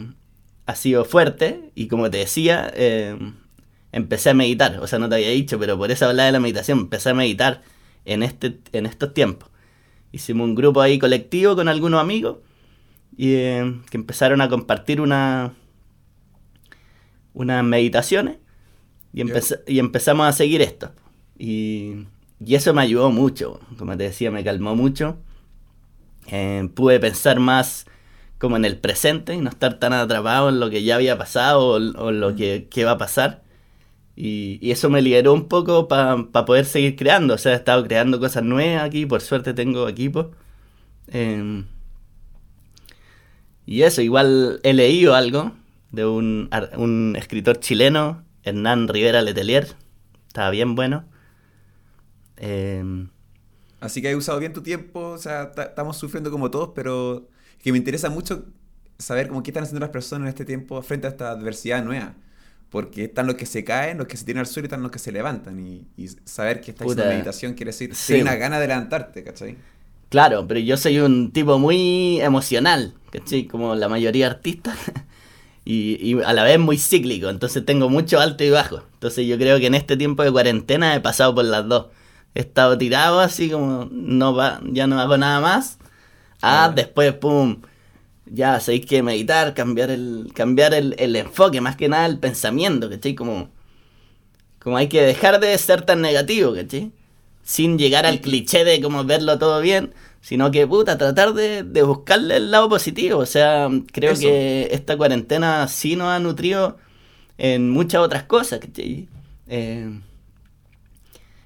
ha 0.66 0.76
sido 0.76 1.06
fuerte 1.06 1.72
y 1.76 1.88
como 1.88 2.10
te 2.10 2.18
decía, 2.18 2.72
eh, 2.76 3.18
empecé 3.92 4.32
a 4.32 4.34
meditar, 4.34 4.80
o 4.80 4.88
sea, 4.88 5.00
no 5.00 5.10
te 5.10 5.16
había 5.16 5.30
dicho, 5.30 5.60
pero 5.60 5.78
por 5.78 5.92
eso 5.92 6.06
hablaba 6.06 6.28
de 6.28 6.32
la 6.32 6.40
meditación, 6.40 6.80
empecé 6.80 7.10
a 7.10 7.14
meditar 7.14 7.62
en, 8.06 8.24
este, 8.24 8.60
en 8.72 8.86
estos 8.86 9.14
tiempos. 9.14 9.50
Hicimos 10.14 10.46
un 10.48 10.56
grupo 10.56 10.82
ahí 10.82 11.00
colectivo 11.00 11.58
con 11.58 11.68
algunos 11.68 12.02
amigos 12.02 12.38
y 13.18 13.34
eh, 13.36 13.82
que 13.92 13.98
empezaron 13.98 14.42
a 14.42 14.50
compartir 14.50 15.02
una, 15.02 15.54
unas 17.34 17.64
meditaciones 17.64 18.38
y, 19.14 19.24
y 19.68 19.80
empezamos 19.80 20.28
a 20.28 20.34
seguir 20.34 20.62
esto. 20.62 20.92
Y, 21.40 22.08
y 22.46 22.56
eso 22.56 22.74
me 22.74 22.84
ayudó 22.84 23.12
mucho, 23.12 23.62
como 23.78 23.98
te 23.98 24.06
decía, 24.06 24.32
me 24.32 24.44
calmó 24.46 24.76
mucho. 24.76 25.18
Eh, 26.28 26.70
pude 26.74 27.00
pensar 27.00 27.40
más 27.40 27.86
como 28.40 28.58
en 28.58 28.66
el 28.66 28.78
presente 28.80 29.36
y 29.36 29.40
no 29.40 29.50
estar 29.50 29.80
tan 29.80 29.94
atrapado 29.94 30.50
en 30.50 30.60
lo 30.60 30.70
que 30.70 30.84
ya 30.84 30.96
había 30.96 31.18
pasado 31.18 31.62
o, 31.68 31.76
o 31.76 32.10
en 32.10 32.22
lo 32.22 32.36
que, 32.36 32.68
que 32.72 32.86
va 32.86 32.94
a 32.94 33.00
pasar. 33.00 33.43
Y, 34.16 34.60
y 34.62 34.72
eso 34.72 34.90
me 34.90 35.02
liberó 35.02 35.34
un 35.34 35.48
poco 35.50 35.88
para 35.88 36.18
poder 36.46 36.66
seguir 36.66 36.96
creando. 36.96 37.34
O 37.36 37.38
sea, 37.38 37.54
he 37.54 37.56
estado 37.56 37.84
creando 37.84 38.20
cosas 38.20 38.44
nuevas 38.44 38.84
aquí, 38.84 39.06
por 39.06 39.22
suerte 39.22 39.54
tengo 39.54 39.90
equipo. 39.90 40.32
Eh, 41.10 41.64
y 43.66 43.84
eso, 43.84 44.02
igual 44.02 44.60
he 44.64 44.74
leído 44.74 45.16
algo 45.16 45.54
de 45.92 46.06
un, 46.06 46.50
un 46.78 47.16
escritor 47.18 47.60
chileno, 47.60 48.24
Hernán 48.44 48.88
Rivera 48.88 49.22
Letelier. 49.22 49.76
Estaba 50.28 50.50
bien 50.50 50.76
bueno. 50.76 51.06
Eh, 52.38 53.08
Así 53.80 54.02
que 54.02 54.10
has 54.10 54.16
usado 54.16 54.40
bien 54.40 54.54
tu 54.54 54.64
tiempo, 54.64 55.00
o 55.10 55.18
sea, 55.18 55.52
ta- 55.52 55.64
estamos 55.66 55.98
sufriendo 55.98 56.32
como 56.32 56.50
todos, 56.52 56.70
pero 56.76 57.30
que 57.60 57.72
me 57.72 57.78
interesa 57.78 58.10
mucho 58.10 58.46
saber 58.98 59.28
cómo 59.28 59.44
qué 59.44 59.52
están 59.52 59.64
haciendo 59.64 59.82
las 59.82 59.90
personas 59.90 60.24
en 60.28 60.30
este 60.30 60.46
tiempo 60.46 60.82
frente 60.82 61.08
a 61.08 61.10
esta 61.12 61.32
adversidad 61.32 61.84
nueva. 61.84 62.16
Porque 62.74 63.04
están 63.06 63.28
los 63.28 63.36
que 63.36 63.46
se 63.46 63.64
caen, 63.64 64.00
los 64.00 64.08
que 64.08 64.18
se 64.18 64.26
tiran 64.26 64.40
al 64.42 64.48
suelo 64.48 64.66
y 64.66 64.68
están 64.68 64.82
los 64.82 64.92
que 64.92 64.98
se 65.00 65.12
levantan. 65.12 65.60
Y, 65.66 65.86
y 65.96 66.08
saber 66.26 66.60
que 66.60 66.72
estás 66.72 66.86
haciendo 66.88 67.06
meditación 67.14 67.54
quiere 67.54 67.70
decir 67.72 67.94
Sí. 67.96 68.08
tener 68.14 68.24
una 68.24 68.36
gana 68.36 68.60
de 68.60 68.68
levantarte, 68.68 69.24
¿cachai? 69.24 69.56
Claro, 70.10 70.46
pero 70.48 70.60
yo 70.60 70.76
soy 70.76 70.98
un 71.00 71.32
tipo 71.32 71.60
muy 71.60 72.20
emocional, 72.20 72.94
¿cachai? 73.12 73.46
Como 73.46 73.76
la 73.76 73.88
mayoría 73.90 74.26
de 74.26 74.32
artistas. 74.32 74.76
y, 75.66 75.98
y 76.02 76.22
a 76.24 76.34
la 76.34 76.44
vez 76.44 76.58
muy 76.60 76.78
cíclico, 76.80 77.30
entonces 77.30 77.64
tengo 77.64 77.90
mucho 77.90 78.20
alto 78.20 78.44
y 78.44 78.50
bajo. 78.50 78.82
Entonces 78.96 79.28
yo 79.28 79.38
creo 79.38 79.60
que 79.60 79.68
en 79.68 79.76
este 79.76 79.96
tiempo 79.96 80.24
de 80.24 80.32
cuarentena 80.32 80.96
he 80.96 81.00
pasado 81.00 81.34
por 81.36 81.46
las 81.46 81.68
dos. 81.68 81.88
He 82.36 82.40
estado 82.42 82.76
tirado 82.80 83.20
así 83.20 83.52
como 83.52 83.88
no 83.92 84.34
va, 84.34 84.60
ya 84.66 84.88
no 84.88 85.00
hago 85.00 85.16
nada 85.18 85.40
más. 85.40 85.78
Ah, 86.42 86.66
Ah. 86.66 86.74
después, 86.76 87.14
pum, 87.14 87.62
ya 88.34 88.60
sabéis 88.60 88.86
que 88.88 89.04
meditar, 89.04 89.54
cambiar 89.56 89.92
el, 89.92 90.32
cambiar 90.36 90.74
el, 90.74 90.96
el 91.00 91.16
enfoque, 91.16 91.62
más 91.62 91.76
que 91.78 91.90
nada 91.90 92.06
el 92.08 92.20
pensamiento, 92.20 92.90
¿cachai? 92.90 93.16
Como, 93.16 93.50
como 94.60 94.78
hay 94.78 94.88
que 94.88 95.02
dejar 95.02 95.40
de 95.40 95.58
ser 95.58 95.82
tan 95.84 96.02
negativo, 96.02 96.54
¿cachai? 96.54 96.92
Sin 97.44 97.78
llegar 97.78 98.06
al 98.06 98.22
cliché 98.22 98.64
de 98.64 98.82
como 98.82 99.04
verlo 99.04 99.38
todo 99.38 99.60
bien, 99.62 99.94
sino 100.22 100.52
que, 100.52 100.66
puta, 100.68 100.98
tratar 100.98 101.34
de, 101.34 101.64
de 101.64 101.84
buscarle 101.84 102.38
el 102.38 102.52
lado 102.52 102.70
positivo. 102.70 103.20
O 103.20 103.26
sea, 103.26 103.68
creo 103.92 104.14
Eso. 104.14 104.22
que 104.22 104.70
esta 104.72 104.96
cuarentena 104.98 105.68
sí 105.68 105.96
nos 105.98 106.08
ha 106.08 106.20
nutrido 106.20 106.78
en 107.38 107.70
muchas 107.72 108.02
otras 108.02 108.24
cosas, 108.24 108.60
¿cachai? 108.60 109.10
Eh, 109.48 109.90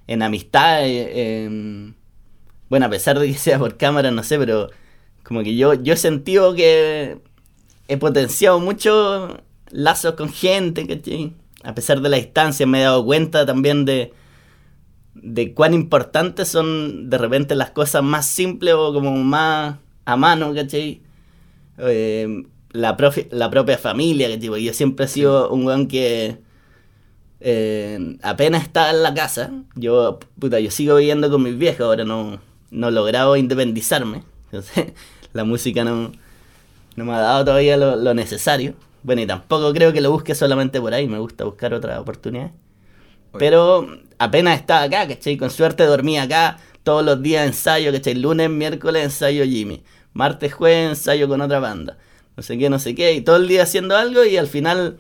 en 0.08 0.22
amistad, 0.22 0.86
eh, 0.86 1.44
en- 1.46 1.96
bueno, 2.70 2.88
a 2.88 2.90
pesar 2.90 3.20
de 3.20 3.28
que 3.28 3.36
sea 3.38 3.60
por 3.60 3.78
cámara, 3.78 4.12
no 4.12 4.24
sé, 4.24 4.38
pero 4.40 4.70
como 5.28 5.44
que 5.44 5.56
yo, 5.56 5.74
yo 5.74 5.94
he 5.94 5.98
sentido 5.98 6.56
que 6.56 7.20
he 7.88 7.98
potenciado 7.98 8.60
mucho 8.60 9.42
lazos 9.72 10.14
con 10.14 10.30
gente, 10.32 10.88
¿cachai? 10.88 11.34
a 11.64 11.76
pesar 11.76 12.02
de 12.02 12.08
la 12.08 12.18
distancia, 12.18 12.66
me 12.66 12.80
he 12.80 12.84
dado 12.84 13.04
cuenta 13.04 13.46
también 13.46 13.84
de, 13.84 14.14
de 15.16 15.54
cuán 15.54 15.74
importantes 15.74 16.48
son 16.48 17.10
de 17.10 17.18
repente 17.18 17.56
las 17.56 17.72
cosas 17.72 18.04
más 18.04 18.26
simples 18.26 18.74
o 18.76 18.94
como 18.94 19.12
más 19.12 19.76
a 20.06 20.16
mano, 20.16 20.54
¿cachai? 20.54 21.02
Eh, 21.80 22.44
la, 22.72 22.96
la 23.32 23.50
propia 23.50 23.78
familia, 23.78 24.30
que 24.30 24.38
tipo, 24.38 24.56
yo 24.56 24.74
siempre 24.74 25.06
he 25.06 25.10
sido 25.10 25.50
un 25.50 25.66
weón 25.66 25.88
que 25.88 26.38
eh, 27.42 28.18
apenas 28.22 28.64
estaba 28.64 28.92
en 28.92 29.04
la 29.04 29.14
casa, 29.14 29.52
yo, 29.76 30.20
puta, 30.40 30.60
yo 30.60 30.72
sigo 30.72 30.96
viviendo 30.96 31.30
con 31.30 31.44
mis 31.44 31.58
viejos, 31.58 31.82
ahora 31.82 32.06
no, 32.06 32.40
no 32.72 32.88
he 32.88 32.92
logrado 32.92 33.36
independizarme, 33.36 34.24
entonces 34.46 34.94
la 35.34 35.44
música 35.44 35.84
no, 35.84 36.12
no 36.96 37.06
me 37.06 37.14
ha 37.14 37.20
dado 37.20 37.46
todavía 37.46 37.78
lo, 37.78 37.96
lo 37.96 38.14
necesario, 38.14 38.76
bueno, 39.04 39.22
y 39.22 39.28
tampoco 39.28 39.72
creo 39.74 39.94
que 39.94 40.02
lo 40.02 40.12
busque 40.12 40.36
solamente 40.36 40.82
por 40.82 40.94
ahí, 40.94 41.08
me 41.08 41.20
gusta 41.20 41.46
buscar 41.46 41.74
otras 41.74 42.00
oportunidades. 42.00 42.52
Pero 43.38 43.88
apenas 44.18 44.60
estaba 44.60 44.84
acá, 44.84 45.08
¿cachai? 45.08 45.38
Con 45.38 45.50
suerte 45.50 45.84
dormía 45.86 46.24
acá 46.24 46.58
todos 46.84 47.06
los 47.06 47.22
días 47.22 47.46
ensayo, 47.46 47.92
¿cachai? 47.92 48.16
Lunes, 48.16 48.50
miércoles 48.50 49.04
ensayo 49.04 49.44
Jimmy. 49.46 49.84
Martes, 50.14 50.54
jueves 50.54 50.90
ensayo 50.90 51.28
con 51.28 51.42
otra 51.42 51.60
banda. 51.60 51.98
No 52.36 52.44
sé 52.44 52.58
qué, 52.58 52.70
no 52.70 52.80
sé 52.80 52.96
qué. 52.96 53.14
Y 53.14 53.22
todo 53.22 53.38
el 53.38 53.48
día 53.48 53.64
haciendo 53.64 53.96
algo 53.96 54.26
y 54.26 54.38
al 54.38 54.48
final 54.48 54.98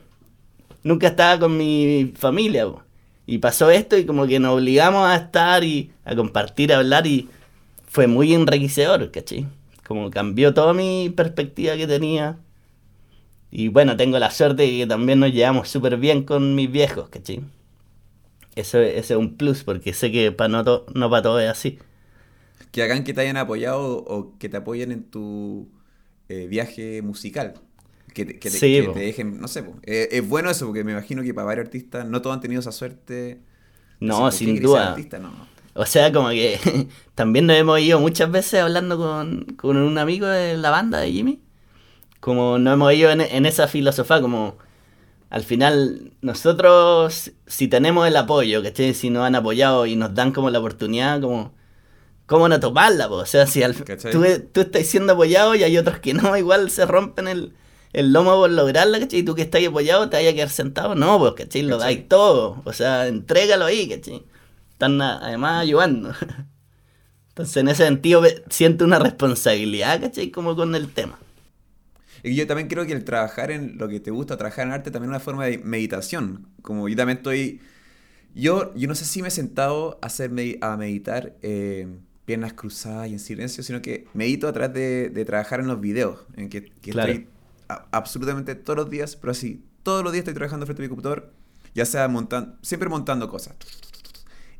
nunca 0.83 1.07
estaba 1.07 1.39
con 1.39 1.57
mi 1.57 2.13
familia. 2.15 2.65
po. 2.65 2.83
Y 3.25 3.39
pasó 3.39 3.69
esto 3.69 3.97
y 3.97 4.05
como 4.05 4.27
que 4.27 4.39
nos 4.39 4.55
obligamos 4.55 5.07
a 5.07 5.15
estar 5.15 5.63
y 5.63 5.91
a 6.05 6.15
compartir, 6.15 6.73
a 6.73 6.77
hablar 6.77 7.07
y 7.07 7.27
fue 7.87 8.07
muy 8.07 8.33
enriquecedor, 8.33 9.11
¿cachai? 9.11 9.47
Como 9.87 10.11
cambió 10.11 10.53
toda 10.53 10.73
mi 10.73 11.09
perspectiva 11.15 11.75
que 11.77 11.87
tenía. 11.87 12.39
Y 13.51 13.67
bueno, 13.69 13.97
tengo 13.97 14.19
la 14.19 14.31
suerte 14.31 14.63
de 14.63 14.69
que 14.69 14.87
también 14.87 15.19
nos 15.19 15.31
llevamos 15.33 15.67
súper 15.69 15.97
bien 15.97 16.23
con 16.23 16.55
mis 16.55 16.71
viejos, 16.71 17.09
¿cachai? 17.09 17.43
Eso, 18.55 18.79
es 18.79 19.09
un 19.11 19.37
plus, 19.37 19.63
porque 19.63 19.93
sé 19.93 20.11
que 20.11 20.31
para 20.31 20.49
no, 20.49 20.63
to- 20.63 20.85
no 20.95 21.09
para 21.09 21.21
todo 21.23 21.39
es 21.39 21.49
así. 21.49 21.79
Que 22.71 22.83
hagan 22.83 23.03
que 23.03 23.13
te 23.13 23.21
hayan 23.21 23.37
apoyado 23.37 23.97
o 23.99 24.37
que 24.39 24.49
te 24.49 24.57
apoyen 24.57 24.91
en 24.91 25.03
tu 25.09 25.69
eh, 26.29 26.47
viaje 26.47 27.01
musical. 27.01 27.53
Que, 28.13 28.25
te, 28.25 28.39
que 28.39 28.51
te- 28.51 28.59
Sí, 28.59 28.81
que 28.81 28.89
te 28.89 28.99
dejen, 28.99 29.39
no 29.39 29.47
sé. 29.47 29.65
Eh, 29.83 30.09
es 30.11 30.27
bueno 30.27 30.49
eso, 30.49 30.65
porque 30.67 30.83
me 30.83 30.91
imagino 30.93 31.23
que 31.23 31.33
para 31.33 31.45
varios 31.47 31.65
artistas 31.67 32.07
no 32.07 32.21
todos 32.21 32.35
han 32.35 32.41
tenido 32.41 32.59
esa 32.61 32.71
suerte. 32.71 33.41
No, 33.99 34.31
sé, 34.31 34.39
¿por 34.39 34.39
qué 34.39 34.45
sin 34.45 34.61
duda. 34.61 34.89
artista? 34.89 35.19
No. 35.19 35.31
O 35.77 35.85
sea, 35.85 36.11
como 36.11 36.29
que 36.29 36.59
también 37.15 37.45
nos 37.47 37.55
hemos 37.57 37.79
ido 37.79 37.99
muchas 37.99 38.31
veces 38.31 38.61
hablando 38.61 38.97
con, 38.97 39.45
con 39.57 39.77
un 39.77 39.97
amigo 39.97 40.27
de 40.27 40.57
la 40.57 40.69
banda 40.71 40.99
de 40.99 41.11
Jimmy. 41.11 41.41
Como 42.19 42.57
nos 42.59 42.73
hemos 42.73 42.93
ido 42.93 43.11
en, 43.11 43.21
en 43.21 43.45
esa 43.45 43.67
filosofía, 43.67 44.21
como 44.21 44.57
al 45.29 45.43
final 45.43 46.13
nosotros, 46.21 47.31
si 47.47 47.67
tenemos 47.67 48.07
el 48.07 48.15
apoyo, 48.17 48.63
¿cachai? 48.63 48.93
Si 48.93 49.09
nos 49.09 49.23
han 49.25 49.35
apoyado 49.35 49.85
y 49.85 49.95
nos 49.95 50.13
dan 50.15 50.31
como 50.31 50.49
la 50.49 50.59
oportunidad, 50.59 51.21
como... 51.21 51.55
¿Cómo 52.25 52.49
no 52.49 52.59
tomarla? 52.59 53.07
po? 53.07 53.15
O 53.15 53.25
sea, 53.25 53.47
si 53.47 53.63
al- 53.63 53.73
tú, 54.11 54.21
tú 54.51 54.61
estás 54.61 54.85
siendo 54.87 55.13
apoyado 55.13 55.55
y 55.55 55.63
hay 55.63 55.77
otros 55.77 55.99
que 55.99 56.13
no, 56.15 56.35
igual 56.37 56.69
se 56.71 56.85
rompen 56.85 57.27
el, 57.27 57.53
el 57.93 58.11
lomo 58.11 58.35
por 58.35 58.49
lograrla, 58.49 58.99
¿cachai? 58.99 59.19
Y 59.19 59.23
tú 59.23 59.33
que 59.35 59.43
estás 59.43 59.65
apoyado 59.65 60.09
te 60.09 60.17
vayas 60.17 60.33
a 60.33 60.35
quedar 60.35 60.49
sentado. 60.49 60.95
No, 60.95 61.19
pues, 61.19 61.33
¿cachai? 61.35 61.61
Lo 61.61 61.77
dais 61.77 62.07
todo. 62.09 62.61
O 62.65 62.73
sea, 62.73 63.07
entrégalo 63.07 63.65
ahí, 63.65 63.87
¿cachai? 63.87 64.23
Están 64.77 65.01
además 65.01 65.61
ayudando. 65.63 66.13
Entonces, 67.29 67.57
en 67.57 67.67
ese 67.69 67.85
sentido, 67.85 68.23
siento 68.49 68.85
una 68.85 68.99
responsabilidad, 68.99 70.01
¿cachai? 70.01 70.31
Como 70.31 70.55
con 70.55 70.75
el 70.75 70.91
tema. 70.91 71.19
Y 72.23 72.35
yo 72.35 72.47
también 72.47 72.67
creo 72.67 72.85
que 72.85 72.93
el 72.93 73.03
trabajar 73.03 73.51
en 73.51 73.77
lo 73.77 73.87
que 73.87 73.99
te 73.99 74.11
gusta, 74.11 74.37
trabajar 74.37 74.67
en 74.67 74.73
arte, 74.73 74.91
también 74.91 75.11
es 75.11 75.15
una 75.17 75.19
forma 75.19 75.45
de 75.45 75.59
meditación. 75.59 76.47
Como 76.61 76.89
yo 76.89 76.95
también 76.95 77.17
estoy. 77.17 77.61
Yo, 78.35 78.73
yo 78.75 78.87
no 78.87 78.95
sé 78.95 79.05
si 79.05 79.21
me 79.21 79.29
he 79.29 79.31
sentado 79.31 79.99
a, 80.01 80.07
hacer 80.07 80.31
medi- 80.31 80.59
a 80.61 80.77
meditar 80.77 81.35
eh, 81.41 81.87
piernas 82.25 82.53
cruzadas 82.53 83.09
y 83.09 83.13
en 83.13 83.19
silencio, 83.19 83.63
sino 83.63 83.81
que 83.81 84.07
medito 84.13 84.47
a 84.47 84.53
través 84.53 84.73
de, 84.73 85.09
de 85.09 85.25
trabajar 85.25 85.59
en 85.61 85.67
los 85.67 85.81
videos, 85.81 86.21
en 86.35 86.49
que, 86.49 86.65
que 86.65 86.91
Claro. 86.91 87.13
estoy 87.13 87.29
a- 87.69 87.87
absolutamente 87.91 88.55
todos 88.55 88.77
los 88.77 88.89
días, 88.89 89.15
pero 89.17 89.31
así, 89.31 89.65
todos 89.83 90.03
los 90.03 90.13
días 90.13 90.21
estoy 90.23 90.35
trabajando 90.35 90.65
frente 90.67 90.83
a 90.83 90.85
mi 90.85 90.89
computador, 90.89 91.33
ya 91.75 91.85
sea 91.85 92.07
montando, 92.07 92.57
siempre 92.61 92.89
montando 92.89 93.29
cosas. 93.29 93.55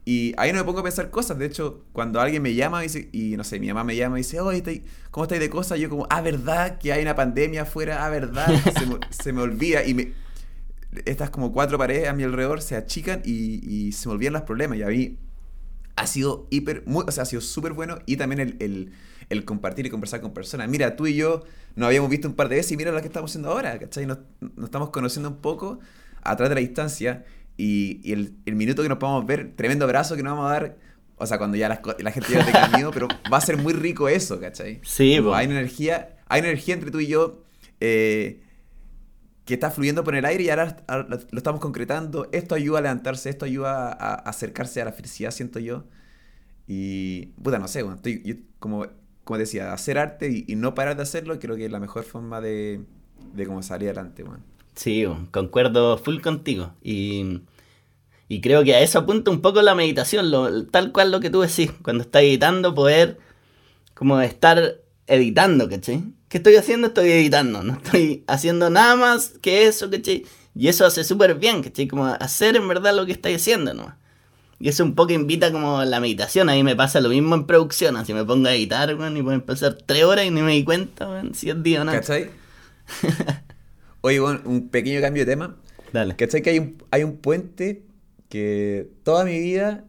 Y 0.09 0.33
ahí 0.37 0.53
no 0.53 0.59
me 0.59 0.63
pongo 0.63 0.79
a 0.79 0.83
pensar 0.83 1.09
cosas. 1.09 1.37
De 1.37 1.45
hecho, 1.45 1.83
cuando 1.91 2.21
alguien 2.21 2.41
me 2.41 2.53
llama 2.55 2.79
y, 2.81 2.87
dice- 2.87 3.09
y 3.11 3.35
no 3.35 3.43
sé, 3.43 3.59
mi 3.59 3.67
mamá 3.67 3.83
me 3.83 3.95
llama 3.97 4.17
y 4.17 4.21
dice, 4.23 4.39
oye, 4.39 4.83
¿cómo 5.11 5.25
estáis 5.25 5.41
de 5.41 5.49
cosas? 5.49 5.79
Yo 5.79 5.89
como, 5.89 6.07
ah, 6.09 6.21
¿verdad? 6.21 6.77
Que 6.77 6.93
hay 6.93 7.01
una 7.01 7.13
pandemia 7.15 7.63
afuera, 7.63 8.05
ah, 8.05 8.09
¿verdad? 8.09 8.47
Se 8.79 8.85
me, 8.85 8.95
se 9.09 9.33
me 9.33 9.41
olvida. 9.41 9.83
Y 9.85 9.93
me, 9.93 10.13
estas 11.05 11.29
como 11.29 11.51
cuatro 11.51 11.77
paredes 11.77 12.07
a 12.07 12.13
mi 12.13 12.23
alrededor 12.23 12.61
se 12.61 12.75
achican 12.77 13.21
y, 13.25 13.59
y 13.69 13.91
se 13.91 14.07
me 14.07 14.13
olvidan 14.15 14.33
los 14.33 14.43
problemas. 14.43 14.77
Y 14.77 14.83
a 14.83 14.87
mí 14.87 15.17
ha 15.97 16.07
sido 16.07 16.47
hiper, 16.51 16.83
muy, 16.85 17.03
o 17.07 17.11
sea, 17.11 17.23
ha 17.23 17.25
sido 17.25 17.41
súper 17.41 17.73
bueno. 17.73 17.99
Y 18.05 18.15
también 18.17 18.39
el, 18.39 18.55
el- 18.59 18.93
el 19.29 19.43
compartir 19.43 19.85
y 19.85 19.89
conversar 19.89 20.21
con 20.21 20.33
personas. 20.33 20.69
Mira, 20.69 20.95
tú 20.95 21.05
y 21.05 21.15
yo 21.15 21.43
nos 21.75 21.87
habíamos 21.87 22.09
visto 22.09 22.29
un 22.29 22.33
par 22.35 22.47
de 22.47 22.55
veces 22.55 22.71
y 22.71 22.77
mira 22.77 22.93
lo 22.93 23.01
que 23.01 23.07
estamos 23.07 23.29
haciendo 23.29 23.51
ahora, 23.51 23.77
¿cachai? 23.77 24.05
Nos, 24.05 24.19
nos 24.55 24.63
estamos 24.67 24.89
conociendo 24.91 25.27
un 25.29 25.37
poco 25.41 25.79
a 26.23 26.37
través 26.37 26.49
de 26.51 26.55
la 26.55 26.61
distancia. 26.61 27.25
Y, 27.57 27.99
y 28.03 28.13
el, 28.13 28.35
el 28.45 28.55
minuto 28.55 28.83
que 28.83 28.89
nos 28.89 28.99
podamos 28.99 29.25
ver, 29.25 29.53
tremendo 29.55 29.85
abrazo 29.85 30.15
que 30.15 30.23
nos 30.23 30.33
vamos 30.37 30.49
a 30.51 30.53
dar. 30.53 30.77
O 31.17 31.25
sea, 31.25 31.37
cuando 31.39 31.57
ya 31.57 31.81
co- 31.81 31.95
la 31.99 32.11
gente 32.11 32.33
ya 32.33 32.43
tenga 32.45 32.67
miedo, 32.67 32.93
pero 32.93 33.19
va 33.31 33.37
a 33.37 33.41
ser 33.41 33.57
muy 33.57 33.73
rico 33.73 34.09
eso, 34.09 34.39
¿cachai? 34.39 34.81
Sí, 34.83 35.19
po. 35.21 35.35
hay 35.35 35.47
una 35.47 35.57
energía, 35.59 36.17
hay 36.27 36.41
una 36.41 36.49
energía 36.49 36.75
entre 36.75 36.91
tú 36.91 36.99
y 36.99 37.07
yo 37.07 37.43
eh, 37.79 38.41
que 39.45 39.53
está 39.53 39.71
fluyendo 39.71 40.03
por 40.03 40.15
el 40.15 40.25
aire 40.25 40.43
y 40.43 40.49
ahora, 40.49 40.77
ahora 40.87 41.07
lo, 41.09 41.37
estamos 41.37 41.61
concretando. 41.61 42.27
Esto 42.33 42.55
ayuda 42.55 42.79
a 42.79 42.81
levantarse, 42.81 43.29
esto 43.29 43.45
ayuda 43.45 43.87
a, 43.91 44.13
a 44.13 44.15
acercarse 44.15 44.81
a 44.81 44.85
la 44.85 44.91
felicidad, 44.91 45.31
siento 45.31 45.59
yo. 45.59 45.85
Y, 46.67 47.27
puta, 47.43 47.59
no 47.59 47.67
sé, 47.67 47.83
bueno, 47.83 47.97
estoy, 47.97 48.21
yo 48.25 48.35
como, 48.59 48.87
como 49.23 49.37
decía, 49.39 49.73
hacer 49.73 49.97
arte 49.99 50.29
y, 50.31 50.45
y 50.47 50.55
no 50.55 50.75
parar 50.75 50.97
de 50.97 51.03
hacerlo, 51.03 51.39
creo 51.39 51.55
que 51.57 51.65
es 51.65 51.71
la 51.71 51.79
mejor 51.79 52.03
forma 52.03 52.41
de, 52.41 52.81
de 53.33 53.45
como 53.47 53.63
salir 53.63 53.89
adelante, 53.89 54.23
bueno. 54.23 54.43
Sí, 54.77 55.05
concuerdo 55.31 55.97
full 55.97 56.21
contigo. 56.21 56.71
Y, 56.83 57.41
y 58.29 58.41
creo 58.41 58.63
que 58.63 58.75
a 58.75 58.81
eso 58.81 58.99
apunta 58.99 59.31
un 59.31 59.41
poco 59.41 59.61
la 59.63 59.73
meditación, 59.73 60.29
lo, 60.29 60.67
tal 60.67 60.91
cual 60.91 61.11
lo 61.11 61.19
que 61.19 61.31
tú 61.31 61.41
decís. 61.41 61.71
Cuando 61.81 62.03
estás 62.03 62.21
editando, 62.21 62.75
poder 62.75 63.17
como 63.95 64.21
estar 64.21 64.75
editando, 65.07 65.67
¿cachai? 65.67 66.03
¿Qué 66.29 66.37
estoy 66.37 66.57
haciendo? 66.57 66.87
Estoy 66.87 67.11
editando. 67.11 67.63
No 67.63 67.73
estoy 67.73 68.23
haciendo 68.27 68.69
nada 68.69 68.95
más 68.95 69.33
que 69.41 69.65
eso, 69.65 69.89
¿cachai? 69.89 70.25
Y 70.53 70.67
eso 70.67 70.85
hace 70.85 71.03
súper 71.03 71.35
bien, 71.35 71.63
¿cachai? 71.63 71.87
Como 71.87 72.05
hacer 72.05 72.55
en 72.55 72.67
verdad 72.67 72.95
lo 72.95 73.07
que 73.07 73.13
estáis 73.13 73.37
haciendo, 73.37 73.73
¿no? 73.73 73.95
Y 74.59 74.69
eso 74.69 74.83
un 74.83 74.93
poco 74.93 75.13
invita 75.13 75.51
como 75.51 75.79
a 75.79 75.85
la 75.85 75.99
meditación. 75.99 76.49
A 76.49 76.53
mí 76.53 76.61
me 76.61 76.75
pasa 76.75 77.01
lo 77.01 77.09
mismo 77.09 77.33
en 77.33 77.47
producción. 77.47 77.97
Así 77.97 78.13
me 78.13 78.23
pongo 78.23 78.47
a 78.47 78.53
editar, 78.53 78.95
weón, 78.95 79.17
y 79.17 79.23
pueden 79.23 79.41
pasar 79.41 79.75
tres 79.83 80.03
horas 80.03 80.25
y 80.25 80.29
ni 80.29 80.43
me 80.43 80.51
di 80.51 80.63
cuenta, 80.63 81.09
weón, 81.09 81.33
si 81.33 81.49
es 81.49 81.63
día 81.63 81.81
o 81.81 81.83
no. 81.83 81.93
¿Cachai? 81.93 82.29
Oye, 84.01 84.19
bueno, 84.19 84.41
un 84.45 84.69
pequeño 84.69 85.01
cambio 85.01 85.25
de 85.25 85.31
tema. 85.31 85.57
Dale. 85.91 86.15
¿Cachai 86.15 86.41
que 86.41 86.49
hay 86.51 86.59
un, 86.59 86.83
hay 86.91 87.03
un 87.03 87.17
puente 87.17 87.83
que 88.29 88.91
toda 89.03 89.25
mi 89.25 89.39
vida 89.39 89.85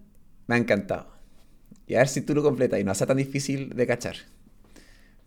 me 0.46 0.56
ha 0.56 0.58
encantado? 0.58 1.08
Y 1.86 1.94
a 1.94 1.98
ver 1.98 2.08
si 2.08 2.20
tú 2.22 2.34
lo 2.34 2.42
completas 2.42 2.80
y 2.80 2.84
no 2.84 2.94
sea 2.94 3.06
tan 3.06 3.16
difícil 3.16 3.70
de 3.70 3.86
cachar. 3.86 4.16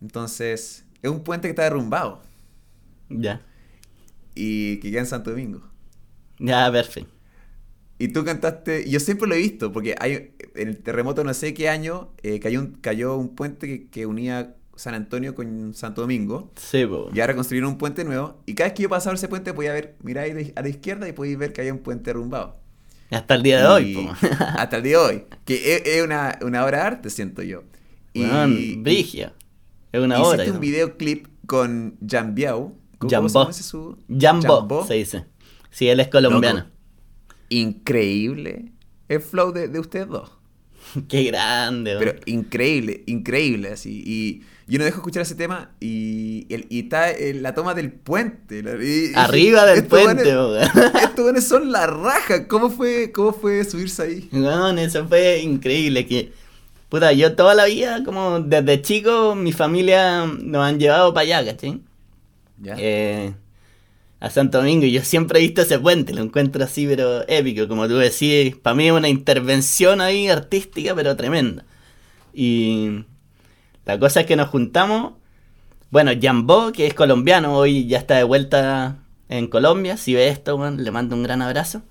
Entonces, 0.00 0.84
es 1.02 1.10
un 1.10 1.22
puente 1.24 1.48
que 1.48 1.50
está 1.50 1.64
derrumbado 1.64 2.22
Ya. 3.08 3.40
y 4.34 4.78
que 4.80 4.90
queda 4.90 5.00
en 5.00 5.06
Santo 5.06 5.30
Domingo. 5.30 5.62
Ya, 6.38 6.70
perfecto. 6.72 7.10
Y 7.98 8.08
tú 8.08 8.24
cantaste, 8.24 8.88
yo 8.90 8.98
siempre 9.00 9.28
lo 9.28 9.34
he 9.34 9.38
visto, 9.38 9.72
porque 9.72 9.94
hay 10.00 10.34
en 10.56 10.68
el 10.68 10.82
terremoto 10.82 11.22
no 11.24 11.34
sé 11.34 11.54
qué 11.54 11.68
año 11.68 12.12
eh, 12.22 12.40
cayó, 12.40 12.60
un, 12.60 12.72
cayó 12.80 13.16
un 13.16 13.34
puente 13.36 13.66
que, 13.68 13.88
que 13.88 14.06
unía 14.06 14.56
San 14.76 14.94
Antonio 14.94 15.34
con 15.34 15.74
Santo 15.74 16.00
Domingo. 16.02 16.50
Sí, 16.56 16.84
po. 16.86 17.10
Y 17.14 17.20
ahora 17.20 17.34
construyeron 17.34 17.72
un 17.72 17.78
puente 17.78 18.04
nuevo. 18.04 18.40
Y 18.46 18.54
cada 18.54 18.68
vez 18.70 18.76
que 18.76 18.82
yo 18.84 18.88
pasaba 18.88 19.14
ese 19.14 19.28
puente 19.28 19.52
podía 19.54 19.72
ver, 19.72 19.96
de- 20.02 20.52
a 20.56 20.62
la 20.62 20.68
izquierda 20.68 21.08
y 21.08 21.12
podía 21.12 21.36
ver 21.36 21.52
que 21.52 21.60
había 21.60 21.72
un 21.72 21.80
puente 21.80 22.04
derrumbado. 22.10 22.56
Hasta 23.10 23.34
el 23.34 23.42
día 23.42 23.60
de 23.60 23.66
hoy, 23.66 23.94
po. 23.94 24.12
hasta 24.56 24.76
el 24.78 24.82
día 24.82 24.98
de 24.98 25.04
hoy. 25.04 25.24
Que 25.44 25.76
es, 25.76 25.82
es 25.86 26.02
una, 26.02 26.38
una 26.42 26.64
obra 26.64 26.78
de 26.78 26.84
arte, 26.84 27.10
siento 27.10 27.42
yo. 27.42 27.62
Y, 28.14 28.22
Weón, 28.24 28.82
brigia. 28.82 29.34
Es 29.92 30.00
una 30.00 30.16
hiciste 30.18 30.34
obra. 30.36 30.44
un 30.46 30.54
¿no? 30.54 30.60
videoclip 30.60 31.26
con 31.46 31.98
Jan 32.08 32.34
Biao. 32.34 32.74
¿Cómo 32.98 33.10
Jambo. 33.10 33.52
su? 33.52 33.98
Jambo, 34.18 34.58
Jambo. 34.60 34.86
se 34.86 34.94
dice. 34.94 35.24
Sí, 35.70 35.88
él 35.88 36.00
es 36.00 36.08
colombiano. 36.08 36.60
Loco. 36.60 36.70
Increíble 37.50 38.72
el 39.08 39.20
flow 39.20 39.52
de, 39.52 39.68
de 39.68 39.78
ustedes 39.78 40.08
dos. 40.08 40.30
Qué 41.08 41.24
grande, 41.24 41.96
Pero 41.98 42.14
increíble, 42.26 43.02
increíble, 43.06 43.72
así. 43.72 44.02
Y 44.06 44.42
yo 44.72 44.78
no 44.78 44.84
dejo 44.84 44.96
escuchar 44.98 45.22
ese 45.22 45.34
tema 45.34 45.70
y, 45.80 46.46
el- 46.48 46.66
y 46.70 46.80
está 46.80 47.10
en 47.12 47.42
la 47.42 47.54
toma 47.54 47.74
del 47.74 47.92
puente. 47.92 48.62
la- 48.62 48.82
y- 48.82 49.10
y- 49.10 49.12
Arriba 49.14 49.66
del 49.66 49.84
puente, 49.86 50.24
weón. 50.34 50.56
Estos 51.02 51.24
weones 51.24 51.46
son 51.46 51.70
la 51.70 51.86
raja. 51.86 52.48
¿Cómo 52.48 52.70
fue, 52.70 53.12
cómo 53.12 53.32
fue 53.32 53.64
subirse 53.64 54.02
ahí? 54.02 54.28
Weón, 54.32 54.78
eso 54.78 55.06
fue 55.06 55.40
increíble. 55.40 56.06
Que, 56.06 56.32
puta, 56.88 57.12
yo 57.12 57.34
toda 57.36 57.54
la 57.54 57.66
vida, 57.66 58.02
como 58.04 58.40
desde 58.40 58.80
chico, 58.82 59.34
mi 59.34 59.52
familia 59.52 60.24
nos 60.26 60.64
han 60.64 60.78
llevado 60.78 61.12
para 61.12 61.22
allá, 61.38 61.52
¿cachai? 61.52 61.80
¿Ya? 62.60 62.74
Eh, 62.78 63.34
a 64.20 64.30
Santo 64.30 64.58
Domingo 64.58 64.86
y 64.86 64.92
yo 64.92 65.02
siempre 65.02 65.38
he 65.40 65.42
visto 65.42 65.62
ese 65.62 65.78
puente, 65.80 66.14
lo 66.14 66.22
encuentro 66.22 66.62
así, 66.64 66.86
pero 66.86 67.28
épico, 67.28 67.66
como 67.68 67.88
tú 67.88 67.96
decís, 67.96 68.54
para 68.56 68.74
mí 68.76 68.86
es 68.86 68.92
una 68.92 69.08
intervención 69.08 70.00
ahí 70.00 70.28
artística, 70.28 70.94
pero 70.94 71.16
tremenda. 71.16 71.64
Y 72.32 73.04
la 73.84 73.98
cosa 73.98 74.20
es 74.20 74.26
que 74.26 74.36
nos 74.36 74.48
juntamos, 74.48 75.14
bueno, 75.90 76.12
Jambó, 76.20 76.72
que 76.72 76.86
es 76.86 76.94
colombiano, 76.94 77.56
hoy 77.56 77.86
ya 77.86 77.98
está 77.98 78.16
de 78.16 78.24
vuelta 78.24 78.98
en 79.28 79.48
Colombia, 79.48 79.96
si 79.96 80.14
ve 80.14 80.28
esto, 80.28 80.56
bueno, 80.56 80.80
le 80.80 80.90
mando 80.90 81.16
un 81.16 81.22
gran 81.22 81.42
abrazo. 81.42 81.82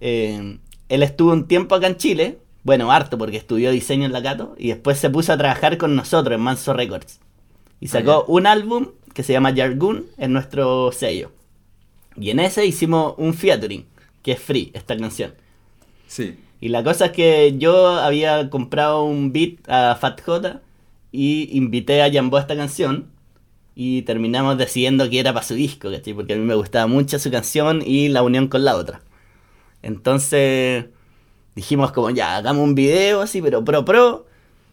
Eh, 0.00 0.58
él 0.88 1.02
estuvo 1.02 1.32
un 1.32 1.46
tiempo 1.46 1.74
acá 1.74 1.86
en 1.86 1.96
Chile, 1.96 2.38
bueno, 2.62 2.90
harto 2.90 3.18
porque 3.18 3.36
estudió 3.36 3.70
diseño 3.70 4.06
en 4.06 4.12
la 4.12 4.22
Cato, 4.22 4.54
y 4.58 4.68
después 4.68 4.98
se 4.98 5.10
puso 5.10 5.32
a 5.32 5.38
trabajar 5.38 5.76
con 5.78 5.94
nosotros 5.94 6.34
en 6.34 6.40
Manso 6.40 6.72
Records. 6.72 7.20
Y 7.80 7.88
sacó 7.88 8.24
un 8.26 8.46
álbum 8.46 8.88
que 9.12 9.22
se 9.22 9.32
llama 9.32 9.54
Jargoon 9.54 10.06
en 10.16 10.32
nuestro 10.32 10.90
sello. 10.92 11.30
Y 12.16 12.30
en 12.30 12.40
ese 12.40 12.64
hicimos 12.64 13.14
un 13.18 13.34
featuring, 13.34 13.84
que 14.22 14.32
es 14.32 14.40
free, 14.40 14.70
esta 14.74 14.96
canción. 14.96 15.34
Sí. 16.06 16.38
Y 16.60 16.70
la 16.70 16.82
cosa 16.82 17.06
es 17.06 17.12
que 17.12 17.56
yo 17.58 17.88
había 17.88 18.48
comprado 18.48 19.04
un 19.04 19.32
beat 19.32 19.58
a 19.68 19.94
Fat 19.96 20.22
J 20.22 20.62
y 21.16 21.48
invité 21.56 22.02
a 22.02 22.12
Jambo 22.12 22.36
a 22.36 22.40
esta 22.40 22.54
canción. 22.54 23.06
Y 23.74 24.02
terminamos 24.02 24.56
decidiendo 24.56 25.08
que 25.10 25.18
era 25.18 25.32
para 25.32 25.44
su 25.44 25.54
disco, 25.54 25.90
¿cachai? 25.90 26.14
Porque 26.14 26.34
a 26.34 26.36
mí 26.36 26.44
me 26.44 26.54
gustaba 26.54 26.86
mucho 26.86 27.18
su 27.18 27.30
canción 27.30 27.82
y 27.84 28.08
la 28.08 28.22
unión 28.22 28.48
con 28.48 28.64
la 28.64 28.76
otra. 28.76 29.00
Entonces 29.82 30.86
dijimos 31.54 31.92
como 31.92 32.10
ya, 32.10 32.36
hagamos 32.36 32.64
un 32.64 32.74
video 32.74 33.20
así, 33.20 33.42
pero 33.42 33.64
pro 33.64 33.84
pro. 33.84 34.26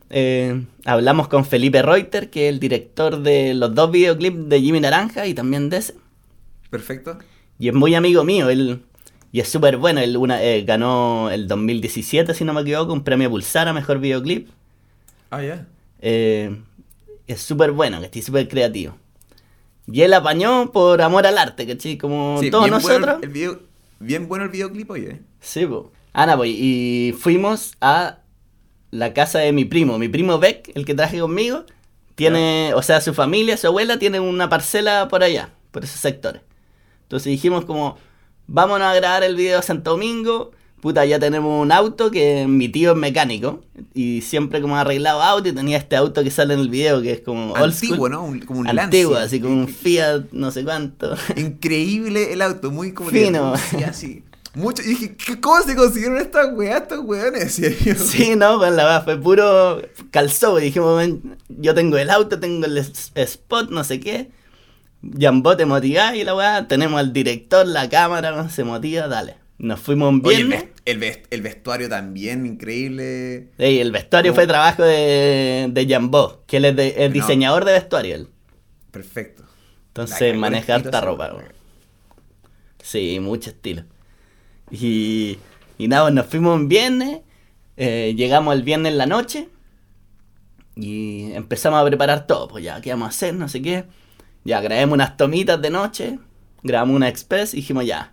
Eh, 0.09 0.65
hablamos 0.85 1.27
con 1.27 1.43
Felipe 1.43 1.81
Reuter, 1.81 2.29
que 2.29 2.47
es 2.47 2.53
el 2.53 2.59
director 2.59 3.21
de 3.21 3.53
los 3.53 3.73
dos 3.73 3.91
videoclips 3.91 4.47
de 4.47 4.61
Jimmy 4.61 4.79
Naranja 4.79 5.25
y 5.25 5.33
también 5.33 5.69
de 5.69 5.77
ese. 5.77 5.95
Perfecto. 6.69 7.17
Y 7.57 7.69
es 7.69 7.73
muy 7.73 7.95
amigo 7.95 8.23
mío, 8.23 8.49
él. 8.49 8.83
Y 9.31 9.39
es 9.39 9.49
súper 9.49 9.77
bueno, 9.77 9.99
él 9.99 10.15
una, 10.17 10.43
eh, 10.43 10.63
ganó 10.63 11.31
el 11.31 11.47
2017, 11.47 12.33
si 12.33 12.45
no 12.45 12.53
me 12.53 12.61
equivoco, 12.61 12.93
un 12.93 13.03
premio 13.03 13.29
Pulsar 13.29 13.67
a 13.67 13.73
Mejor 13.73 13.99
Videoclip. 13.99 14.49
Ah, 15.31 15.41
ya. 15.41 15.65
Eh, 16.05 16.61
es 17.27 17.41
súper 17.41 17.71
bueno, 17.71 17.99
que 17.99 18.05
estoy 18.07 18.21
súper 18.21 18.47
creativo. 18.49 18.97
Y 19.87 20.01
él 20.01 20.13
apañó 20.13 20.71
por 20.71 21.01
amor 21.01 21.25
al 21.25 21.37
arte, 21.37 21.65
¿cachai? 21.65 21.97
Como 21.97 22.37
Sí, 22.41 22.51
todos 22.51 22.69
bueno 22.69 22.75
nosotros. 22.81 23.19
el 23.23 23.29
video- 23.29 23.59
bien 23.99 24.27
bueno 24.27 24.43
el 24.45 24.49
videoclip, 24.51 24.89
oye. 24.91 25.21
Sí, 25.39 25.65
po. 25.65 25.91
Ana, 26.11 26.35
pues, 26.35 26.51
y 26.53 27.15
fuimos 27.17 27.73
a 27.79 28.19
la 28.91 29.13
casa 29.13 29.39
de 29.39 29.51
mi 29.53 29.63
primo. 29.65 29.97
Mi 29.97 30.09
primo 30.09 30.39
Beck, 30.39 30.71
el 30.75 30.85
que 30.85 30.93
traje 30.93 31.19
conmigo, 31.19 31.63
tiene, 32.15 32.73
o 32.75 32.81
sea, 32.81 32.99
su 33.01 33.13
familia, 33.13 33.55
su 33.57 33.67
abuela, 33.67 33.97
tiene 33.97 34.19
una 34.19 34.49
parcela 34.49 35.07
por 35.07 35.23
allá, 35.23 35.49
por 35.71 35.83
esos 35.85 35.99
sectores. 36.01 36.41
Entonces 37.03 37.31
dijimos 37.31 37.63
como, 37.65 37.97
vámonos 38.47 38.87
a 38.87 38.93
grabar 38.93 39.23
el 39.23 39.35
video 39.35 39.59
a 39.59 39.61
Santo 39.63 39.91
Domingo. 39.91 40.51
Puta, 40.83 41.05
ya 41.05 41.17
tenemos 41.17 41.61
un 41.61 41.71
auto 41.71 42.11
que 42.11 42.45
mi 42.45 42.67
tío 42.67 42.91
es 42.91 42.97
mecánico 42.97 43.61
y 43.93 44.19
siempre 44.19 44.59
como 44.59 44.75
ha 44.75 44.81
arreglado 44.81 45.21
auto 45.21 45.47
y 45.47 45.53
tenía 45.53 45.77
este 45.77 45.95
auto 45.95 46.25
que 46.25 46.29
sale 46.29 46.55
en 46.55 46.59
el 46.59 46.67
video 46.69 47.01
que 47.01 47.13
es 47.13 47.21
como 47.21 47.53
old 47.53 47.71
Antiguo, 47.73 47.95
school. 47.95 48.11
¿no? 48.11 48.23
Un- 48.25 48.39
como 48.41 48.59
un 48.59 48.67
Antiguo, 48.67 49.13
Lancia. 49.13 49.25
así 49.27 49.39
como 49.39 49.53
un 49.61 49.67
Fiat, 49.81 50.23
no 50.33 50.51
sé 50.51 50.65
cuánto. 50.65 51.15
Increíble 51.37 52.33
el 52.33 52.41
auto, 52.41 52.69
muy 52.69 52.91
como 52.91 53.09
Fino. 53.11 53.53
de 53.77 53.85
así. 53.85 54.23
Mucho, 54.55 54.83
y 54.83 54.87
dije, 54.89 55.15
¿qué- 55.15 55.39
¿cómo 55.39 55.61
se 55.63 55.73
consiguieron 55.73 56.17
estas 56.17 56.49
weas, 56.53 56.81
estos 56.81 56.99
weones? 57.05 57.53
Sí, 57.97 58.35
no, 58.35 58.59
con 58.59 58.75
la 58.75 58.83
verdad 58.83 59.03
fue 59.05 59.17
puro 59.17 59.81
calzó. 60.11 60.59
y 60.59 60.63
Dijimos, 60.65 60.97
"Ven, 60.97 61.37
yo 61.47 61.73
tengo 61.73 61.97
el 61.97 62.09
auto, 62.09 62.41
tengo 62.41 62.65
el 62.65 62.77
spot, 62.77 63.69
no 63.69 63.85
sé 63.85 64.01
qué. 64.01 64.31
Jambó 65.17 65.55
te 65.55 65.65
motiva 65.65 66.13
y 66.15 66.25
la 66.25 66.35
weá. 66.35 66.67
Tenemos 66.67 66.99
al 66.99 67.13
director, 67.13 67.65
la 67.65 67.87
cámara, 67.89 68.49
se 68.49 68.65
motiva, 68.65 69.07
dale. 69.07 69.37
Nos 69.63 69.79
fuimos 69.79 70.09
un 70.09 70.15
el, 70.29 70.47
viernes. 70.47 70.65
el 70.83 70.99
ves- 70.99 71.21
el 71.29 71.41
vestuario 71.41 71.87
también, 71.87 72.45
increíble. 72.45 73.47
Ey, 73.57 73.79
el 73.79 73.91
vestuario 73.93 74.31
¿Cómo? 74.33 74.35
fue 74.41 74.47
trabajo 74.47 74.83
de, 74.83 75.67
de 75.71 75.87
Jambó, 75.87 76.43
que 76.45 76.57
él 76.57 76.65
es, 76.65 76.75
de- 76.75 76.95
No. 77.07 77.13
diseñador 77.13 77.63
de 77.63 77.71
vestuario. 77.71 78.15
él. 78.15 78.27
Perfecto. 78.91 79.43
Entonces 79.87 80.35
maneja 80.35 80.75
el 80.75 80.81
harta 80.85 80.99
ropa. 81.01 81.33
weón. 81.33 81.45
Sí, 82.81 83.19
mucho 83.21 83.51
estilo. 83.51 83.83
Y, 84.69 85.37
y 85.77 85.87
nada, 85.87 86.11
nos 86.11 86.25
fuimos 86.25 86.55
un 86.57 86.67
viernes, 86.67 87.21
eh, 87.77 88.13
llegamos 88.17 88.53
el 88.55 88.63
viernes 88.63 88.91
en 88.91 88.97
la 88.97 89.05
noche 89.05 89.47
y 90.75 91.31
empezamos 91.33 91.79
a 91.81 91.85
preparar 91.85 92.27
todo. 92.27 92.47
Pues 92.47 92.63
ya, 92.63 92.81
¿qué 92.81 92.89
vamos 92.89 93.05
a 93.05 93.09
hacer? 93.09 93.33
No 93.33 93.47
sé 93.47 93.61
qué. 93.61 93.85
Ya, 94.43 94.59
grabamos 94.61 94.93
unas 94.95 95.15
tomitas 95.15 95.61
de 95.61 95.69
noche, 95.69 96.19
grabamos 96.63 96.95
una 96.95 97.07
express 97.07 97.53
y 97.53 97.57
dijimos 97.57 97.85
ya, 97.85 98.11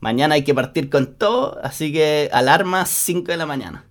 mañana 0.00 0.34
hay 0.34 0.44
que 0.44 0.54
partir 0.54 0.90
con 0.90 1.14
todo, 1.14 1.58
así 1.62 1.92
que 1.92 2.28
alarma 2.32 2.86
5 2.86 3.32
de 3.32 3.36
la 3.36 3.46
mañana. 3.46 3.84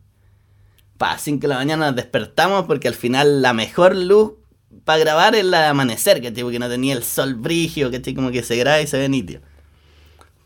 Pa, 0.97 1.17
5 1.17 1.41
de 1.41 1.47
la 1.47 1.55
mañana 1.55 1.87
nos 1.87 1.95
despertamos 1.95 2.65
porque 2.65 2.87
al 2.87 2.95
final 2.95 3.41
la 3.41 3.53
mejor 3.53 3.95
luz 3.95 4.33
para 4.83 4.99
grabar 4.99 5.35
es 5.35 5.45
la 5.45 5.61
de 5.61 5.67
amanecer, 5.67 6.21
que 6.21 6.31
Porque 6.31 6.59
no 6.59 6.69
tenía 6.69 6.93
el 6.93 7.03
sol 7.03 7.35
brigio, 7.35 7.91
que 7.91 8.01
Como 8.15 8.31
que 8.31 8.43
se 8.43 8.55
graba 8.57 8.81
y 8.81 8.87
se 8.87 8.97
ve 8.97 9.09
nítido. 9.09 9.41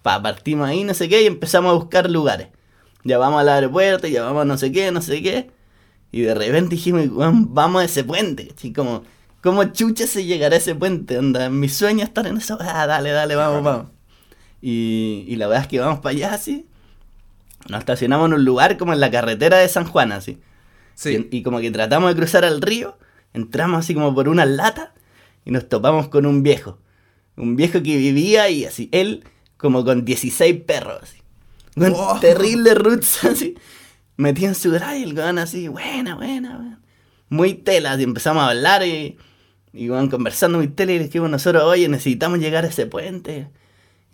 Pa, 0.01 0.21
partimos 0.21 0.67
ahí, 0.67 0.83
no 0.83 0.93
sé 0.93 1.07
qué, 1.09 1.21
y 1.21 1.27
empezamos 1.27 1.71
a 1.71 1.75
buscar 1.75 2.09
lugares. 2.09 2.47
Ya 3.03 3.17
vamos 3.17 3.41
al 3.41 3.49
aeropuerto, 3.49 4.07
ya 4.07 4.23
vamos 4.23 4.43
a 4.43 4.45
no 4.45 4.57
sé 4.57 4.71
qué, 4.71 4.91
no 4.91 5.01
sé 5.01 5.21
qué. 5.21 5.51
Y 6.11 6.21
de 6.21 6.33
repente 6.33 6.75
dijimos, 6.75 7.07
"Weón, 7.09 7.53
vamos 7.53 7.81
a 7.81 7.85
ese 7.85 8.03
puente, 8.03 8.47
¿cachai? 8.47 8.73
Como, 8.73 9.03
¿cómo 9.41 9.63
chucha 9.65 10.07
se 10.07 10.25
llegará 10.25 10.55
a 10.55 10.57
ese 10.57 10.75
puente? 10.75 11.17
Onda, 11.17 11.49
mi 11.49 11.69
sueño 11.69 12.03
es 12.03 12.09
estar 12.09 12.27
en 12.27 12.37
eso. 12.37 12.57
Ah, 12.59 12.85
dale, 12.87 13.11
dale, 13.11 13.35
vamos, 13.35 13.63
vamos. 13.63 13.87
Y, 14.61 15.25
y 15.27 15.35
la 15.35 15.47
verdad 15.47 15.63
es 15.63 15.67
que 15.67 15.79
vamos 15.79 15.99
para 15.99 16.15
allá 16.15 16.33
así. 16.33 16.67
Nos 17.69 17.79
estacionamos 17.79 18.27
en 18.27 18.33
un 18.33 18.45
lugar 18.45 18.77
como 18.77 18.93
en 18.93 18.99
la 18.99 19.11
carretera 19.11 19.57
de 19.57 19.67
San 19.67 19.85
Juan, 19.85 20.11
así. 20.11 20.39
Sí. 20.95 21.27
Y, 21.31 21.37
y 21.37 21.43
como 21.43 21.59
que 21.59 21.71
tratamos 21.71 22.11
de 22.11 22.15
cruzar 22.15 22.45
al 22.45 22.61
río, 22.61 22.97
entramos 23.33 23.79
así 23.79 23.93
como 23.93 24.13
por 24.13 24.29
una 24.29 24.45
lata 24.45 24.93
y 25.45 25.51
nos 25.51 25.67
topamos 25.67 26.07
con 26.07 26.25
un 26.25 26.43
viejo. 26.43 26.79
Un 27.37 27.55
viejo 27.55 27.81
que 27.81 27.97
vivía 27.97 28.49
y 28.49 28.65
así, 28.65 28.89
él 28.91 29.23
como 29.57 29.85
con 29.85 30.05
16 30.05 30.61
perros, 30.63 30.99
así. 31.03 31.17
Con 31.75 32.19
terrible 32.19 32.73
roots, 32.73 33.23
así. 33.25 33.55
Metido 34.17 34.49
en 34.49 34.55
su 34.55 34.71
drive, 34.71 35.03
el 35.03 35.13
weón 35.13 35.39
así, 35.39 35.67
buena, 35.67 36.15
buena, 36.15 36.57
buena. 36.57 36.81
Muy 37.29 37.53
tela, 37.53 37.93
así 37.93 38.03
empezamos 38.03 38.43
a 38.43 38.49
hablar 38.49 38.85
y, 38.85 39.17
y 39.71 39.89
weón, 39.89 40.09
conversando 40.09 40.57
muy 40.57 40.67
tela 40.67 40.91
y 40.91 40.97
le 40.97 41.05
dijimos 41.05 41.29
nosotros, 41.29 41.63
oye, 41.63 41.87
necesitamos 41.87 42.39
llegar 42.39 42.65
a 42.65 42.67
ese 42.67 42.85
puente. 42.85 43.49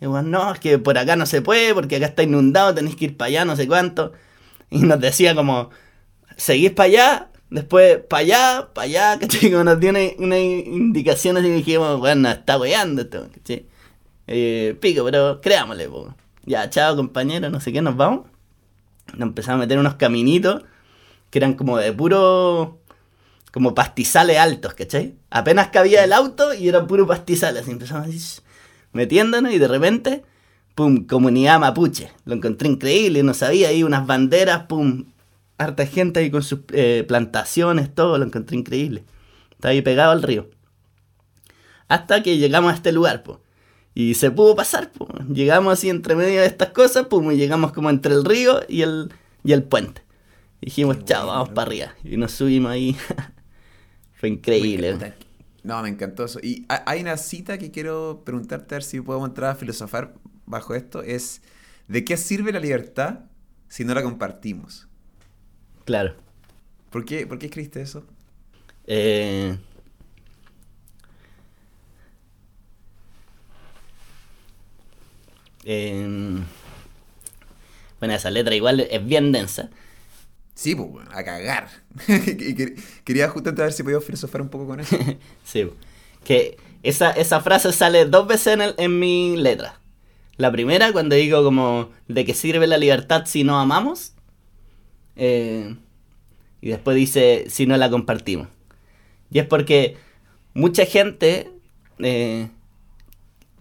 Y 0.00 0.06
weón, 0.06 0.30
no, 0.30 0.52
es 0.52 0.60
que 0.60 0.78
por 0.78 0.96
acá 0.98 1.16
no 1.16 1.26
se 1.26 1.42
puede, 1.42 1.74
porque 1.74 1.96
acá 1.96 2.06
está 2.06 2.22
inundado, 2.22 2.74
tenéis 2.74 2.96
que 2.96 3.06
ir 3.06 3.16
para 3.16 3.28
allá, 3.28 3.44
no 3.44 3.56
sé 3.56 3.66
cuánto. 3.66 4.12
Y 4.70 4.80
nos 4.80 5.00
decía 5.00 5.34
como, 5.34 5.70
seguís 6.36 6.70
para 6.72 6.86
allá, 6.86 7.30
después 7.50 7.98
para 8.08 8.20
allá, 8.20 8.68
para 8.74 8.84
allá, 8.84 9.18
¿cachai? 9.20 9.50
Como 9.50 9.64
nos 9.64 9.80
dio 9.80 9.90
una, 9.90 10.38
indicación 10.38 11.36
así 11.36 11.50
dijimos, 11.50 11.98
bueno, 11.98 12.30
está 12.30 12.58
weando 12.58 13.02
esto, 13.02 13.28
¿cachai? 13.34 13.66
Eh, 14.26 14.76
pico, 14.80 15.04
pero 15.04 15.40
creámosle, 15.40 15.88
po. 15.88 16.14
Ya, 16.44 16.70
chao 16.70 16.96
compañero, 16.96 17.50
no 17.50 17.60
sé 17.60 17.72
qué, 17.72 17.82
nos 17.82 17.96
vamos. 17.96 18.26
Nos 19.14 19.28
empezamos 19.28 19.58
a 19.58 19.64
meter 19.64 19.78
unos 19.78 19.94
caminitos 19.94 20.62
que 21.30 21.38
eran 21.38 21.54
como 21.54 21.78
de 21.78 21.92
puro, 21.92 22.78
como 23.52 23.74
pastizales 23.74 24.38
altos, 24.38 24.74
¿cachai? 24.74 25.14
Apenas 25.30 25.68
cabía 25.68 26.04
el 26.04 26.12
auto 26.12 26.54
y 26.54 26.68
era 26.68 26.86
puro 26.86 27.06
pastizales, 27.06 27.62
así 27.62 27.70
empezamos 27.70 28.08
así, 28.08 28.18
shh, 28.18 28.40
metiéndonos 28.92 29.52
y 29.52 29.58
de 29.58 29.68
repente, 29.68 30.24
pum, 30.74 31.06
comunidad 31.06 31.60
mapuche. 31.60 32.10
Lo 32.24 32.34
encontré 32.34 32.68
increíble, 32.68 33.22
no 33.22 33.34
sabía, 33.34 33.68
ahí 33.68 33.82
unas 33.82 34.06
banderas, 34.06 34.64
pum, 34.64 35.06
harta 35.58 35.86
gente 35.86 36.20
ahí 36.20 36.30
con 36.30 36.42
sus 36.42 36.60
eh, 36.72 37.04
plantaciones, 37.06 37.94
todo, 37.94 38.18
lo 38.18 38.24
encontré 38.24 38.56
increíble. 38.56 39.04
Estaba 39.50 39.72
ahí 39.72 39.82
pegado 39.82 40.12
al 40.12 40.22
río. 40.22 40.48
Hasta 41.88 42.22
que 42.22 42.38
llegamos 42.38 42.72
a 42.72 42.76
este 42.76 42.92
lugar, 42.92 43.22
pues. 43.22 43.38
Y 43.94 44.14
se 44.14 44.30
pudo 44.30 44.54
pasar, 44.54 44.92
pues. 44.92 45.10
Llegamos 45.28 45.72
así 45.72 45.88
entre 45.88 46.14
medio 46.14 46.40
de 46.40 46.46
estas 46.46 46.70
cosas, 46.70 47.06
pum, 47.06 47.32
y 47.32 47.36
llegamos 47.36 47.72
como 47.72 47.90
entre 47.90 48.14
el 48.14 48.24
río 48.24 48.60
y 48.68 48.82
el, 48.82 49.12
y 49.42 49.52
el 49.52 49.64
puente. 49.64 50.02
Dijimos, 50.60 50.98
Qué 50.98 51.04
chao, 51.04 51.26
vamos 51.26 51.48
para 51.50 51.62
arriba. 51.62 51.94
Y 52.04 52.16
nos 52.16 52.32
subimos 52.32 52.70
ahí. 52.70 52.96
Fue 54.14 54.28
increíble. 54.28 55.14
No, 55.68 55.82
me 55.82 55.90
encantó 55.90 56.24
eso. 56.24 56.40
Y 56.42 56.64
ha- 56.70 56.82
hay 56.86 57.02
una 57.02 57.16
cita 57.18 57.58
que 57.58 57.70
quiero 57.70 58.22
preguntarte, 58.24 58.74
a 58.74 58.78
ver 58.78 58.82
si 58.82 59.00
podemos 59.02 59.28
entrar 59.28 59.50
a 59.50 59.54
filosofar 59.54 60.14
bajo 60.46 60.74
esto. 60.74 61.02
Es, 61.02 61.42
¿de 61.88 62.04
qué 62.04 62.16
sirve 62.16 62.52
la 62.52 62.60
libertad 62.60 63.20
si 63.68 63.84
no 63.84 63.92
la 63.94 64.02
compartimos? 64.02 64.88
Claro. 65.84 66.14
¿Por 66.90 67.04
qué, 67.04 67.26
¿por 67.26 67.38
qué 67.38 67.46
escribiste 67.46 67.82
eso? 67.82 68.04
Eh, 68.86 69.58
em, 75.64 76.44
bueno, 77.98 78.14
esa 78.14 78.30
letra 78.30 78.54
igual 78.54 78.80
es 78.80 79.04
bien 79.06 79.32
densa. 79.32 79.70
Sí, 80.58 80.74
pues, 80.74 80.88
bueno, 80.90 81.08
a 81.12 81.22
cagar. 81.22 81.68
Y 82.08 82.54
que- 82.54 82.74
Quería 83.04 83.28
justamente 83.28 83.62
ver 83.62 83.72
si 83.72 83.84
podía 83.84 84.00
filosofar 84.00 84.42
un 84.42 84.48
poco 84.48 84.66
con 84.66 84.80
eso. 84.80 84.96
Sí. 85.44 85.70
Que 86.24 86.56
esa, 86.82 87.10
esa 87.12 87.40
frase 87.40 87.72
sale 87.72 88.06
dos 88.06 88.26
veces 88.26 88.54
en, 88.58 88.74
en 88.76 88.98
mi 88.98 89.36
letra. 89.36 89.80
La 90.36 90.50
primera, 90.52 90.92
cuando 90.92 91.14
digo 91.16 91.44
como, 91.44 91.90
¿de 92.08 92.24
qué 92.24 92.34
sirve 92.34 92.66
la 92.66 92.76
libertad 92.78 93.24
si 93.26 93.44
no 93.44 93.58
amamos? 93.60 94.14
Eh, 95.16 95.76
y 96.60 96.68
después 96.70 96.96
dice, 96.96 97.46
si 97.48 97.66
no 97.66 97.76
la 97.76 97.90
compartimos. 97.90 98.48
Y 99.30 99.40
es 99.40 99.46
porque 99.46 99.96
mucha 100.54 100.86
gente 100.86 101.50
eh, 102.00 102.48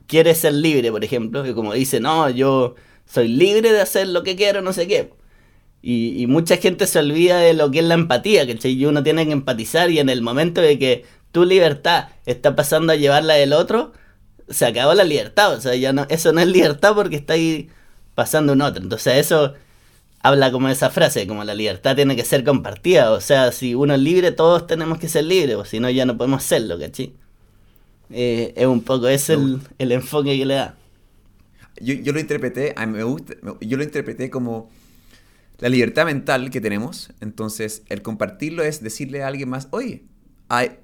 quiere 0.08 0.36
ser 0.36 0.54
libre, 0.54 0.92
por 0.92 1.04
ejemplo, 1.04 1.46
y 1.46 1.54
como 1.54 1.74
dice, 1.74 2.00
no, 2.00 2.30
yo 2.30 2.76
soy 3.06 3.28
libre 3.28 3.72
de 3.72 3.82
hacer 3.82 4.08
lo 4.08 4.24
que 4.24 4.36
quiero, 4.36 4.62
no 4.62 4.74
sé 4.74 4.88
qué. 4.88 5.12
Y, 5.82 6.22
y 6.22 6.28
mucha 6.28 6.58
gente 6.58 6.88
se 6.88 7.00
olvida 7.00 7.38
de 7.40 7.54
lo 7.54 7.72
que 7.72 7.80
es 7.80 7.86
la 7.86 7.94
empatía, 7.94 8.46
¿cachai? 8.48 8.74
Y 8.74 8.86
uno 8.86 9.04
tiene 9.04 9.26
que 9.26 9.32
empatizar 9.32 9.90
y 9.92 10.00
en 10.00 10.10
el 10.10 10.22
momento 10.22 10.62
de 10.62 10.78
que 10.80 11.06
tu 11.32 11.46
libertad 11.46 12.10
está 12.26 12.56
pasando 12.56 12.94
a 12.94 12.96
llevarla 12.96 13.36
del 13.36 13.54
otro, 13.54 13.94
se 14.50 14.66
acabó 14.66 14.94
la 14.94 15.04
libertad. 15.04 15.54
O 15.54 15.62
sea, 15.62 15.76
ya 15.76 15.94
no, 15.94 16.06
eso 16.10 16.34
no 16.34 16.42
es 16.42 16.48
libertad 16.48 16.94
porque 16.96 17.16
está 17.16 17.34
ahí 17.34 17.70
pasando 18.16 18.54
un 18.54 18.62
otro. 18.62 18.82
Entonces 18.82 19.18
eso 19.18 19.54
habla 20.22 20.52
como 20.52 20.70
esa 20.70 20.90
frase, 20.90 21.28
como 21.28 21.44
la 21.44 21.54
libertad 21.54 21.96
tiene 21.96 22.16
que 22.16 22.26
ser 22.26 22.44
compartida. 22.44 23.12
O 23.12 23.22
sea, 23.22 23.52
si 23.52 23.76
uno 23.76 23.94
es 23.94 24.00
libre, 24.00 24.32
todos 24.32 24.68
tenemos 24.68 25.00
que 25.00 25.10
ser 25.10 25.26
libres, 25.26 25.56
o 25.56 25.66
si 25.66 25.80
no 25.80 25.90
ya 25.90 26.06
no 26.06 26.18
podemos 26.18 26.44
serlo, 26.44 26.80
¿cachai? 26.80 27.14
Eh, 28.10 28.54
es 28.56 28.66
un 28.66 28.82
poco 28.82 29.08
ese 29.08 29.34
el, 29.34 29.60
el 29.78 29.92
enfoque 29.92 30.38
que 30.38 30.46
le 30.46 30.56
da. 30.56 30.76
Yo, 31.80 31.94
yo 31.94 32.14
lo 32.14 32.20
interpreté, 32.20 32.74
a 32.76 32.86
mí 32.86 32.98
me 32.98 33.04
gusta, 33.04 33.36
yo 33.62 33.78
lo 33.78 33.84
interpreté 33.84 34.30
como 34.30 34.72
la 35.60 35.70
libertad 35.70 36.06
mental 36.06 36.50
que 36.50 36.62
tenemos. 36.62 37.14
Entonces, 37.20 37.84
el 37.90 38.02
compartirlo 38.02 38.64
es 38.64 38.82
decirle 38.82 39.24
a 39.24 39.28
alguien 39.28 39.50
más, 39.50 39.68
oye, 39.72 40.06
hay, 40.50 40.80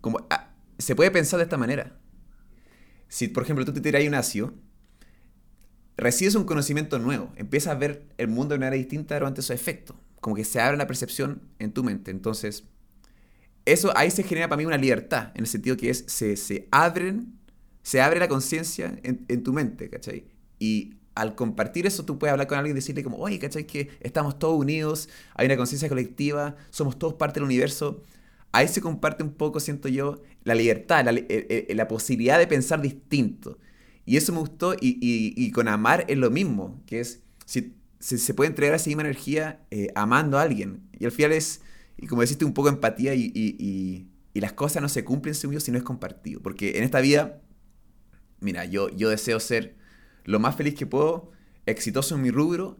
como, 0.00 0.26
ah, 0.30 0.54
se 0.78 0.94
puede 0.96 1.10
pensar 1.10 1.38
de 1.38 1.44
esta 1.44 1.56
manera. 1.56 1.98
Si, 3.08 3.28
por 3.28 3.42
ejemplo, 3.42 3.64
tú 3.64 3.72
te 3.72 3.80
tiras 3.80 4.02
un 4.04 4.14
ácido, 4.14 4.54
recibes 5.96 6.34
un 6.34 6.44
conocimiento 6.44 6.98
nuevo, 6.98 7.32
empiezas 7.36 7.74
a 7.74 7.78
ver 7.78 8.06
el 8.18 8.28
mundo 8.28 8.54
de 8.54 8.58
manera 8.58 8.76
distinta 8.76 9.14
durante 9.14 9.42
su 9.42 9.52
efecto. 9.52 10.00
Como 10.20 10.36
que 10.36 10.44
se 10.44 10.60
abre 10.60 10.76
la 10.76 10.86
percepción 10.86 11.42
en 11.58 11.72
tu 11.72 11.84
mente. 11.84 12.10
Entonces, 12.10 12.64
eso 13.64 13.96
ahí 13.96 14.10
se 14.10 14.22
genera 14.22 14.48
para 14.48 14.58
mí 14.58 14.66
una 14.66 14.76
libertad, 14.76 15.30
en 15.34 15.42
el 15.42 15.46
sentido 15.46 15.76
que 15.76 15.90
es, 15.90 16.04
se, 16.08 16.36
se 16.36 16.68
abren, 16.72 17.38
se 17.82 18.00
abre 18.00 18.18
la 18.18 18.28
conciencia 18.28 18.98
en, 19.02 19.24
en 19.28 19.42
tu 19.42 19.52
mente, 19.52 19.88
¿cachai? 19.88 20.26
Y 20.58 21.01
al 21.14 21.34
compartir 21.34 21.86
eso, 21.86 22.04
tú 22.04 22.18
puedes 22.18 22.32
hablar 22.32 22.46
con 22.46 22.58
alguien 22.58 22.74
y 22.76 22.80
decirle 22.80 23.02
como, 23.04 23.18
oye, 23.18 23.38
¿cachai? 23.38 23.66
Que 23.66 23.90
estamos 24.00 24.38
todos 24.38 24.58
unidos, 24.58 25.08
hay 25.34 25.46
una 25.46 25.56
conciencia 25.56 25.88
colectiva, 25.88 26.56
somos 26.70 26.98
todos 26.98 27.14
parte 27.14 27.40
del 27.40 27.44
universo. 27.44 28.02
Ahí 28.52 28.68
se 28.68 28.80
comparte 28.82 29.22
un 29.22 29.32
poco, 29.32 29.60
siento 29.60 29.88
yo, 29.88 30.22
la 30.44 30.54
libertad, 30.54 31.04
la, 31.04 31.12
eh, 31.12 31.26
eh, 31.68 31.74
la 31.74 31.88
posibilidad 31.88 32.38
de 32.38 32.46
pensar 32.46 32.80
distinto. 32.82 33.58
Y 34.04 34.16
eso 34.16 34.32
me 34.32 34.40
gustó, 34.40 34.74
y, 34.74 34.98
y- 35.00 35.32
y 35.36 35.50
con 35.52 35.68
amar 35.68 36.04
es 36.08 36.18
lo 36.18 36.30
mismo, 36.30 36.82
que 36.86 37.00
es, 37.00 37.22
si, 37.46 37.74
si 38.00 38.18
se 38.18 38.34
puede 38.34 38.48
entregar 38.48 38.74
esa 38.74 38.88
misma 38.88 39.02
energía 39.02 39.60
eh, 39.70 39.88
amando 39.94 40.38
a 40.38 40.42
alguien. 40.42 40.82
Y 40.98 41.04
al 41.04 41.12
final 41.12 41.32
es, 41.32 41.62
y 41.96 42.06
como 42.08 42.20
deciste, 42.22 42.44
un 42.44 42.52
poco 42.54 42.68
empatía 42.68 43.14
y, 43.14 43.30
y- 43.34 44.08
las 44.40 44.52
cosas 44.54 44.82
no 44.82 44.88
se 44.88 45.04
cumplen 45.04 45.34
según 45.34 45.60
si 45.60 45.70
no 45.70 45.78
es 45.78 45.84
compartido. 45.84 46.40
Porque 46.42 46.78
en 46.78 46.84
esta 46.84 47.00
vida, 47.00 47.40
mira, 48.40 48.64
yo, 48.64 48.88
yo 48.90 49.10
deseo 49.10 49.40
ser 49.40 49.76
lo 50.24 50.38
más 50.40 50.56
feliz 50.56 50.74
que 50.74 50.86
puedo, 50.86 51.30
exitoso 51.66 52.14
en 52.16 52.22
mi 52.22 52.30
rubro, 52.30 52.78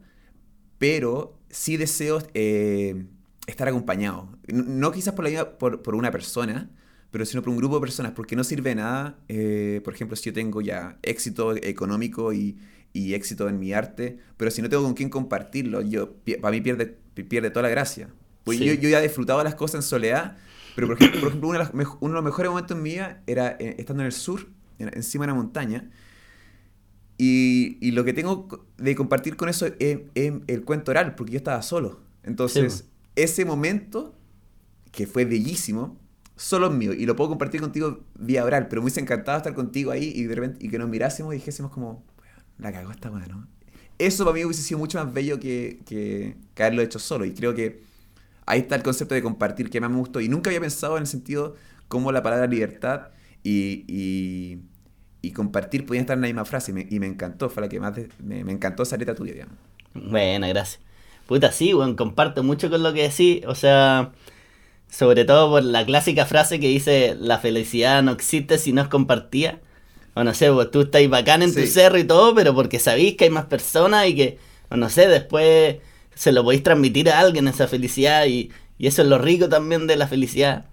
pero 0.79 1.39
sí 1.51 1.77
deseo 1.77 2.23
eh, 2.35 3.05
estar 3.47 3.69
acompañado. 3.69 4.29
No 4.49 4.91
quizás 4.93 5.15
por, 5.15 5.29
la 5.29 5.59
por, 5.59 5.83
por 5.83 5.95
una 5.95 6.11
persona, 6.11 6.71
pero 7.11 7.25
sino 7.27 7.43
por 7.43 7.51
un 7.51 7.57
grupo 7.59 7.77
de 7.77 7.81
personas, 7.83 8.13
porque 8.13 8.37
no 8.37 8.45
sirve 8.45 8.71
de 8.71 8.77
nada, 8.77 9.19
eh, 9.29 9.81
por 9.85 9.95
ejemplo, 9.95 10.17
si 10.17 10.25
yo 10.31 10.33
tengo 10.33 10.61
ya 10.61 10.99
éxito 11.03 11.55
económico 11.57 12.33
y, 12.33 12.59
y 12.93 13.15
éxito 13.15 13.49
en 13.49 13.59
mi 13.59 13.73
arte, 13.73 14.19
pero 14.37 14.51
si 14.51 14.63
no 14.63 14.69
tengo 14.69 14.83
con 14.83 14.95
quién 14.95 15.11
compartirlo, 15.11 15.83
yo, 15.83 16.15
para 16.41 16.53
mí 16.53 16.61
pierde, 16.61 16.87
pi- 17.15 17.23
pierde 17.25 17.51
toda 17.51 17.65
la 17.65 17.69
gracia. 17.69 18.09
Pues 18.45 18.59
Sí. 18.59 18.65
yo, 18.65 18.75
yo 18.75 18.89
ya 18.89 18.99
he 18.99 19.03
disfrutado 19.03 19.45
las 19.45 19.55
cosas 19.55 19.77
en 19.77 19.83
soledad, 19.83 20.37
pero 20.75 20.89
por 20.89 20.97
ejemplo, 20.97 21.21
por 21.21 21.29
ejemplo 21.29 21.49
uno, 21.51 21.59
de 21.59 21.65
mej- 21.67 21.99
uno 22.01 22.13
de 22.13 22.15
los 22.17 22.25
mejores 22.25 22.51
momentos 22.51 22.77
en 22.77 22.83
mi 22.83 22.91
vida 22.91 23.23
era 23.27 23.57
eh, 23.61 23.77
estando 23.79 24.03
en 24.03 24.07
el 24.07 24.13
sur, 24.13 24.49
en- 24.79 24.91
encima 24.95 25.27
de 25.27 25.33
una 25.33 25.41
montaña, 25.43 25.91
y, 27.25 27.79
y 27.81 27.93
lo 27.93 28.05
que 28.05 28.13
tengo 28.13 28.49
de 28.79 28.97
compartir 28.97 29.37
con 29.37 29.49
eso 29.49 29.67
es, 29.79 29.99
es 30.15 30.33
el 30.49 30.65
cuento 30.65 30.91
oral, 30.91 31.15
porque 31.15 31.33
yo 31.33 31.37
estaba 31.39 31.63
solo. 31.63 32.01
Entonces, 32.25 32.73
Sí, 32.73 32.85
ese 33.15 33.45
momento, 33.45 34.13
que 34.91 35.07
fue 35.07 35.25
bellísimo, 35.25 35.97
solo 36.37 36.67
es 36.67 36.73
mío. 36.73 36.93
Y 36.93 37.07
lo 37.07 37.15
puedo 37.15 37.31
compartir 37.31 37.61
contigo 37.61 38.01
vía 38.19 38.45
oral, 38.45 38.67
pero 38.69 38.83
me 38.83 38.87
hubiese 38.87 39.01
encantado 39.01 39.37
estar 39.39 39.55
contigo 39.55 39.93
ahí 39.93 40.13
y 40.17 40.25
de 40.25 40.35
repente 40.35 40.67
y 40.67 40.69
que 40.69 40.79
nos 40.79 40.89
mirásemos 40.89 41.33
y 41.35 41.37
dijésemos 41.39 41.71
como, 41.71 42.05
"Weón, 42.19 42.43
la 42.59 42.73
cagó 42.73 42.91
esta 42.91 43.11
weá, 43.11 43.27
¿no? 43.29 43.47
Eso 43.99 44.25
para 44.25 44.35
mí 44.35 44.45
hubiese 44.45 44.63
sido 44.63 44.79
mucho 44.81 44.99
más 45.05 45.13
bello 45.15 45.39
que, 45.39 45.81
que, 45.87 46.37
que 46.55 46.63
haberlo 46.65 46.83
hecho 46.83 46.99
solo. 46.99 47.25
Y 47.25 47.35
creo 47.35 47.55
que 47.55 47.85
ahí 48.47 48.61
está 48.61 48.75
el 48.77 48.83
concepto 48.83 49.15
de 49.15 49.23
compartir 49.23 49.71
que 49.71 49.81
más 49.81 49.91
me 49.91 49.99
gustó. 49.99 50.21
Y 50.21 50.29
nunca 50.29 50.51
había 50.51 50.61
pensado 50.61 50.97
en 50.97 51.03
el 51.03 51.07
sentido 51.07 51.55
cómo 51.89 52.11
la 52.13 52.23
palabra 52.23 52.47
libertad 52.49 53.09
y, 53.45 53.85
y, 53.89 54.63
y 55.23 55.33
compartir 55.33 55.87
podían 55.87 56.03
estar 56.03 56.17
en 56.17 56.23
la 56.23 56.29
misma 56.29 56.45
frase. 56.45 56.73
Y 56.73 56.75
me, 56.75 56.87
y 56.91 57.01
me 57.01 57.07
encantó, 57.07 57.49
fue 57.51 57.63
la 57.63 57.69
que 57.69 57.81
más 57.81 57.95
de- 57.97 58.09
me, 58.23 58.45
me 58.45 58.53
encantó 58.53 58.83
esa 58.85 58.97
letra 58.97 59.15
tuya, 59.15 59.33
digamos. 59.35 59.57
Buena, 59.95 60.49
gracias. 60.49 60.81
Puta, 61.27 61.53
sí, 61.53 61.75
weón, 61.75 61.95
comparto 61.97 62.43
mucho 62.43 62.71
con 62.71 62.83
lo 62.83 62.93
que 62.93 63.03
decís. 63.09 63.45
O 63.47 63.55
sea, 63.55 64.13
sobre 64.91 65.25
todo 65.25 65.51
por 65.51 65.65
la 65.65 65.85
clásica 65.87 66.27
frase 66.27 66.61
que 66.61 66.69
dice, 66.69 67.17
la 67.19 67.39
felicidad 67.39 68.03
no 68.03 68.13
existe 68.13 68.59
si 68.59 68.73
no 68.73 68.83
es 68.83 68.89
compartida. 68.89 69.61
O 70.15 70.25
no 70.25 70.35
sé, 70.35 70.51
pues 70.53 70.71
tú 70.71 70.83
estás 70.83 71.09
bacán 71.09 71.43
en 71.43 71.57
tu 71.57 71.67
cerro 71.67 71.99
y 71.99 72.05
todo, 72.05 72.35
pero 72.35 72.55
porque 72.55 72.79
sabéis 72.79 73.17
que 73.17 73.25
hay 73.25 73.31
más 73.31 73.47
personas 73.47 74.09
y 74.09 74.17
que, 74.17 74.39
o 74.71 74.77
no 74.77 74.91
sé, 74.91 75.09
después 75.09 75.79
se 76.15 76.33
lo 76.33 76.45
podéis 76.45 76.63
transmitir 76.63 77.11
a 77.11 77.21
alguien 77.21 77.49
esa 77.49 77.69
felicidad 77.69 78.27
y, 78.27 78.51
y 78.79 78.87
eso 78.89 79.03
es 79.03 79.09
lo 79.09 79.19
rico 79.19 79.49
también 79.49 79.87
de 79.87 79.97
la 79.97 80.09
felicidad. 80.09 80.67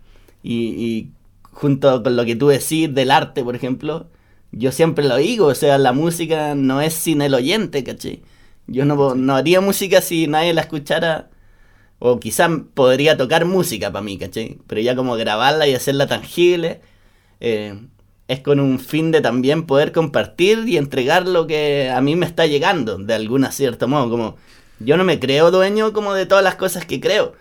Y, 0.44 0.70
y 0.70 1.12
junto 1.52 2.04
con 2.04 2.16
lo 2.18 2.26
que 2.26 2.36
tú 2.36 2.48
decís 2.50 2.94
del 2.94 3.12
arte, 3.12 3.44
por 3.44 3.56
ejemplo, 3.56 4.08
yo 4.52 4.72
siempre 4.72 5.06
lo 5.06 5.18
digo, 5.18 5.48
o 5.48 5.56
sea, 5.56 5.78
la 5.78 5.94
música 5.94 6.56
no 6.56 6.82
es 6.82 6.94
sin 6.94 7.22
el 7.22 7.34
oyente, 7.34 7.84
¿cachai? 7.84 8.22
Yo 8.68 8.86
no, 8.86 9.16
no 9.16 9.36
haría 9.36 9.62
música 9.62 10.02
si 10.02 10.28
nadie 10.28 10.54
la 10.54 10.62
escuchara. 10.62 11.30
O 12.00 12.20
quizás 12.20 12.50
podría 12.74 13.18
tocar 13.18 13.46
música 13.46 13.92
para 13.92 14.04
mí, 14.04 14.18
¿cachai? 14.18 14.58
Pero 14.68 14.82
ya 14.82 14.96
como 14.96 15.16
grabarla 15.18 15.68
y 15.68 15.76
hacerla 15.76 16.08
tangible, 16.08 16.82
eh, 17.42 17.78
es 18.28 18.40
con 18.42 18.60
un 18.60 18.80
fin 18.80 19.12
de 19.12 19.22
también 19.22 19.66
poder 19.66 19.92
compartir 19.92 20.60
y 20.68 20.78
entregar 20.78 21.28
lo 21.28 21.46
que 21.48 21.90
a 21.90 22.00
mí 22.02 22.16
me 22.16 22.26
está 22.26 22.46
llegando, 22.46 22.98
de 22.98 23.14
alguna 23.14 23.52
cierto 23.52 23.88
modo. 23.88 24.10
Como 24.10 24.38
yo 24.80 24.98
no 24.98 25.04
me 25.04 25.20
creo 25.20 25.52
dueño 25.52 25.94
como 25.94 26.14
de 26.14 26.26
todas 26.26 26.44
las 26.44 26.56
cosas 26.56 26.86
que 26.86 27.00
creo. 27.02 27.34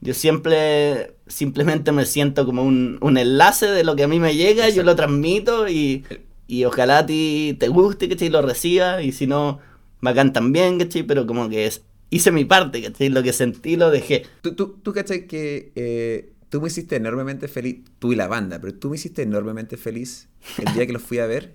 Yo 0.00 0.14
siempre, 0.14 1.14
simplemente 1.26 1.92
me 1.92 2.06
siento 2.06 2.46
como 2.46 2.62
un, 2.62 2.98
un 3.00 3.18
enlace 3.18 3.66
de 3.66 3.84
lo 3.84 3.96
que 3.96 4.04
a 4.04 4.08
mí 4.08 4.20
me 4.20 4.36
llega, 4.36 4.64
yo 4.68 4.82
Exacto. 4.82 4.84
lo 4.84 4.96
transmito 4.96 5.68
y, 5.68 6.04
y 6.46 6.64
ojalá 6.64 6.98
a 6.98 7.06
ti 7.06 7.56
te 7.58 7.68
guste, 7.68 8.08
¿cachai? 8.08 8.28
Lo 8.28 8.42
recibas 8.42 9.02
y 9.04 9.12
si 9.12 9.26
no, 9.26 9.60
bacán 10.00 10.32
también, 10.32 10.78
¿cachai? 10.78 11.02
Pero 11.04 11.26
como 11.26 11.48
que 11.48 11.66
es, 11.66 11.82
hice 12.10 12.30
mi 12.32 12.44
parte, 12.44 12.82
¿cachai? 12.82 13.08
Lo 13.08 13.22
que 13.22 13.32
sentí 13.32 13.76
lo 13.76 13.90
dejé. 13.90 14.24
Tú, 14.42 14.54
tú, 14.54 14.78
tú 14.82 14.92
cachai 14.92 15.26
que 15.26 15.72
eh, 15.76 16.32
tú 16.48 16.60
me 16.60 16.68
hiciste 16.68 16.96
enormemente 16.96 17.48
feliz, 17.48 17.78
tú 17.98 18.12
y 18.12 18.16
la 18.16 18.28
banda, 18.28 18.60
pero 18.60 18.74
tú 18.74 18.90
me 18.90 18.96
hiciste 18.96 19.22
enormemente 19.22 19.76
feliz 19.76 20.28
el 20.56 20.72
día 20.72 20.86
que 20.86 20.92
los 20.92 21.02
fui 21.02 21.18
a 21.18 21.26
ver. 21.26 21.54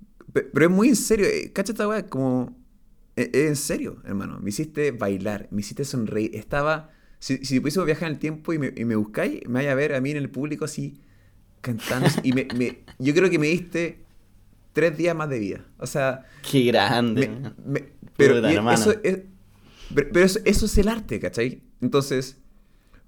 Pe- 0.32 0.42
Pero 0.52 0.66
es 0.66 0.70
muy 0.72 0.88
en 0.88 0.96
serio, 0.96 1.26
eh, 1.26 1.52
cacha 1.52 1.72
esta 1.72 1.88
weá, 1.88 2.06
como... 2.06 2.56
Es 3.16 3.28
es 3.32 3.48
en 3.48 3.56
serio, 3.56 4.02
hermano. 4.04 4.38
Me 4.40 4.50
hiciste 4.50 4.90
bailar, 4.92 5.48
me 5.50 5.60
hiciste 5.60 5.84
sonreír. 5.84 6.34
Estaba... 6.36 6.90
Si, 7.18 7.38
si 7.44 7.60
pudiésemos 7.60 7.86
viajar 7.86 8.08
en 8.08 8.14
el 8.14 8.18
tiempo 8.20 8.52
y 8.52 8.58
me, 8.58 8.72
y 8.76 8.84
me 8.84 8.96
buscáis, 8.96 9.40
me 9.48 9.54
vaya 9.54 9.72
a 9.72 9.74
ver 9.74 9.94
a 9.94 10.00
mí 10.02 10.10
en 10.10 10.18
el 10.18 10.30
público 10.30 10.66
así, 10.66 11.00
cantando. 11.66 12.08
Y 12.22 12.32
me, 12.32 12.46
me- 12.56 12.78
yo 12.98 13.12
creo 13.14 13.28
que 13.28 13.38
me 13.38 13.48
diste 13.48 14.00
tres 14.72 14.96
días 14.96 15.14
más 15.16 15.28
de 15.28 15.38
vida. 15.38 15.64
O 15.78 15.86
sea... 15.86 16.24
Qué 16.50 16.62
grande. 16.64 17.28
Me- 17.28 17.40
man. 17.40 17.54
me- 17.66 17.84
pero 18.16 18.36
Puta, 18.36 18.52
y 18.52 18.56
eso 18.74 18.92
es, 19.02 19.18
pero, 19.94 20.08
pero 20.12 20.24
eso, 20.24 20.38
eso 20.44 20.66
es 20.66 20.78
el 20.78 20.88
arte, 20.88 21.20
¿cachai? 21.20 21.60
Entonces, 21.82 22.38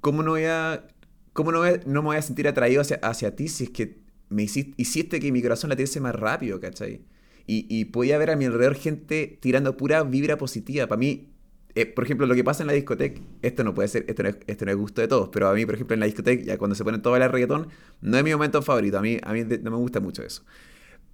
¿cómo 0.00 0.22
no 0.22 0.32
voy 0.32 0.44
a, 0.44 0.86
cómo 1.32 1.50
no, 1.52 1.58
voy 1.60 1.68
a- 1.70 1.80
no 1.86 2.02
me 2.02 2.08
voy 2.08 2.16
a 2.16 2.22
sentir 2.22 2.46
atraído 2.48 2.82
hacia, 2.82 2.96
hacia 3.02 3.34
ti 3.34 3.48
si 3.48 3.64
es 3.64 3.70
que 3.70 3.98
me 4.28 4.42
hiciste, 4.42 4.74
hiciste 4.76 5.20
que 5.20 5.32
mi 5.32 5.40
corazón 5.40 5.70
latiese 5.70 6.00
más 6.00 6.14
rápido, 6.14 6.60
¿cachai? 6.60 7.00
Y, 7.46 7.66
y 7.70 7.86
podía 7.86 8.18
ver 8.18 8.30
a 8.30 8.36
mi 8.36 8.44
alrededor 8.44 8.74
gente 8.74 9.38
tirando 9.40 9.76
pura 9.78 10.02
vibra 10.02 10.36
positiva. 10.36 10.86
Para 10.86 10.98
mí, 10.98 11.28
eh, 11.74 11.86
por 11.86 12.04
ejemplo, 12.04 12.26
lo 12.26 12.34
que 12.34 12.44
pasa 12.44 12.62
en 12.62 12.66
la 12.68 12.72
discoteca, 12.72 13.20
esto 13.42 13.64
no 13.64 13.74
puede 13.74 13.88
ser, 13.88 14.04
esto 14.08 14.22
no, 14.22 14.28
es, 14.30 14.38
esto 14.46 14.64
no 14.64 14.70
es 14.72 14.76
gusto 14.76 15.00
de 15.00 15.08
todos, 15.08 15.28
pero 15.30 15.48
a 15.48 15.54
mí, 15.54 15.64
por 15.66 15.74
ejemplo, 15.74 15.94
en 15.94 16.00
la 16.00 16.06
discoteca, 16.06 16.44
ya 16.44 16.58
cuando 16.58 16.74
se 16.74 16.84
ponen 16.84 17.02
todo 17.02 17.12
a 17.14 17.18
bailar 17.18 17.32
reggaetón, 17.32 17.68
no 18.00 18.16
es 18.18 18.24
mi 18.24 18.32
momento 18.32 18.62
favorito. 18.62 18.98
A 18.98 19.02
mí, 19.02 19.18
a 19.22 19.32
mí 19.32 19.44
no 19.44 19.70
me 19.70 19.76
gusta 19.76 20.00
mucho 20.00 20.22
eso. 20.22 20.44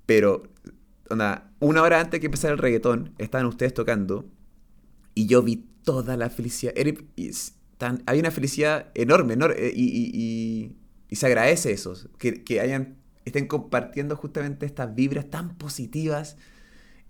Pero, 0.07 0.45
onda, 1.11 1.53
una 1.61 1.83
hora 1.83 2.01
antes 2.01 2.21
que 2.21 2.27
empezara 2.27 2.53
el 2.55 2.59
reggaetón, 2.59 3.15
estaban 3.19 3.47
ustedes 3.47 3.75
tocando 3.75 4.27
y 5.15 5.27
yo 5.27 5.43
vi 5.43 5.67
toda 5.85 6.17
la 6.17 6.31
felicidad. 6.31 6.75
Hay 8.07 8.19
una 8.21 8.31
felicidad 8.31 8.91
enorme, 8.95 9.37
enor- 9.37 9.55
eh, 9.57 9.73
y, 9.75 9.85
y- 9.85 10.11
y- 10.15 10.77
y 11.09 11.17
se 11.17 11.27
agradece 11.27 11.73
eso, 11.73 11.95
que, 12.19 12.43
que 12.45 12.61
hayan, 12.61 12.97
estén 13.25 13.47
compartiendo 13.47 14.17
justamente 14.17 14.65
estas 14.67 14.95
vibras 14.95 15.29
tan 15.31 15.57
positivas. 15.59 16.37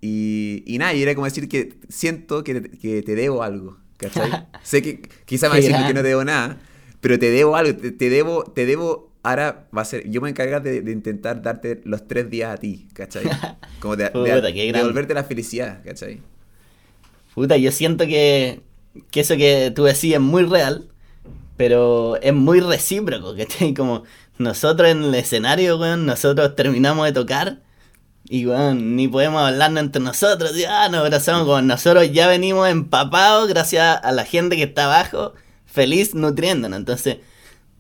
Y, 0.07 0.63
y 0.67 0.79
nada, 0.79 0.93
y 0.95 1.03
era 1.03 1.15
como 1.15 1.25
decir 1.27 1.49
que 1.49 1.79
siento 1.89 2.45
que, 2.45 2.63
que 2.63 3.03
te 3.03 3.15
debo 3.15 3.43
algo, 3.43 3.79
¿cachai? 3.97 4.43
sé 4.63 4.83
que 4.83 5.01
quizá 5.25 5.49
me 5.49 5.57
decir 5.57 5.87
que 5.87 5.95
no 5.95 6.03
te 6.03 6.09
debo 6.09 6.25
nada, 6.25 6.61
pero 7.01 7.19
te 7.19 7.31
debo 7.31 7.57
algo, 7.57 7.75
te, 7.81 7.91
te 7.93 8.11
debo, 8.11 8.45
te 8.45 8.67
debo, 8.67 9.13
ahora 9.23 9.67
va 9.77 9.83
a 9.83 9.85
ser, 9.87 10.05
yo 10.11 10.21
me 10.21 10.27
voy 10.27 10.29
a 10.29 10.33
encargar 10.33 10.63
de, 10.63 10.83
de 10.83 10.93
intentar 10.93 11.41
darte 11.43 11.81
los 11.85 12.07
tres 12.07 12.29
días 12.31 12.53
a 12.53 12.59
ti, 12.59 12.89
¿cachai? 12.93 13.39
Como 13.81 13.97
de, 13.97 14.05
de- 14.05 14.11
Puta, 14.33 14.49
devolverte 14.73 15.15
la 15.15 15.25
felicidad, 15.25 15.83
¿cachai? 15.85 16.21
Puta, 17.35 17.57
yo 17.57 17.73
siento 17.73 18.07
que, 18.07 18.63
que 19.11 19.21
eso 19.21 19.37
que 19.37 19.73
tú 19.75 19.85
decías 19.85 20.21
es 20.21 20.27
muy 20.27 20.45
real, 20.45 20.89
pero 21.57 22.17
es 22.23 22.35
muy 22.35 22.61
recíproco, 22.61 23.37
¿cachai? 23.37 23.75
Como 23.75 24.05
nosotros 24.39 24.91
en 24.91 25.05
el 25.05 25.17
escenario, 25.17 25.79
weón, 25.79 26.07
nosotros 26.07 26.57
terminamos 26.57 27.07
de 27.07 27.15
tocar 27.15 27.64
y, 28.27 28.47
weón, 28.47 28.97
ni 28.97 29.09
podemos 29.09 29.43
hablarnos 29.43 29.85
entre 29.85 30.03
nosotros, 30.03 30.57
y, 30.57 30.65
ah, 30.65 30.89
nos 30.89 31.01
abrazamos 31.01 31.45
como 31.45 31.61
nosotros 31.63 32.11
ya 32.13 32.27
venimos 32.27 32.69
empapados 32.69 33.49
gracias 33.49 34.01
a 34.03 34.13
la 34.13 34.25
gente 34.25 34.57
que 34.57 34.65
está 34.65 34.85
abajo, 34.85 35.35
feliz 35.67 36.15
nutriéndonos, 36.15 36.79
entonces 36.79 37.19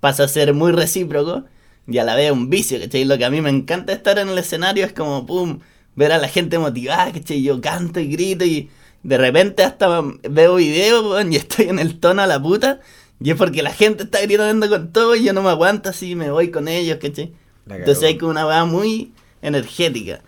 pasa 0.00 0.24
a 0.24 0.28
ser 0.28 0.52
muy 0.52 0.72
recíproco 0.72 1.44
y 1.86 1.98
a 1.98 2.04
la 2.04 2.14
vez 2.14 2.30
un 2.30 2.50
vicio, 2.50 2.78
¿cachai? 2.80 3.04
Lo 3.04 3.18
que 3.18 3.24
a 3.24 3.30
mí 3.30 3.40
me 3.40 3.50
encanta 3.50 3.92
estar 3.92 4.18
en 4.18 4.28
el 4.28 4.38
escenario 4.38 4.84
es 4.84 4.92
como, 4.92 5.26
pum, 5.26 5.60
ver 5.94 6.12
a 6.12 6.18
la 6.18 6.28
gente 6.28 6.58
motivada, 6.58 7.12
¿cachai? 7.12 7.42
Yo 7.42 7.60
canto 7.60 8.00
y 8.00 8.08
grito 8.08 8.44
y 8.44 8.70
de 9.02 9.18
repente 9.18 9.62
hasta 9.62 10.02
veo 10.28 10.56
videos, 10.56 11.24
y 11.30 11.36
estoy 11.36 11.68
en 11.68 11.78
el 11.78 11.98
tono 12.00 12.22
a 12.22 12.26
la 12.26 12.42
puta. 12.42 12.80
Y 13.20 13.30
es 13.30 13.36
porque 13.36 13.62
la 13.62 13.72
gente 13.72 14.04
está 14.04 14.20
gritando 14.20 14.68
con 14.68 14.92
todo 14.92 15.14
y 15.14 15.24
yo 15.24 15.32
no 15.32 15.42
me 15.42 15.50
aguanto 15.50 15.88
así 15.88 16.14
me 16.14 16.30
voy 16.30 16.50
con 16.50 16.68
ellos, 16.68 16.98
¿cachai? 17.00 17.32
Entonces 17.68 18.04
hay 18.04 18.18
como 18.18 18.32
una 18.32 18.46
weá 18.46 18.64
muy 18.64 19.12
energética. 19.40 20.20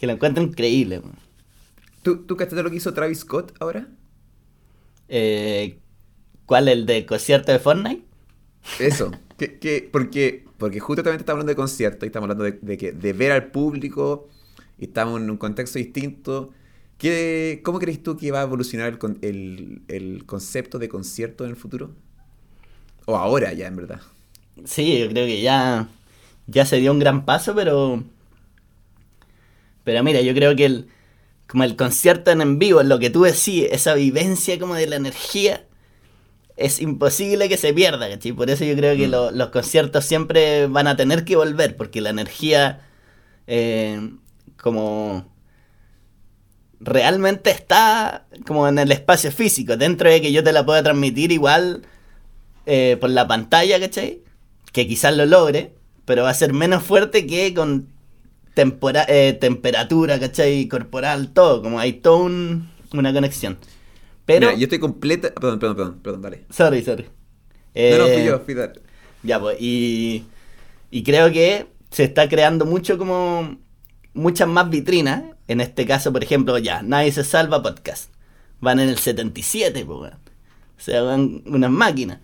Que 0.00 0.06
lo 0.08 0.14
encuentro 0.14 0.42
increíble. 0.42 1.00
¿Tú, 2.02 2.24
¿Tú 2.26 2.36
cachaste 2.36 2.62
lo 2.62 2.70
que 2.70 2.76
hizo 2.76 2.92
Travis 2.94 3.20
Scott 3.20 3.54
ahora? 3.60 3.88
Eh, 5.08 5.82
¿Cuál? 6.46 6.68
¿El 6.68 6.86
de 6.86 7.06
concierto 7.06 7.52
de 7.52 7.58
Fortnite? 7.58 8.04
Eso, 8.78 9.20
que, 9.36 9.58
que- 9.58 9.88
porque, 9.92 10.44
porque 10.58 10.80
justamente 10.80 11.22
estamos 11.22 11.40
hablando 11.40 11.50
de 11.52 11.56
conciertos 11.56 12.04
y 12.04 12.06
estamos 12.06 12.24
hablando 12.30 12.44
de, 12.44 12.52
de 12.52 12.76
que, 12.78 12.92
de 12.92 13.12
ver 13.12 13.32
al 13.32 13.50
público 13.50 14.28
y 14.78 14.84
estamos 14.86 15.20
en 15.20 15.30
un 15.30 15.36
contexto 15.36 15.78
distinto. 15.78 16.50
¿Qué, 16.98 17.60
¿Cómo 17.64 17.78
crees 17.78 18.02
tú 18.02 18.16
que 18.16 18.30
va 18.30 18.40
a 18.40 18.42
evolucionar 18.44 18.98
el, 19.02 19.18
el- 19.22 19.82
el 19.88 20.26
concepto 20.26 20.78
de 20.78 20.88
concierto 20.88 21.44
en 21.44 21.50
el 21.50 21.56
futuro? 21.56 21.94
O 23.06 23.16
ahora 23.16 23.52
ya, 23.52 23.66
en 23.66 23.76
verdad. 23.76 24.00
Sí, 24.64 24.98
yo 25.00 25.08
creo 25.08 25.26
que 25.26 25.40
ya, 25.42 25.88
ya 26.46 26.66
se 26.66 26.76
dio 26.78 26.92
un 26.92 26.98
gran 26.98 27.24
paso, 27.24 27.54
pero. 27.54 28.04
Pero 29.84 30.02
mira, 30.02 30.20
yo 30.20 30.34
creo 30.34 30.54
que 30.56 30.66
el, 30.66 30.88
como 31.46 31.64
el 31.64 31.76
concierto 31.76 32.30
en, 32.30 32.40
en 32.42 32.58
vivo, 32.58 32.82
lo 32.82 32.98
que 32.98 33.10
tú 33.10 33.22
decís, 33.22 33.66
esa 33.70 33.94
vivencia 33.94 34.58
como 34.58 34.74
de 34.74 34.86
la 34.86 34.96
energía, 34.96 35.64
es 36.56 36.80
imposible 36.80 37.48
que 37.48 37.56
se 37.56 37.72
pierda, 37.72 38.08
¿cachai? 38.08 38.32
Por 38.32 38.50
eso 38.50 38.64
yo 38.64 38.76
creo 38.76 38.96
que 38.96 39.08
Mm. 39.08 39.10
lo- 39.10 39.30
los 39.30 39.48
conciertos 39.50 40.04
siempre 40.04 40.66
van 40.66 40.86
a 40.88 40.96
tener 40.96 41.24
que 41.24 41.36
volver, 41.36 41.76
porque 41.76 42.00
la 42.02 42.10
energía, 42.10 42.82
eh, 43.46 44.10
como 44.60 45.26
realmente 46.80 47.50
está 47.50 48.26
como 48.46 48.66
en 48.68 48.78
el 48.78 48.90
espacio 48.92 49.30
físico, 49.32 49.76
dentro 49.76 50.08
de 50.10 50.20
que 50.20 50.32
yo 50.32 50.42
te 50.42 50.52
la 50.52 50.64
pueda 50.64 50.82
transmitir 50.82 51.32
igual 51.32 51.82
eh, 52.66 52.96
por 53.00 53.10
la 53.10 53.26
pantalla, 53.26 53.80
¿cachai? 53.80 54.20
Que 54.72 54.86
quizás 54.86 55.16
lo 55.16 55.26
logre, 55.26 55.72
pero 56.04 56.22
va 56.24 56.30
a 56.30 56.34
ser 56.34 56.52
menos 56.52 56.82
fuerte 56.82 57.26
que 57.26 57.52
con 57.54 57.88
tempora- 58.54 59.06
eh, 59.08 59.32
temperatura, 59.40 60.18
¿cachai? 60.18 60.66
Corporal, 60.68 61.32
todo, 61.32 61.62
como 61.62 61.78
hay 61.78 61.94
toda 61.94 62.18
un- 62.24 62.70
una 62.92 63.12
conexión. 63.12 63.58
Pero... 64.26 64.48
Mira, 64.48 64.58
yo 64.58 64.64
estoy 64.64 64.78
completa. 64.78 65.32
Perdón, 65.34 65.58
perdón, 65.58 65.76
perdón, 65.76 66.00
perdón, 66.02 66.22
dale. 66.22 66.44
Sorry, 66.50 66.82
sorry. 66.82 67.04
no, 67.04 67.98
no, 67.98 68.04
fui 68.04 68.12
Eh, 68.20 68.24
yo, 68.26 68.40
fui 68.40 68.54
ya, 69.22 69.38
pues, 69.38 69.56
y, 69.60 70.24
y 70.90 71.02
creo 71.02 71.30
que 71.30 71.66
se 71.90 72.04
está 72.04 72.28
creando 72.28 72.64
mucho 72.64 72.96
como 72.98 73.58
muchas 74.14 74.48
más 74.48 74.70
vitrinas. 74.70 75.24
En 75.48 75.60
este 75.60 75.84
caso, 75.84 76.12
por 76.12 76.22
ejemplo, 76.22 76.56
ya, 76.58 76.82
Nadie 76.82 77.12
se 77.12 77.24
salva 77.24 77.62
podcast. 77.62 78.12
Van 78.60 78.78
en 78.78 78.88
el 78.88 78.98
77, 78.98 79.84
pues. 79.84 80.12
O 80.12 80.82
sea, 80.82 81.02
van 81.02 81.42
unas 81.46 81.70
máquinas. 81.70 82.20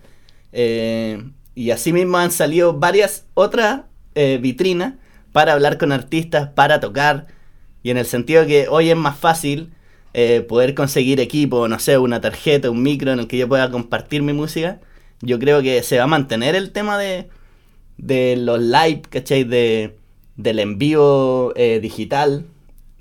Eh, 0.53 1.23
y 1.55 1.71
así 1.71 1.91
mismo 1.93 2.17
han 2.17 2.31
salido 2.31 2.73
varias 2.73 3.25
otras 3.33 3.81
eh, 4.15 4.39
vitrinas 4.41 4.93
para 5.37 5.53
hablar 5.53 5.77
con 5.77 5.91
artistas, 5.91 6.49
para 6.49 6.79
tocar. 6.79 7.27
Y 7.83 7.91
en 7.91 7.97
el 7.97 8.07
sentido 8.07 8.47
que 8.47 8.67
hoy 8.69 8.89
es 8.89 8.95
más 8.95 9.19
fácil 9.19 9.71
eh, 10.15 10.41
poder 10.41 10.73
conseguir 10.73 11.19
equipo, 11.19 11.67
no 11.67 11.77
sé, 11.77 11.99
una 11.99 12.19
tarjeta, 12.21 12.71
un 12.71 12.81
micro 12.81 13.11
en 13.11 13.19
el 13.19 13.27
que 13.27 13.37
yo 13.37 13.47
pueda 13.47 13.69
compartir 13.69 14.23
mi 14.23 14.33
música. 14.33 14.79
Yo 15.21 15.37
creo 15.37 15.61
que 15.61 15.83
se 15.83 15.99
va 15.99 16.05
a 16.05 16.07
mantener 16.07 16.55
el 16.55 16.71
tema 16.71 16.97
de, 16.97 17.29
de 17.97 18.35
los 18.35 18.59
live, 18.59 19.03
¿cachai? 19.11 19.43
De, 19.43 19.95
del 20.37 20.57
envío 20.57 21.55
eh, 21.55 21.79
digital, 21.81 22.47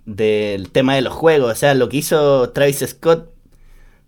del 0.05 0.71
tema 0.71 0.95
de 0.95 1.01
los 1.01 1.15
juegos. 1.15 1.51
O 1.51 1.55
sea, 1.57 1.73
lo 1.73 1.89
que 1.89 1.97
hizo 1.97 2.51
Travis 2.51 2.85
Scott, 2.87 3.31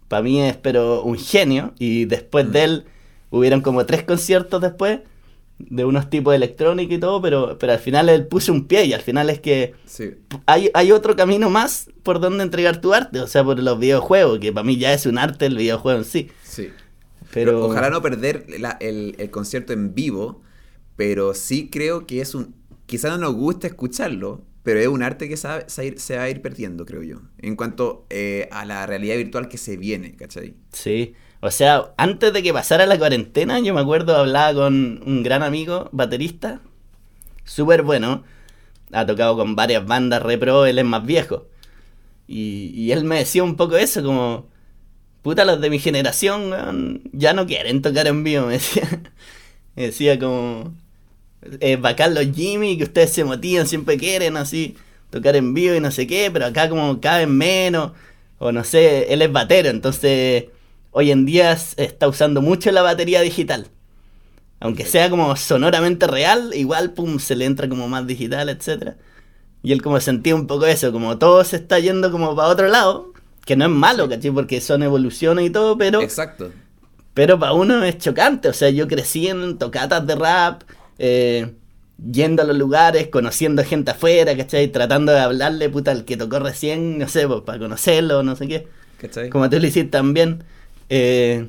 para 0.08 0.20
mí 0.20 0.42
es 0.42 0.54
pero 0.58 1.02
un 1.02 1.16
genio. 1.16 1.72
Y 1.78 2.04
después 2.04 2.52
de 2.52 2.64
él, 2.64 2.84
hubieron 3.30 3.62
como 3.62 3.86
tres 3.86 4.02
conciertos 4.02 4.60
después, 4.60 5.00
de 5.58 5.84
unos 5.84 6.08
tipos 6.08 6.32
de 6.32 6.36
electrónica 6.36 6.94
y 6.94 6.98
todo, 6.98 7.20
pero, 7.20 7.58
pero 7.58 7.72
al 7.72 7.78
final 7.80 8.08
él 8.08 8.26
puso 8.26 8.52
un 8.52 8.66
pie 8.68 8.84
y 8.84 8.92
al 8.92 9.00
final 9.02 9.28
es 9.28 9.40
que 9.40 9.74
Sí. 9.86 10.10
hay, 10.46 10.70
hay 10.72 10.92
otro 10.92 11.16
camino 11.16 11.50
más 11.50 11.90
por 12.04 12.20
donde 12.20 12.44
entregar 12.44 12.80
tu 12.80 12.94
arte, 12.94 13.20
o 13.20 13.26
sea, 13.26 13.42
por 13.44 13.58
los 13.60 13.78
videojuegos, 13.78 14.38
que 14.38 14.52
para 14.52 14.64
mí 14.64 14.76
ya 14.78 14.92
es 14.92 15.04
un 15.06 15.18
arte 15.18 15.46
el 15.46 15.56
videojuego 15.56 15.98
en 15.98 16.04
sí. 16.04 16.28
Sí. 16.44 16.68
Pero, 17.32 17.52
Pero 17.52 17.66
ojalá 17.66 17.90
no 17.90 18.00
perder 18.00 18.46
la- 18.58 18.76
el, 18.80 19.14
el 19.18 19.30
concierto 19.30 19.72
en 19.72 19.94
vivo, 19.94 20.42
pero 20.96 21.34
sí 21.34 21.68
creo 21.70 22.06
que 22.06 22.20
es 22.20 22.34
un... 22.34 22.54
Quizá 22.86 23.10
no 23.10 23.18
nos 23.18 23.34
gusta 23.34 23.66
escucharlo, 23.66 24.44
pero 24.62 24.80
es 24.80 24.86
un 24.88 25.02
arte 25.02 25.28
que 25.28 25.36
se 25.36 25.46
va, 25.48 25.68
se 25.68 25.82
va 25.82 25.86
a 25.88 25.90
ir- 25.92 25.98
se 25.98 26.16
va 26.16 26.22
a 26.22 26.30
ir 26.30 26.40
perdiendo, 26.40 26.86
creo 26.86 27.02
yo. 27.02 27.20
En 27.38 27.54
cuanto 27.56 28.06
eh, 28.10 28.48
a 28.50 28.64
la 28.64 28.86
realidad 28.86 29.16
virtual 29.16 29.48
que 29.48 29.58
se 29.58 29.76
viene, 29.76 30.14
¿cachai? 30.16 30.54
Sí, 30.72 31.14
o 31.40 31.50
sea, 31.50 31.92
antes 31.96 32.32
de 32.32 32.42
que 32.42 32.52
pasara 32.52 32.86
la 32.86 32.98
cuarentena, 32.98 33.60
yo 33.60 33.72
me 33.72 33.80
acuerdo 33.80 34.16
hablaba 34.16 34.54
con 34.54 35.02
un 35.06 35.22
gran 35.22 35.42
amigo, 35.42 35.88
baterista, 35.92 36.60
súper 37.44 37.82
bueno, 37.82 38.24
ha 38.92 39.06
tocado 39.06 39.36
con 39.36 39.54
varias 39.54 39.86
bandas 39.86 40.22
re 40.22 40.38
pro, 40.38 40.66
él 40.66 40.78
es 40.78 40.84
más 40.84 41.04
viejo. 41.06 41.46
Y, 42.26 42.90
él 42.92 43.04
me 43.04 43.18
decía 43.18 43.42
un 43.42 43.56
poco 43.56 43.76
eso, 43.76 44.02
como, 44.02 44.48
puta, 45.22 45.44
los 45.44 45.60
de 45.60 45.70
mi 45.70 45.78
generación 45.78 47.02
ya 47.12 47.32
no 47.32 47.46
quieren 47.46 47.82
tocar 47.82 48.06
en 48.06 48.24
vivo, 48.24 48.46
me 48.48 48.54
decía. 48.54 49.02
Me 49.76 49.84
decía 49.84 50.18
como, 50.18 50.74
es 51.60 51.80
bacán 51.80 52.14
los 52.14 52.26
Jimmy, 52.34 52.76
que 52.76 52.84
ustedes 52.84 53.12
se 53.12 53.24
motivan, 53.24 53.66
siempre 53.66 53.96
quieren 53.96 54.36
así, 54.36 54.76
tocar 55.10 55.36
en 55.36 55.54
vivo 55.54 55.74
y 55.76 55.80
no 55.80 55.90
sé 55.92 56.06
qué, 56.06 56.30
pero 56.32 56.46
acá 56.46 56.68
como 56.68 57.00
caben 57.00 57.30
menos, 57.30 57.92
o 58.38 58.52
no 58.52 58.64
sé, 58.64 59.12
él 59.12 59.22
es 59.22 59.32
batero, 59.32 59.68
entonces 59.70 60.46
hoy 60.98 61.12
en 61.12 61.24
día 61.24 61.56
se 61.56 61.84
está 61.84 62.08
usando 62.08 62.42
mucho 62.42 62.72
la 62.72 62.82
batería 62.82 63.20
digital. 63.20 63.68
Aunque 64.58 64.84
sea 64.84 65.08
como 65.08 65.36
sonoramente 65.36 66.08
real, 66.08 66.50
igual 66.54 66.92
pum, 66.92 67.20
se 67.20 67.36
le 67.36 67.44
entra 67.44 67.68
como 67.68 67.86
más 67.86 68.04
digital, 68.04 68.48
etcétera. 68.48 68.96
Y 69.62 69.70
él 69.70 69.80
como 69.80 70.00
sentía 70.00 70.34
un 70.34 70.48
poco 70.48 70.66
eso, 70.66 70.90
como 70.90 71.16
todo 71.16 71.44
se 71.44 71.54
está 71.54 71.78
yendo 71.78 72.10
como 72.10 72.34
para 72.34 72.48
otro 72.48 72.66
lado, 72.66 73.12
que 73.44 73.54
no 73.54 73.66
es 73.66 73.70
malo, 73.70 74.08
¿cachai? 74.08 74.32
Porque 74.32 74.60
son 74.60 74.82
evoluciones 74.82 75.46
y 75.46 75.50
todo, 75.50 75.78
pero... 75.78 76.02
Exacto. 76.02 76.50
Pero 77.14 77.38
para 77.38 77.52
uno 77.52 77.84
es 77.84 77.98
chocante, 77.98 78.48
o 78.48 78.52
sea, 78.52 78.70
yo 78.70 78.88
crecí 78.88 79.28
en 79.28 79.56
tocatas 79.56 80.04
de 80.04 80.16
rap, 80.16 80.62
eh, 80.98 81.54
yendo 82.10 82.42
a 82.42 82.44
los 82.44 82.58
lugares, 82.58 83.06
conociendo 83.06 83.62
gente 83.62 83.92
afuera, 83.92 84.36
¿cachai? 84.36 84.66
Tratando 84.66 85.12
de 85.12 85.20
hablarle, 85.20 85.68
puta, 85.68 85.92
al 85.92 86.04
que 86.04 86.16
tocó 86.16 86.40
recién, 86.40 86.98
no 86.98 87.06
sé, 87.06 87.28
pues, 87.28 87.42
para 87.42 87.60
conocerlo, 87.60 88.24
no 88.24 88.34
sé 88.34 88.48
qué. 88.48 88.66
¿Cachai? 88.96 89.30
Como 89.30 89.48
tú 89.48 89.60
lo 89.60 89.66
hiciste 89.68 89.90
también. 89.90 90.42
Eh, 90.88 91.48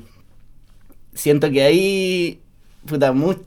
siento 1.14 1.50
que 1.50 1.62
ahí, 1.62 2.40
puta, 2.86 3.12
muy, 3.12 3.38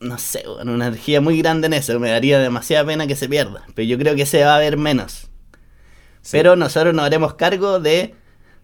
no 0.00 0.18
sé, 0.18 0.44
bueno, 0.46 0.72
una 0.72 0.88
energía 0.88 1.20
muy 1.20 1.38
grande 1.38 1.66
en 1.66 1.74
eso, 1.74 1.98
me 2.00 2.10
daría 2.10 2.38
demasiada 2.38 2.86
pena 2.86 3.06
que 3.06 3.16
se 3.16 3.28
pierda, 3.28 3.64
pero 3.74 3.86
yo 3.86 3.98
creo 3.98 4.14
que 4.14 4.26
se 4.26 4.44
va 4.44 4.56
a 4.56 4.60
ver 4.60 4.76
menos. 4.76 5.28
Sí. 6.22 6.30
Pero 6.32 6.56
nosotros 6.56 6.94
nos 6.94 7.04
haremos 7.04 7.34
cargo 7.34 7.80
de, 7.80 8.14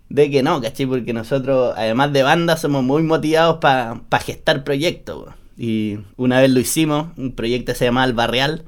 de 0.08 0.30
que 0.30 0.42
no, 0.42 0.60
¿cachai? 0.60 0.86
Porque 0.86 1.12
nosotros, 1.12 1.74
además 1.76 2.12
de 2.12 2.22
banda, 2.22 2.56
somos 2.56 2.82
muy 2.82 3.02
motivados 3.02 3.58
para 3.58 4.00
gestar 4.24 4.64
proyectos. 4.64 5.34
Y 5.56 5.98
una 6.16 6.40
vez 6.40 6.50
lo 6.50 6.58
hicimos, 6.58 7.08
un 7.18 7.32
proyecto 7.32 7.74
se 7.74 7.84
llamaba 7.84 8.06
El 8.06 8.14
Barreal. 8.14 8.64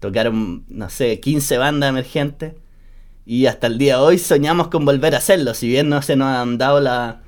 Tocaron, 0.00 0.66
no 0.68 0.90
sé, 0.90 1.18
15 1.18 1.56
bandas 1.56 1.88
emergentes. 1.88 2.52
Y 3.26 3.46
hasta 3.46 3.66
el 3.66 3.78
día 3.78 3.96
de 3.96 4.02
hoy 4.02 4.18
soñamos 4.18 4.68
con 4.68 4.84
volver 4.84 5.14
a 5.14 5.18
hacerlo. 5.18 5.54
Si 5.54 5.68
bien 5.68 5.88
no 5.88 6.02
se 6.02 6.16
nos 6.16 6.28
han 6.28 6.58
dado 6.58 6.80
la- 6.80 7.22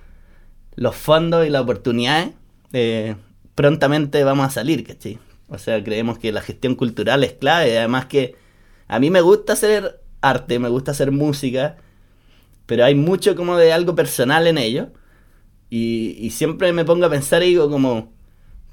los 0.74 0.94
fondos 0.94 1.46
y 1.46 1.50
las 1.50 1.62
oportunidades, 1.62 2.30
eh, 2.72 3.16
prontamente 3.54 4.22
vamos 4.24 4.46
a 4.46 4.50
salir, 4.50 4.84
¿cachai? 4.86 5.18
O 5.48 5.58
sea, 5.58 5.82
creemos 5.82 6.18
que 6.18 6.32
la 6.32 6.42
gestión 6.42 6.74
cultural 6.74 7.24
es 7.24 7.32
clave, 7.34 7.78
además 7.78 8.06
que 8.06 8.34
a 8.88 8.98
mí 8.98 9.10
me 9.10 9.20
gusta 9.20 9.54
hacer 9.54 10.00
arte, 10.20 10.58
me 10.58 10.68
gusta 10.68 10.90
hacer 10.90 11.12
música, 11.12 11.76
pero 12.66 12.84
hay 12.84 12.94
mucho 12.94 13.36
como 13.36 13.56
de 13.56 13.72
algo 13.72 13.94
personal 13.94 14.46
en 14.46 14.58
ello. 14.58 14.88
Y, 15.70 16.30
siempre 16.30 16.72
me 16.72 16.84
pongo 16.84 17.06
a 17.06 17.10
pensar 17.10 17.42
y 17.42 17.48
digo 17.48 17.70
como, 17.70 18.12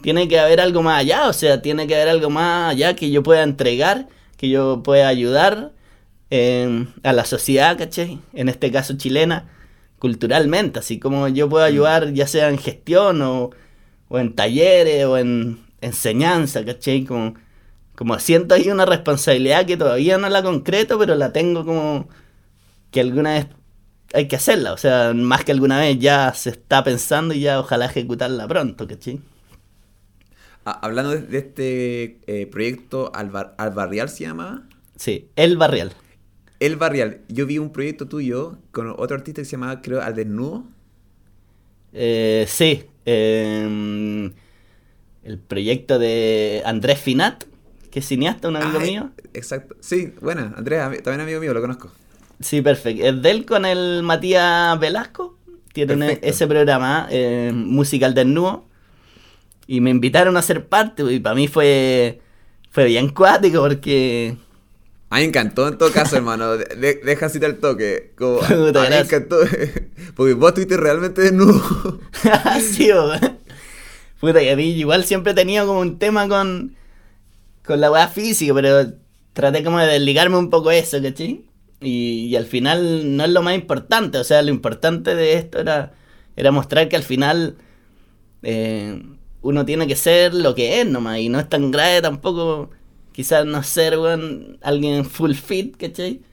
tiene 0.01 0.28
que 0.28 0.39
haber 0.39 0.59
algo 0.61 0.84
más 0.84 0.99
allá, 0.99 1.28
o 1.30 1.34
sea, 1.34 1.61
tiene 1.61 1.88
que 1.88 1.95
haber 1.95 2.09
algo 2.09 2.30
más 2.30 2.71
allá 2.71 2.95
que 2.95 3.09
yo 3.11 3.24
pueda 3.24 3.43
entregar, 3.43 4.07
que 4.38 4.49
yo 4.49 4.84
pueda 4.84 5.07
ayudar 5.07 5.74
eh, 6.34 6.88
a 7.03 7.13
la 7.13 7.25
sociedad, 7.25 7.77
¿cachai? 7.77 8.19
En 8.34 8.49
este 8.49 8.71
caso 8.71 8.95
chilena, 8.97 9.38
culturalmente, 9.99 10.79
así 10.79 10.99
como 10.99 11.27
yo 11.29 11.49
puedo 11.49 11.63
ayudar 11.65 12.13
ya 12.13 12.27
sea 12.27 12.49
en 12.49 12.57
gestión 12.59 13.21
o, 13.21 13.51
o 14.09 14.19
en 14.19 14.36
talleres 14.36 15.05
o 15.05 15.17
en 15.17 15.59
enseñanza, 15.81 16.65
¿cachai? 16.65 17.05
Como, 17.05 17.36
como 17.95 18.19
siento 18.19 18.55
ahí 18.55 18.69
una 18.69 18.86
responsabilidad 18.86 19.65
que 19.67 19.77
todavía 19.77 20.17
no 20.17 20.29
la 20.29 20.43
concreto, 20.43 20.99
pero 20.99 21.15
la 21.15 21.34
tengo 21.34 21.65
como 21.65 22.09
que 22.91 23.01
alguna 23.01 23.34
vez 23.36 23.47
hay 24.13 24.27
que 24.27 24.36
hacerla, 24.38 24.73
o 24.73 24.77
sea, 24.77 25.13
más 25.15 25.43
que 25.45 25.51
alguna 25.53 25.79
vez 25.79 25.99
ya 25.99 26.34
se 26.36 26.51
está 26.51 26.84
pensando 26.84 27.34
y 27.36 27.41
ya 27.41 27.59
ojalá 27.59 27.86
ejecutarla 27.88 28.47
pronto, 28.47 28.88
¿cachai? 28.88 29.21
Ah, 30.65 30.79
hablando 30.81 31.11
de, 31.11 31.21
de 31.21 31.38
este 31.39 32.21
eh, 32.27 32.47
proyecto 32.47 33.11
Albar- 33.13 33.55
Albarrial 33.57 34.09
se 34.09 34.23
llama. 34.25 34.67
Sí, 34.95 35.31
el 35.36 35.57
barrial. 35.57 35.93
El 36.59 36.75
Barrial. 36.77 37.21
Yo 37.27 37.45
vi 37.45 37.57
un 37.57 37.71
proyecto 37.71 38.07
tuyo 38.07 38.57
con 38.71 38.89
otro 38.97 39.15
artista 39.15 39.41
que 39.41 39.45
se 39.45 39.51
llamaba, 39.51 39.81
creo, 39.81 40.01
Al 40.01 40.15
Desnudo. 40.15 40.63
Eh, 41.93 42.45
sí, 42.47 42.85
eh, 43.05 44.31
el 45.23 45.37
proyecto 45.39 45.99
de 45.99 46.61
Andrés 46.65 46.99
Finat, 46.99 47.43
que 47.91 47.99
es 47.99 48.07
cineasta, 48.07 48.47
un 48.47 48.55
amigo 48.55 48.79
Ah, 48.79 48.85
mío. 48.85 49.11
Exacto. 49.33 49.75
Sí, 49.79 50.13
bueno, 50.21 50.53
Andrés, 50.55 50.79
también 51.03 51.21
amigo 51.21 51.39
mío, 51.39 51.53
lo 51.53 51.61
conozco. 51.61 51.91
Sí, 52.39 52.61
perfecto. 52.61 53.03
Es 53.05 53.21
de 53.21 53.31
él 53.31 53.45
con 53.45 53.65
el 53.65 54.01
Matías 54.03 54.79
Velasco. 54.79 55.37
Tienen 55.73 55.99
Perfecto. 55.99 56.27
ese 56.27 56.47
programa, 56.47 57.07
eh, 57.09 57.51
Musical 57.53 58.13
Desnudo. 58.13 58.65
Y 59.65 59.81
me 59.81 59.89
invitaron 59.91 60.35
a 60.37 60.41
ser 60.41 60.67
parte, 60.67 61.03
y 61.11 61.19
para 61.19 61.35
mí 61.35 61.47
fue, 61.47 62.19
fue 62.69 62.85
bien 62.85 63.09
cuático 63.09 63.61
porque... 63.61 64.35
A 65.14 65.18
mí 65.18 65.22
me 65.22 65.28
encantó 65.28 65.68
en 65.68 65.78
todo 65.78 65.91
caso, 65.91 66.16
hermano. 66.16 66.57
De- 66.57 66.76
de- 66.76 67.01
deja 67.05 67.28
así 67.28 67.38
el 67.39 67.59
toque. 67.59 68.14
Como, 68.18 68.41
a, 68.41 68.49
mí 68.49 68.72
me 68.89 68.99
encantó. 68.99 69.38
Porque 70.16 70.34
vos 70.34 70.49
estuviste 70.49 70.76
realmente 70.76 71.22
desnudo. 71.22 71.99
sí, 72.59 72.91
weón. 72.91 73.38
Puta, 74.20 74.41
y 74.41 74.49
a 74.49 74.55
mí 74.55 74.72
igual 74.72 75.03
siempre 75.03 75.34
he 75.34 75.36
tenido 75.36 75.68
como 75.68 75.82
un 75.82 75.99
tema 75.99 76.28
con, 76.28 76.76
con 77.64 77.80
la 77.80 77.91
weá 77.91 78.07
física, 78.07 78.55
pero 78.55 78.91
traté 79.34 79.64
como 79.64 79.78
de 79.78 79.86
desligarme 79.86 80.38
un 80.38 80.49
poco 80.49 80.72
eso, 80.72 80.99
¿cachai? 80.99 81.45
Y, 81.80 82.26
y 82.30 82.36
al 82.36 82.47
final 82.47 83.16
no 83.16 83.24
es 83.24 83.30
lo 83.30 83.43
más 83.43 83.53
importante, 83.53 84.18
o 84.18 84.24
sea, 84.24 84.41
lo 84.41 84.49
importante 84.49 85.14
de 85.14 85.34
esto 85.34 85.59
era, 85.59 85.93
era 86.36 86.49
mostrar 86.51 86.89
que 86.89 86.95
al 86.95 87.03
final 87.03 87.55
eh, 88.41 88.99
uno 89.41 89.64
tiene 89.64 89.86
que 89.86 89.95
ser 89.95 90.34
lo 90.34 90.55
que 90.55 90.82
es 90.82 90.88
nomás, 90.88 91.20
y 91.20 91.30
no 91.30 91.39
es 91.39 91.47
tan 91.49 91.70
grave 91.70 92.01
tampoco 92.01 92.72
quizás 93.14 93.45
no 93.45 93.64
ser, 93.64 93.97
weón, 93.99 94.59
alguien 94.61 95.05
full 95.05 95.34
fit, 95.36 95.78
¿cachai? 95.78 96.24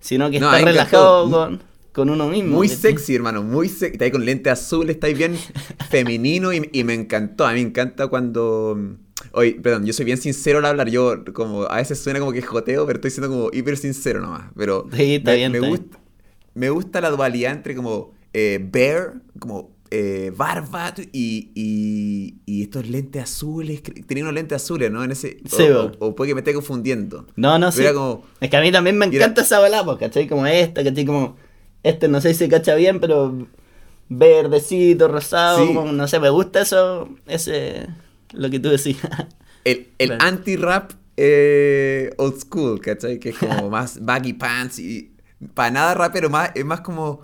Sino 0.00 0.30
que 0.30 0.38
No, 0.38 0.46
está 0.46 0.60
relajado 0.60 1.30
con, 1.30 1.62
con 1.92 2.10
uno 2.10 2.28
mismo. 2.28 2.56
Muy 2.56 2.68
¿cachai? 2.68 2.80
sexy, 2.80 3.14
hermano, 3.14 3.42
muy 3.42 3.68
sexy. 3.68 3.92
Está 3.94 4.04
ahí 4.04 4.10
con 4.10 4.24
lente 4.24 4.50
azul, 4.50 4.90
está 4.90 5.06
ahí 5.06 5.14
bien 5.14 5.36
femenino 5.90 6.52
y, 6.52 6.68
y 6.72 6.84
me 6.84 6.94
encantó. 6.94 7.46
A 7.46 7.52
mí 7.52 7.62
me 7.62 7.68
encanta 7.68 8.08
cuando... 8.08 8.96
Oye, 9.32 9.54
perdón, 9.62 9.86
yo 9.86 9.92
soy 9.92 10.04
bien 10.04 10.18
sincero 10.18 10.58
al 10.58 10.66
hablar. 10.66 10.88
Yo 10.90 11.24
como 11.32 11.64
a 11.64 11.76
veces 11.76 11.98
suena 12.00 12.18
como 12.20 12.32
que 12.32 12.42
joteo, 12.42 12.86
pero 12.86 12.98
estoy 12.98 13.10
siendo 13.10 13.28
como 13.30 13.50
hiper 13.52 13.76
sincero 13.76 14.20
nomás. 14.20 14.50
Pero 14.56 14.88
Sí, 14.90 15.16
está 15.16 15.32
me, 15.32 15.34
bien, 15.34 15.52
me 15.52 15.58
está 15.58 15.66
bien. 15.68 15.82
gusta, 15.82 15.98
me 16.54 16.70
gusta 16.70 17.00
la 17.00 17.10
dualidad 17.10 17.52
entre 17.52 17.74
como 17.74 18.12
eh, 18.32 18.60
bear, 18.62 19.22
como 19.38 19.73
eh, 19.90 20.32
barba 20.36 20.92
y, 21.12 21.50
y, 21.54 22.34
y 22.46 22.62
estos 22.62 22.88
lentes 22.88 23.22
azules. 23.22 23.82
Tenía 23.82 24.24
unos 24.24 24.34
lentes 24.34 24.56
azules, 24.62 24.90
¿no? 24.90 25.04
En 25.04 25.12
ese, 25.12 25.38
o, 25.44 25.56
Sí, 25.56 25.62
o- 25.64 25.92
o 26.00 26.14
puede 26.16 26.30
que 26.30 26.34
me 26.34 26.40
esté 26.40 26.52
confundiendo. 26.54 27.26
No, 27.36 27.58
no, 27.58 27.70
sí. 27.70 27.82
como- 27.94 28.24
Es 28.40 28.50
que 28.50 28.56
a 28.56 28.60
mí 28.60 28.72
también 28.72 28.98
me 28.98 29.06
era- 29.06 29.16
encanta 29.16 29.42
esa 29.42 29.60
pues, 29.84 29.98
¿cachai? 29.98 30.26
Como 30.26 30.46
esta, 30.46 30.82
¿cachai? 30.82 31.04
Como 31.04 31.36
este, 31.82 32.08
no 32.08 32.20
sé 32.20 32.32
si 32.32 32.38
se 32.40 32.48
cacha 32.48 32.74
bien, 32.74 32.98
pero 33.00 33.46
verdecito, 34.08 35.08
rosado, 35.08 35.58
Sí. 35.66 35.74
como, 35.74 35.92
no 35.92 36.08
sé, 36.08 36.18
me 36.20 36.30
gusta 36.30 36.62
eso, 36.62 37.08
ese, 37.26 37.86
lo 38.32 38.50
que 38.50 38.58
tú 38.60 38.68
decías. 38.70 38.98
El, 39.64 39.88
el 39.98 40.12
anti-rap 40.20 40.92
eh, 41.16 42.10
old 42.18 42.38
school, 42.38 42.80
¿cachai? 42.82 43.18
Que 43.18 43.30
es 43.30 43.38
como 43.38 43.70
más 43.70 44.04
baggy 44.04 44.34
pants 44.34 44.78
y 44.78 45.12
para 45.54 45.70
nada 45.70 45.94
rapero, 45.94 46.28
más, 46.28 46.50
es 46.54 46.64
más 46.66 46.80
como... 46.82 47.20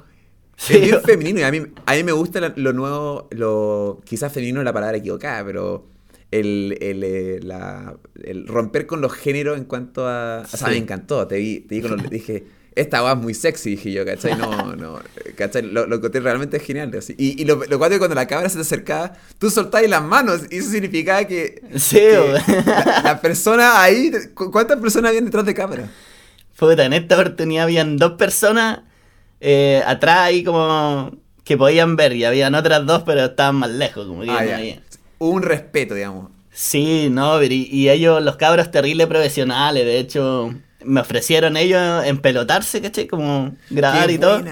Sí. 0.62 0.74
Es 0.74 0.80
bien 0.82 1.00
femenino 1.02 1.40
y 1.40 1.42
a 1.44 1.50
mí, 1.50 1.62
a 1.86 1.94
mí 1.94 2.04
me 2.04 2.12
gusta 2.12 2.52
lo 2.54 2.72
nuevo, 2.74 3.28
lo 3.30 4.02
quizás 4.04 4.30
femenino 4.30 4.60
es 4.60 4.64
la 4.66 4.74
palabra 4.74 4.98
equivocada, 4.98 5.42
pero 5.42 5.86
el, 6.30 6.76
el, 6.82 7.02
eh, 7.02 7.40
la- 7.42 7.96
el 8.22 8.46
romper 8.46 8.86
con 8.86 9.00
los 9.00 9.12
géneros 9.14 9.56
en 9.56 9.64
cuanto 9.64 10.06
a... 10.06 10.42
O 10.52 10.56
sea, 10.56 10.68
me 10.68 10.76
encantó, 10.76 11.26
te 11.26 11.36
vi, 11.38 11.60
te 11.60 11.76
vi 11.76 11.80
con 11.80 11.92
los- 11.96 12.10
dije, 12.10 12.44
esta 12.74 13.00
va 13.00 13.12
es 13.12 13.16
muy 13.18 13.32
sexy, 13.32 13.70
dije 13.70 13.90
yo, 13.90 14.04
¿cachai? 14.04 14.36
No, 14.36 14.76
no, 14.76 15.00
¿cachai? 15.34 15.62
Lo, 15.62 15.86
lo 15.86 15.96
encontré 15.96 16.20
realmente 16.20 16.60
genial. 16.60 16.92
así. 16.96 17.14
Y, 17.18 17.40
y 17.40 17.46
lo, 17.46 17.62
lo 17.64 17.78
cual 17.78 17.92
es 17.92 17.98
cuando 17.98 18.14
la 18.14 18.26
cámara 18.26 18.48
se 18.50 18.56
te 18.56 18.60
acercaba, 18.62 19.14
tú 19.38 19.48
soltabas 19.50 19.88
las 19.88 20.02
manos 20.02 20.42
y 20.50 20.58
eso 20.58 20.70
significaba 20.70 21.24
que... 21.24 21.62
Sí, 21.76 21.96
que 21.96 22.32
la, 22.66 23.00
la 23.02 23.20
persona 23.22 23.82
ahí, 23.82 24.12
¿cu- 24.34 24.50
¿cuántas 24.50 24.78
personas 24.78 25.08
habían 25.08 25.24
detrás 25.24 25.46
de 25.46 25.54
cámara? 25.54 25.90
Puta, 26.58 26.84
en 26.84 26.92
esta 26.92 27.14
oportunidad 27.18 27.64
habían 27.64 27.96
dos 27.96 28.12
personas 28.12 28.80
eh, 29.40 29.82
atrás 29.86 30.18
ahí 30.18 30.44
como 30.44 31.12
que 31.44 31.56
podían 31.56 31.96
ver 31.96 32.12
y 32.14 32.24
habían 32.24 32.54
otras 32.54 32.86
dos, 32.86 33.02
pero 33.04 33.24
estaban 33.24 33.56
más 33.56 33.70
lejos, 33.70 34.06
como 34.06 34.22
que 34.22 34.30
Ah, 34.30 34.44
no 34.44 34.80
un 35.18 35.42
respeto, 35.42 35.94
digamos. 35.94 36.30
Sí, 36.52 37.08
no, 37.10 37.42
y, 37.42 37.68
y 37.70 37.90
ellos, 37.90 38.22
los 38.22 38.36
cabros 38.36 38.70
terribles 38.70 39.06
profesionales, 39.06 39.84
de 39.84 39.98
hecho, 39.98 40.54
me 40.84 41.00
ofrecieron 41.00 41.56
ellos 41.56 42.04
empelotarse, 42.04 42.80
¿cachai? 42.80 43.06
Como 43.06 43.56
grabar 43.70 44.08
Qué 44.08 44.14
y 44.14 44.18
todo. 44.18 44.42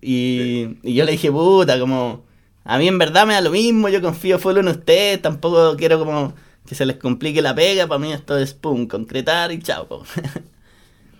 Y, 0.00 0.78
y 0.82 0.94
yo 0.94 1.04
le 1.04 1.12
dije, 1.12 1.30
puta, 1.30 1.78
como, 1.78 2.24
a 2.64 2.78
mí 2.78 2.88
en 2.88 2.98
verdad 2.98 3.26
me 3.26 3.34
da 3.34 3.40
lo 3.40 3.50
mismo, 3.50 3.88
yo 3.88 4.00
confío 4.02 4.38
full 4.38 4.56
en 4.58 4.68
ustedes, 4.68 5.22
tampoco 5.22 5.76
quiero 5.76 5.98
como 5.98 6.34
que 6.66 6.74
se 6.74 6.86
les 6.86 6.96
complique 6.96 7.42
la 7.42 7.54
pega, 7.54 7.86
para 7.86 7.98
mí 8.00 8.12
esto 8.12 8.36
es, 8.38 8.54
pum, 8.54 8.86
concretar 8.88 9.52
y 9.52 9.60
chao. 9.60 9.86
po. 9.88 10.04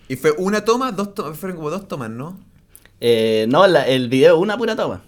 Y 0.09 0.15
fue 0.15 0.31
una 0.37 0.63
toma, 0.63 0.91
dos 0.91 1.13
tomas, 1.13 1.37
fueron 1.37 1.57
como 1.57 1.69
dos 1.69 1.87
tomas, 1.87 2.09
¿no? 2.09 2.39
Eh, 2.99 3.45
no, 3.49 3.67
la- 3.67 3.87
el 3.87 4.09
video, 4.09 4.37
una 4.39 4.57
pura 4.57 4.75
toma. 4.75 5.03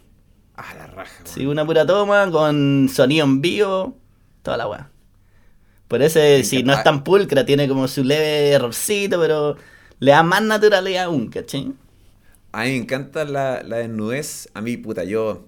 Ah, 0.55 0.73
la 0.77 0.87
raja. 0.87 1.21
Sí, 1.23 1.45
una 1.45 1.65
pura 1.65 1.85
toma 1.85 2.29
con 2.31 2.89
sonido 2.93 3.25
en 3.25 3.41
vivo, 3.41 3.97
toda 4.43 4.57
la 4.57 4.67
weá. 4.67 4.91
Por 5.87 6.01
eso, 6.03 6.19
si 6.43 6.61
no 6.63 6.73
es 6.73 6.83
tan 6.83 7.03
pulcra, 7.03 7.45
tiene 7.45 7.67
como 7.67 7.87
su 7.87 8.03
leve 8.03 8.51
errorcito, 8.51 9.19
pero 9.19 9.57
le 9.99 10.11
da 10.11 10.21
más 10.21 10.41
naturalidad 10.43 11.05
aún, 11.05 11.29
¿cachai? 11.29 11.73
A 12.51 12.63
mí 12.63 12.69
me 12.71 12.75
encanta 12.77 13.25
la, 13.25 13.63
la 13.63 13.77
desnudez. 13.77 14.49
A 14.53 14.61
mí, 14.61 14.77
puta, 14.77 15.03
yo 15.03 15.47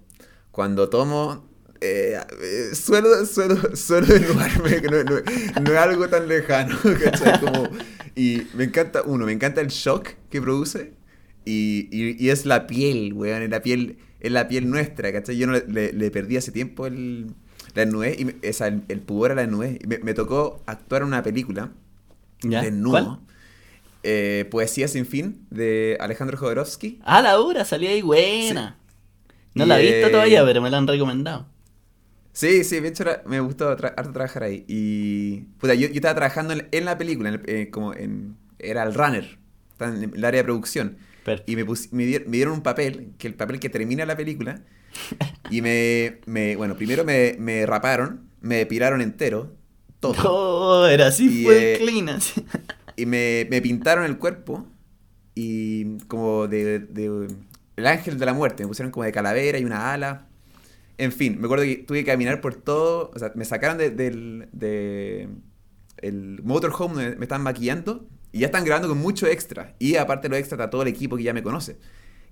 cuando 0.52 0.90
tomo, 0.90 1.46
eh, 1.80 2.18
eh, 2.42 2.76
suelo, 2.76 3.26
suelo, 3.26 3.76
suelo 3.76 4.08
desnudarme, 4.08 4.82
que 4.82 4.88
no, 4.88 5.04
no- 5.04 5.62
no 5.62 5.72
es 5.72 5.78
algo 5.78 6.08
tan 6.10 6.28
lejano, 6.28 6.76
¿cachai? 7.04 7.40
Como, 7.40 7.70
y 8.16 8.44
me 8.56 8.64
encanta, 8.66 9.04
uno, 9.06 9.26
me 9.28 9.34
encanta 9.34 9.62
el 9.62 9.68
shock 9.68 10.10
que 10.32 10.42
produce. 10.42 10.94
Y, 11.46 11.88
y- 11.92 12.16
y 12.24 12.30
es 12.30 12.46
la 12.46 12.68
piel, 12.68 13.14
weón, 13.14 13.42
es 13.44 13.50
la 13.50 13.62
piel, 13.62 13.98
es 14.20 14.32
la 14.32 14.48
piel 14.48 14.70
nuestra, 14.70 15.12
¿cachai? 15.12 15.38
Yo 15.38 15.48
no 15.48 15.54
le, 15.54 16.12
perdí 16.12 16.38
hace 16.38 16.52
tiempo 16.52 16.86
el, 16.88 17.28
la 17.74 17.86
desnudez, 17.86 18.20
y 18.20 18.26
me- 18.26 18.36
esa, 18.42 18.68
el, 18.68 18.84
el 18.90 19.00
pudor 19.02 19.32
a 19.32 19.36
la. 19.36 19.44
Y 19.44 19.88
me, 19.88 19.98
me 20.00 20.14
tocó 20.14 20.62
actuar 20.68 21.02
en 21.04 21.10
una 21.10 21.24
película 21.24 21.72
¿Ya? 22.44 22.62
desnudo. 22.62 23.20
Eh, 24.04 24.48
Poesía 24.50 24.88
sin 24.88 25.06
fin, 25.06 25.46
de 25.52 25.98
Alejandro 26.00 26.38
Jodorowsky. 26.38 27.00
Ah, 27.04 27.22
la 27.22 27.34
dura, 27.34 27.66
salió 27.66 27.90
ahí 27.90 28.02
buena. 28.02 28.78
No 29.54 29.66
Y, 29.66 29.68
la 29.68 29.80
he 29.80 29.84
visto 29.84 30.08
eh, 30.08 30.12
todavía, 30.12 30.44
pero 30.46 30.62
me 30.62 30.70
la 30.70 30.78
han 30.78 30.88
recomendado. 30.88 31.48
Sí, 32.34 32.64
sí, 32.64 32.80
de 32.80 32.88
hecho 32.90 33.04
me 33.26 33.40
gustó 33.42 33.76
tra- 33.78 33.94
harto 33.98 34.14
trabajar 34.14 34.44
ahí. 34.44 34.64
Y. 34.68 35.42
Puta, 35.60 35.74
yo, 35.74 35.88
yo 35.88 35.96
estaba 35.96 36.16
trabajando 36.16 36.54
en, 36.54 36.68
en 36.72 36.86
la 36.86 36.98
película, 36.98 37.30
en 37.30 37.36
el- 37.36 37.50
eh, 37.50 37.70
como 37.70 37.94
en. 37.94 38.38
Era 38.60 38.84
el 38.84 38.94
runner, 38.94 39.38
en 39.80 40.14
el 40.16 40.26
área 40.26 40.40
de 40.42 40.44
producción. 40.46 40.98
Perfecto. 41.24 41.52
Y 41.52 41.56
me, 41.56 41.66
pus- 41.66 41.92
me, 41.94 42.06
dier- 42.06 42.26
me 42.28 42.38
dieron 42.38 42.54
un 42.54 42.62
papel, 42.64 43.14
que 43.18 43.28
el 43.28 43.36
papel 43.36 43.60
que 43.60 43.70
termina 43.70 44.06
la 44.06 44.18
película. 44.18 44.62
Y 45.50 45.62
me. 45.62 46.22
me 46.26 46.56
bueno, 46.56 46.76
primero 46.78 47.04
me, 47.06 47.36
me 47.40 47.66
raparon, 47.66 48.30
me 48.42 48.58
depilaron 48.58 49.02
entero, 49.02 49.56
todo. 50.00 50.16
Oh, 50.26 50.86
era 50.88 51.08
así, 51.08 51.30
Y, 51.42 51.44
fue 51.44 51.76
eh, 51.76 51.78
clean. 51.78 52.10
así. 52.10 52.46
Y 52.96 53.06
me, 53.06 53.48
me 53.50 53.62
pintaron 53.62 54.06
el 54.06 54.18
cuerpo. 54.18 54.68
Y 55.36 55.98
como 56.08 56.48
de, 56.48 56.80
de- 56.80 57.28
El 57.78 57.88
ángel 57.88 58.18
de 58.20 58.26
la 58.26 58.34
muerte. 58.34 58.64
Me 58.64 58.68
pusieron 58.70 58.92
como 58.92 59.04
de 59.06 59.12
calavera 59.12 59.58
y 59.60 59.66
una 59.66 59.94
ala. 59.94 60.28
En 60.98 61.12
fin, 61.12 61.40
me 61.40 61.46
acuerdo 61.46 61.66
que 61.66 61.78
tuve 61.78 62.00
que 62.00 62.12
caminar 62.12 62.42
por 62.42 62.56
todo. 62.56 63.12
O 63.16 63.20
sea, 63.20 63.32
me 63.36 63.46
sacaron 63.46 63.78
de- 63.78 63.92
del. 63.92 64.50
De, 64.54 65.30
el 65.98 66.42
motorhome 66.44 66.96
donde 67.04 67.18
me 67.18 67.26
estaban 67.26 67.44
maquillando. 67.44 68.08
Y 68.32 68.40
ya 68.40 68.48
están 68.48 68.64
grabando 68.66 68.88
con 68.90 68.98
mucho 68.98 69.28
extra. 69.28 69.76
Y 69.80 69.96
aparte 69.96 70.28
de 70.28 70.30
lo 70.30 70.38
extra 70.38 70.56
está 70.56 70.70
todo 70.70 70.82
el 70.84 70.88
equipo 70.88 71.18
que 71.18 71.24
ya 71.24 71.34
me 71.34 71.44
conoce. 71.44 71.78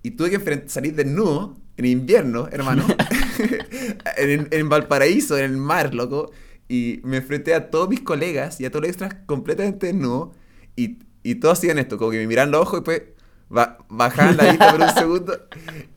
Y 0.02 0.12
tuve 0.12 0.30
que 0.32 0.64
salir 0.70 0.96
desnudo 0.96 1.58
en 1.78 1.86
invierno, 1.86 2.48
hermano. 2.52 2.86
en, 4.18 4.48
en 4.52 4.70
Valparaíso, 4.70 5.38
en 5.38 5.46
el 5.46 5.58
mar, 5.58 5.94
loco. 5.94 6.32
Y 6.68 7.02
me 7.04 7.18
enfrenté 7.18 7.54
a 7.54 7.70
todos 7.70 7.90
mis 7.90 8.02
colegas 8.02 8.62
y 8.62 8.66
a 8.66 8.70
todos 8.72 8.84
los 8.84 8.90
extras 8.90 9.16
completamente 9.26 9.88
desnudo. 9.88 10.34
Y, 10.76 11.00
y 11.24 11.36
todos 11.36 11.58
hacían 11.58 11.80
esto, 11.80 11.98
como 11.98 12.12
que 12.12 12.18
me 12.18 12.28
miraban 12.28 12.52
los 12.52 12.62
ojos 12.62 12.76
y 12.76 12.78
después 12.78 13.02
ba- 13.50 13.78
bajaban 13.90 14.38
la 14.38 14.50
vista 14.52 14.72
por 14.72 14.82
un 14.82 14.90
segundo. 14.94 15.48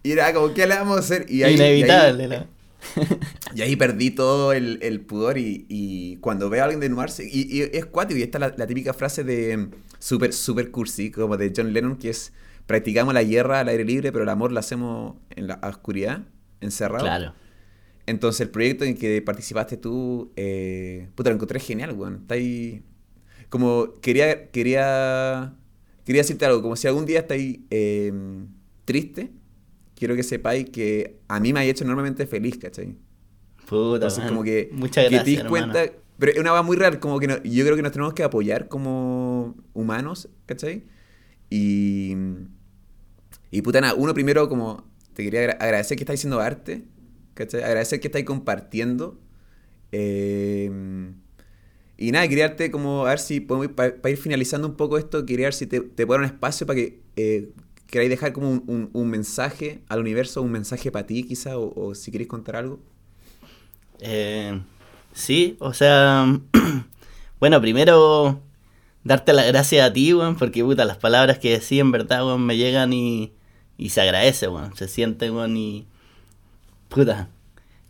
Y 0.03 0.13
era 0.13 0.33
como, 0.33 0.53
¿qué 0.55 0.67
le 0.67 0.75
vamos 0.75 0.97
a 0.97 1.01
hacer? 1.01 1.27
Y 1.29 1.43
ahí, 1.45 1.55
y 1.55 1.61
ahí- 1.61 1.79
Inevitable, 1.81 2.29
¿no? 2.29 2.47
y 3.55 3.63
ahí 3.63 3.77
perdí 3.77 4.11
todo 4.11 4.53
el, 4.53 4.81
el 4.83 5.01
pudor 5.03 5.39
y, 5.39 5.67
y 5.69 6.17
cuando 6.17 6.51
veo 6.51 6.63
a 6.63 6.65
alguien 6.65 6.81
desnudarse, 6.81 7.25
y, 7.31 7.43
y 7.59 7.63
es 7.63 7.87
cuático, 7.87 8.19
y 8.19 8.23
esta 8.25 8.39
es 8.39 8.41
la, 8.41 8.55
la 8.57 8.67
típica 8.67 8.93
frase 8.93 9.23
de 9.23 9.69
super, 10.03 10.33
super 10.33 10.73
cursi, 10.73 11.13
como 11.13 11.37
de 11.37 11.53
John 11.57 11.73
Lennon, 11.73 11.97
que 11.97 12.11
es, 12.11 12.33
practicamos 12.67 13.15
la 13.15 13.23
guerra 13.23 13.61
al 13.61 13.69
aire 13.69 13.85
libre, 13.85 14.11
pero 14.11 14.25
el 14.25 14.31
amor 14.31 14.51
lo 14.51 14.59
hacemos 14.59 15.15
en 15.31 15.47
la 15.47 15.61
oscuridad, 15.63 16.23
encerrado. 16.61 17.05
Claro. 17.05 17.35
Entonces 18.07 18.41
el 18.41 18.51
proyecto 18.51 18.85
en 18.85 18.97
que 18.97 19.23
participaste 19.23 19.77
tú, 19.77 20.33
eh, 20.35 21.09
puta, 21.15 21.31
lo 21.31 21.37
encontré 21.37 21.61
genial, 21.61 21.93
weón. 21.93 22.23
Está 22.23 22.35
ahí, 22.35 22.83
como, 23.49 24.01
quería, 24.01 24.51
quería, 24.51 25.55
quería 26.05 26.23
decirte 26.23 26.47
algo, 26.47 26.63
como 26.63 26.75
si 26.75 26.89
algún 26.89 27.07
día 27.07 27.21
estáis 27.21 27.61
eh, 27.71 28.13
triste, 28.85 29.31
quiero 29.95 30.17
que 30.17 30.25
sepáis 30.25 30.69
que 30.69 31.21
a 31.29 31.39
mí 31.39 31.53
me 31.53 31.61
ha 31.61 31.65
hecho 31.65 31.85
enormemente 31.85 32.27
feliz, 32.27 32.59
¿cachai? 32.59 32.97
Puta, 33.69 33.95
Entonces, 33.95 34.19
man. 34.19 34.29
como 34.31 34.43
que, 34.43 34.69
Muchas 34.73 35.05
que 35.05 35.15
gracias, 35.15 35.25
te 35.25 35.31
des 35.31 35.41
hermano. 35.53 36.02
Pero 36.19 36.33
es 36.33 36.39
una 36.39 36.51
cosa 36.51 36.63
muy 36.63 36.77
real, 36.77 37.01
como 37.01 37.19
que 37.19 37.27
yo 37.45 37.65
creo 37.65 37.77
que 37.77 37.83
nos 37.83 37.93
tenemos 37.93 38.15
que 38.15 38.23
apoyar 38.25 38.69
como 38.69 39.57
humanos, 39.75 40.29
¿cachai? 40.47 40.85
Y. 41.51 42.17
Y 43.51 43.63
puta, 43.63 43.81
nada, 43.81 43.95
uno 43.95 44.15
primero, 44.15 44.49
como 44.49 44.85
te 45.15 45.25
quería 45.25 45.41
agra- 45.41 45.53
agradecer 45.61 45.97
que 45.97 46.05
estáis 46.05 46.21
haciendo 46.21 46.41
arte, 46.41 46.85
¿cachai? 47.35 47.63
Agradecer 47.63 48.01
que 48.01 48.09
estáis 48.09 48.25
compartiendo. 48.25 49.19
eh, 49.93 50.71
y 51.99 52.13
nada, 52.13 52.29
quería 52.29 52.49
darte 52.49 52.71
como, 52.71 53.07
a 53.07 53.11
ver 53.11 53.21
si 53.21 53.41
podemos, 53.41 53.69
para 53.77 54.11
ir 54.11 54.17
finalizando 54.17 54.69
un 54.69 54.77
poco 54.77 54.99
esto, 54.99 55.25
quería 55.27 55.47
ver 55.47 55.55
si 55.55 55.67
te, 55.67 55.81
te 55.81 56.07
puedo 56.07 56.21
un 56.21 56.27
espacio 56.27 56.67
para 56.67 56.77
que 56.79 57.01
eh, 57.17 57.51
queráis 57.87 58.11
dejar 58.11 58.33
como 58.33 58.51
un, 58.51 58.65
un- 58.67 58.91
un 58.93 59.09
mensaje 59.11 59.83
al 59.89 60.01
universo, 60.01 60.43
un 60.43 60.53
mensaje 60.53 60.91
para 60.93 61.07
ti 61.07 61.25
quizá, 61.25 61.59
o, 61.59 61.73
o 61.91 61.95
si 61.95 62.11
queréis 62.11 62.29
contar 62.29 62.57
algo. 62.57 62.81
Eh, 64.01 64.61
sí, 65.13 65.57
o 65.61 65.73
sea, 65.75 66.27
bueno, 67.41 67.61
primero 67.61 68.41
darte 69.05 69.33
las 69.33 69.47
gracias 69.47 69.87
a 69.89 69.93
ti, 69.93 70.15
weón, 70.15 70.37
porque 70.37 70.63
puta, 70.65 70.85
las 70.85 70.97
palabras 70.99 71.39
que 71.39 71.51
decís 71.51 71.81
en 71.81 71.93
verdad, 71.93 72.25
weón, 72.27 72.45
me 72.47 72.57
llegan 72.57 72.93
y, 72.93 73.33
y 73.79 73.91
se 73.91 74.01
agradece, 74.01 74.49
weón, 74.49 74.77
se 74.77 74.89
siente, 74.89 75.31
weón, 75.31 75.57
y 75.57 75.87
puta, 76.89 77.29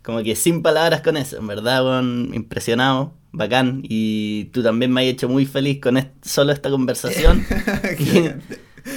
como 0.03 0.21
que 0.23 0.35
sin 0.35 0.61
palabras 0.61 1.01
con 1.01 1.17
eso, 1.17 1.37
en 1.37 1.47
verdad, 1.47 1.83
weón, 1.85 2.31
impresionado, 2.33 3.13
bacán, 3.31 3.81
y 3.83 4.45
tú 4.45 4.63
también 4.63 4.91
me 4.91 5.01
has 5.01 5.07
hecho 5.07 5.29
muy 5.29 5.45
feliz 5.45 5.79
con 5.81 5.97
est- 5.97 6.11
solo 6.23 6.51
esta 6.51 6.69
conversación. 6.69 7.45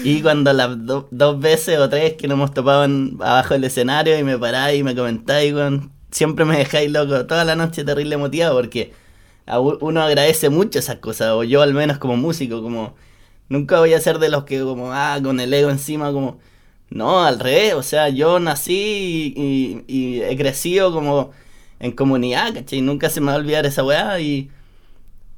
Y 0.03 0.20
cuando 0.20 0.53
las 0.53 0.85
do- 0.85 1.07
dos 1.12 1.39
veces 1.39 1.79
o 1.79 1.89
tres 1.89 2.14
que 2.14 2.27
nos 2.27 2.35
hemos 2.37 2.53
topado 2.53 2.85
en- 2.85 3.16
abajo 3.20 3.55
del 3.55 3.62
escenario 3.64 4.18
y 4.18 4.24
me 4.24 4.37
paráis 4.37 4.81
y 4.81 4.83
me 4.83 4.97
comentáis, 4.97 5.53
weón, 5.55 5.93
siempre 6.11 6.45
me 6.45 6.59
dejáis 6.59 6.91
loco 6.91 7.27
toda 7.27 7.45
la 7.45 7.57
noche 7.57 7.85
terrible 7.85 8.17
motivado 8.17 8.57
porque 8.57 8.93
uno 9.81 10.03
agradece 10.03 10.49
mucho 10.51 10.79
esas 10.79 10.97
cosas, 10.97 11.31
o 11.33 11.45
yo 11.45 11.63
al 11.63 11.75
menos 11.75 11.99
como 11.99 12.17
músico, 12.17 12.63
como 12.63 12.95
nunca 13.49 13.79
voy 13.79 13.95
a 13.95 14.01
ser 14.01 14.19
de 14.19 14.29
los 14.29 14.45
que 14.45 14.61
como, 14.61 14.93
ah, 14.93 15.19
con 15.23 15.39
el 15.41 15.55
ego 15.55 15.71
encima, 15.71 16.13
como, 16.13 16.39
no, 16.91 17.25
al 17.25 17.39
revés, 17.39 17.75
o 17.75 17.83
sea, 17.83 18.09
yo 18.09 18.41
nací 18.41 19.35
y 19.87 20.23
he 20.23 20.37
crecido 20.37 20.93
como 20.93 21.33
en 21.79 21.93
comunidad, 21.93 22.55
¿cachai? 22.55 22.81
Nunca 22.81 23.11
se 23.11 23.21
me 23.21 23.29
va 23.29 23.35
a 23.35 23.37
olvidar 23.37 23.67
esa 23.67 23.85
weá 23.85 24.21
y, 24.21 24.51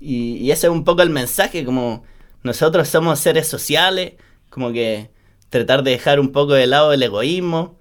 y, 0.01 0.37
y 0.37 0.51
ese 0.51 0.67
es 0.69 0.73
un 0.73 0.85
poco 0.85 1.03
el 1.03 1.11
mensaje, 1.11 1.65
como 1.65 2.05
nosotros 2.43 2.89
somos 2.89 3.19
seres 3.21 3.47
sociales, 3.49 4.15
como 4.51 4.73
que 4.73 5.11
tratar 5.51 5.83
de 5.83 5.93
dejar 5.93 6.21
un 6.21 6.33
poco 6.33 6.53
de 6.55 6.67
lado 6.67 6.93
el 6.93 7.03
egoísmo, 7.03 7.77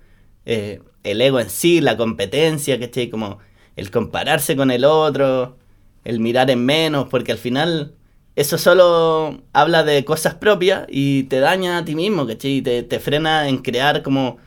eh, 0.46 0.82
el 1.12 1.22
ego 1.22 1.39
en 1.39 1.49
sí, 1.49 1.82
la 1.82 1.97
competencia, 1.97 2.80
¿cachai? 2.80 3.10
Como 3.10 3.39
el 3.76 3.91
compararse 3.91 4.55
con 4.55 4.72
el 4.72 4.86
otro, 4.86 5.58
el 6.03 6.20
mirar 6.20 6.49
en 6.51 6.66
menos, 6.66 7.08
porque 7.10 7.32
al 7.32 7.38
final 7.38 7.93
eso 8.36 8.58
solo 8.58 9.41
habla 9.53 9.84
de 9.84 10.05
cosas 10.05 10.36
propias 10.36 10.86
y 10.89 11.24
te 11.24 11.39
daña 11.39 11.80
a 11.80 11.86
ti 11.86 11.95
mismo, 11.95 12.28
¿cachai? 12.28 12.58
Y 12.58 12.62
te, 12.62 12.84
te 12.84 12.99
frena 12.99 13.49
en 13.49 13.60
crear 13.60 14.03
como 14.03 14.38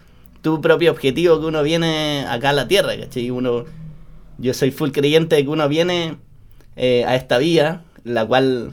tu 0.43 0.61
propio 0.61 0.91
objetivo 0.93 1.41
que 1.41 1.47
uno 1.47 1.63
viene 1.63 2.25
acá 2.29 2.51
a 2.51 2.53
la 2.55 2.69
Tierra, 2.69 2.97
¿cachai? 2.99 3.31
Uno, 3.31 3.65
yo 4.39 4.55
soy 4.55 4.71
full 4.71 4.91
creyente 4.91 5.37
de 5.37 5.45
que 5.45 5.49
uno 5.51 5.69
viene 5.69 6.17
eh, 6.77 7.05
a 7.07 7.17
esta 7.17 7.39
vía, 7.39 7.85
la 8.05 8.27
cual 8.27 8.73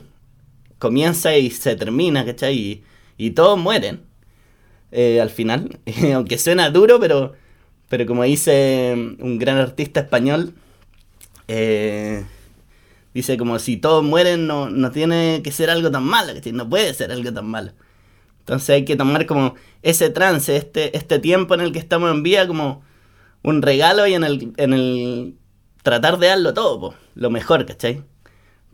comienza 0.80 1.36
y 1.36 1.50
se 1.52 1.76
termina, 1.76 2.26
¿cachai? 2.26 2.56
Y, 2.58 2.84
y 3.18 3.32
todos 3.32 3.58
mueren 3.58 4.02
eh, 4.92 5.20
al 5.22 5.30
final, 5.30 5.80
aunque 6.16 6.38
suena 6.38 6.70
duro, 6.70 7.00
pero, 7.00 7.34
pero 7.90 8.06
como 8.06 8.24
dice 8.24 8.94
un 9.20 9.38
gran 9.40 9.58
artista 9.58 10.02
español, 10.02 10.54
eh, 11.48 12.26
dice 13.14 13.38
como 13.38 13.60
si 13.60 13.78
todos 13.78 14.04
mueren 14.04 14.48
no, 14.48 14.70
no 14.70 14.92
tiene 14.92 15.42
que 15.44 15.52
ser 15.52 15.70
algo 15.70 15.90
tan 15.92 16.04
malo, 16.04 16.34
no 16.54 16.70
puede 16.70 16.94
ser 16.94 17.12
algo 17.12 17.34
tan 17.34 17.48
malo. 17.48 17.72
Entonces 18.40 18.70
hay 18.70 18.86
que 18.86 18.96
tomar 18.96 19.26
como 19.26 19.56
ese 19.82 20.10
trance, 20.10 20.56
este, 20.56 20.96
este 20.96 21.20
tiempo 21.20 21.54
en 21.54 21.62
el 21.62 21.72
que 21.72 21.80
estamos 21.80 22.12
en 22.12 22.24
vida 22.24 22.48
como 22.48 22.82
un 23.44 23.62
regalo 23.62 24.08
y 24.08 24.14
en 24.14 24.24
el, 24.24 24.54
en 24.58 24.74
el 24.74 25.36
tratar 25.84 26.18
de 26.18 26.28
darlo 26.28 26.54
todo, 26.54 26.96
lo 27.16 27.30
mejor, 27.30 27.66
¿cachai? 27.66 28.04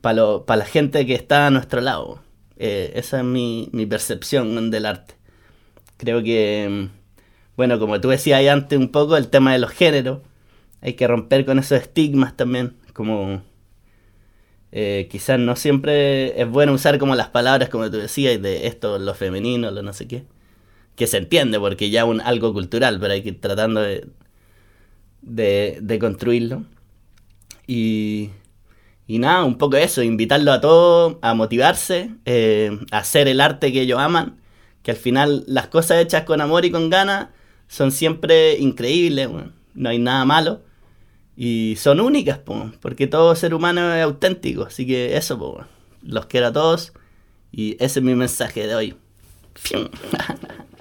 Para 0.01 0.43
la 0.47 0.65
gente 0.65 1.05
que 1.05 1.15
está 1.15 1.47
a 1.47 1.51
nuestro 1.51 1.81
lado. 1.81 2.21
Eh, 2.57 2.93
esa 2.95 3.19
es 3.19 3.23
mi, 3.23 3.69
mi 3.71 3.85
percepción 3.85 4.69
del 4.71 4.85
arte. 4.85 5.15
Creo 5.97 6.21
que, 6.23 6.89
bueno, 7.55 7.79
como 7.79 8.01
tú 8.01 8.09
decías 8.09 8.45
antes 8.47 8.77
un 8.79 8.89
poco, 8.89 9.17
el 9.17 9.29
tema 9.29 9.53
de 9.53 9.59
los 9.59 9.71
géneros, 9.71 10.19
hay 10.81 10.93
que 10.93 11.07
romper 11.07 11.45
con 11.45 11.59
esos 11.59 11.81
estigmas 11.81 12.35
también, 12.35 12.75
como 12.93 13.41
eh, 14.71 15.07
quizás 15.11 15.39
no 15.39 15.55
siempre 15.55 16.41
es 16.41 16.49
bueno 16.49 16.73
usar 16.73 16.97
como 16.97 17.15
las 17.15 17.29
palabras, 17.29 17.69
como 17.69 17.89
tú 17.91 17.97
decías, 17.97 18.41
de 18.41 18.67
esto, 18.67 18.97
lo 18.99 19.13
femenino, 19.13 19.71
lo 19.71 19.83
no 19.83 19.93
sé 19.93 20.07
qué, 20.07 20.25
que 20.95 21.07
se 21.07 21.17
entiende 21.17 21.59
porque 21.59 21.89
ya 21.89 22.03
es 22.03 22.21
algo 22.25 22.53
cultural, 22.53 22.99
pero 22.99 23.13
hay 23.13 23.21
que 23.21 23.29
ir 23.29 23.41
tratando 23.41 23.81
de, 23.81 24.07
de, 25.21 25.77
de 25.81 25.99
construirlo. 25.99 26.65
Y, 27.67 28.31
y 29.07 29.19
nada, 29.19 29.43
un 29.43 29.57
poco 29.57 29.77
eso, 29.77 30.01
invitarlo 30.01 30.51
a 30.51 30.61
todos 30.61 31.17
a 31.21 31.33
motivarse, 31.33 32.11
eh, 32.25 32.77
a 32.91 32.99
hacer 32.99 33.27
el 33.27 33.41
arte 33.41 33.71
que 33.71 33.81
ellos 33.81 33.99
aman, 33.99 34.41
que 34.81 34.91
al 34.91 34.97
final 34.97 35.43
las 35.47 35.67
cosas 35.67 36.01
hechas 36.01 36.23
con 36.23 36.41
amor 36.41 36.65
y 36.65 36.71
con 36.71 36.89
ganas 36.89 37.27
son 37.73 37.91
siempre 37.91 38.59
increíbles, 38.59 39.29
no 39.73 39.89
hay 39.89 39.97
nada 39.97 40.25
malo. 40.25 40.61
Y 41.35 41.73
son 41.79 42.01
únicas, 42.01 42.37
po, 42.37 42.71
porque 42.81 43.07
todo 43.07 43.35
ser 43.35 43.55
humano 43.55 43.95
es 43.95 44.03
auténtico. 44.03 44.65
Así 44.65 44.85
que 44.85 45.17
eso, 45.17 45.65
los 46.03 46.27
quiero 46.27 46.47
a 46.47 46.53
todos. 46.53 46.93
Y 47.51 47.71
ese 47.83 47.99
es 47.99 48.05
mi 48.05 48.13
mensaje 48.13 48.67
de 48.67 48.75
hoy. 48.75 48.95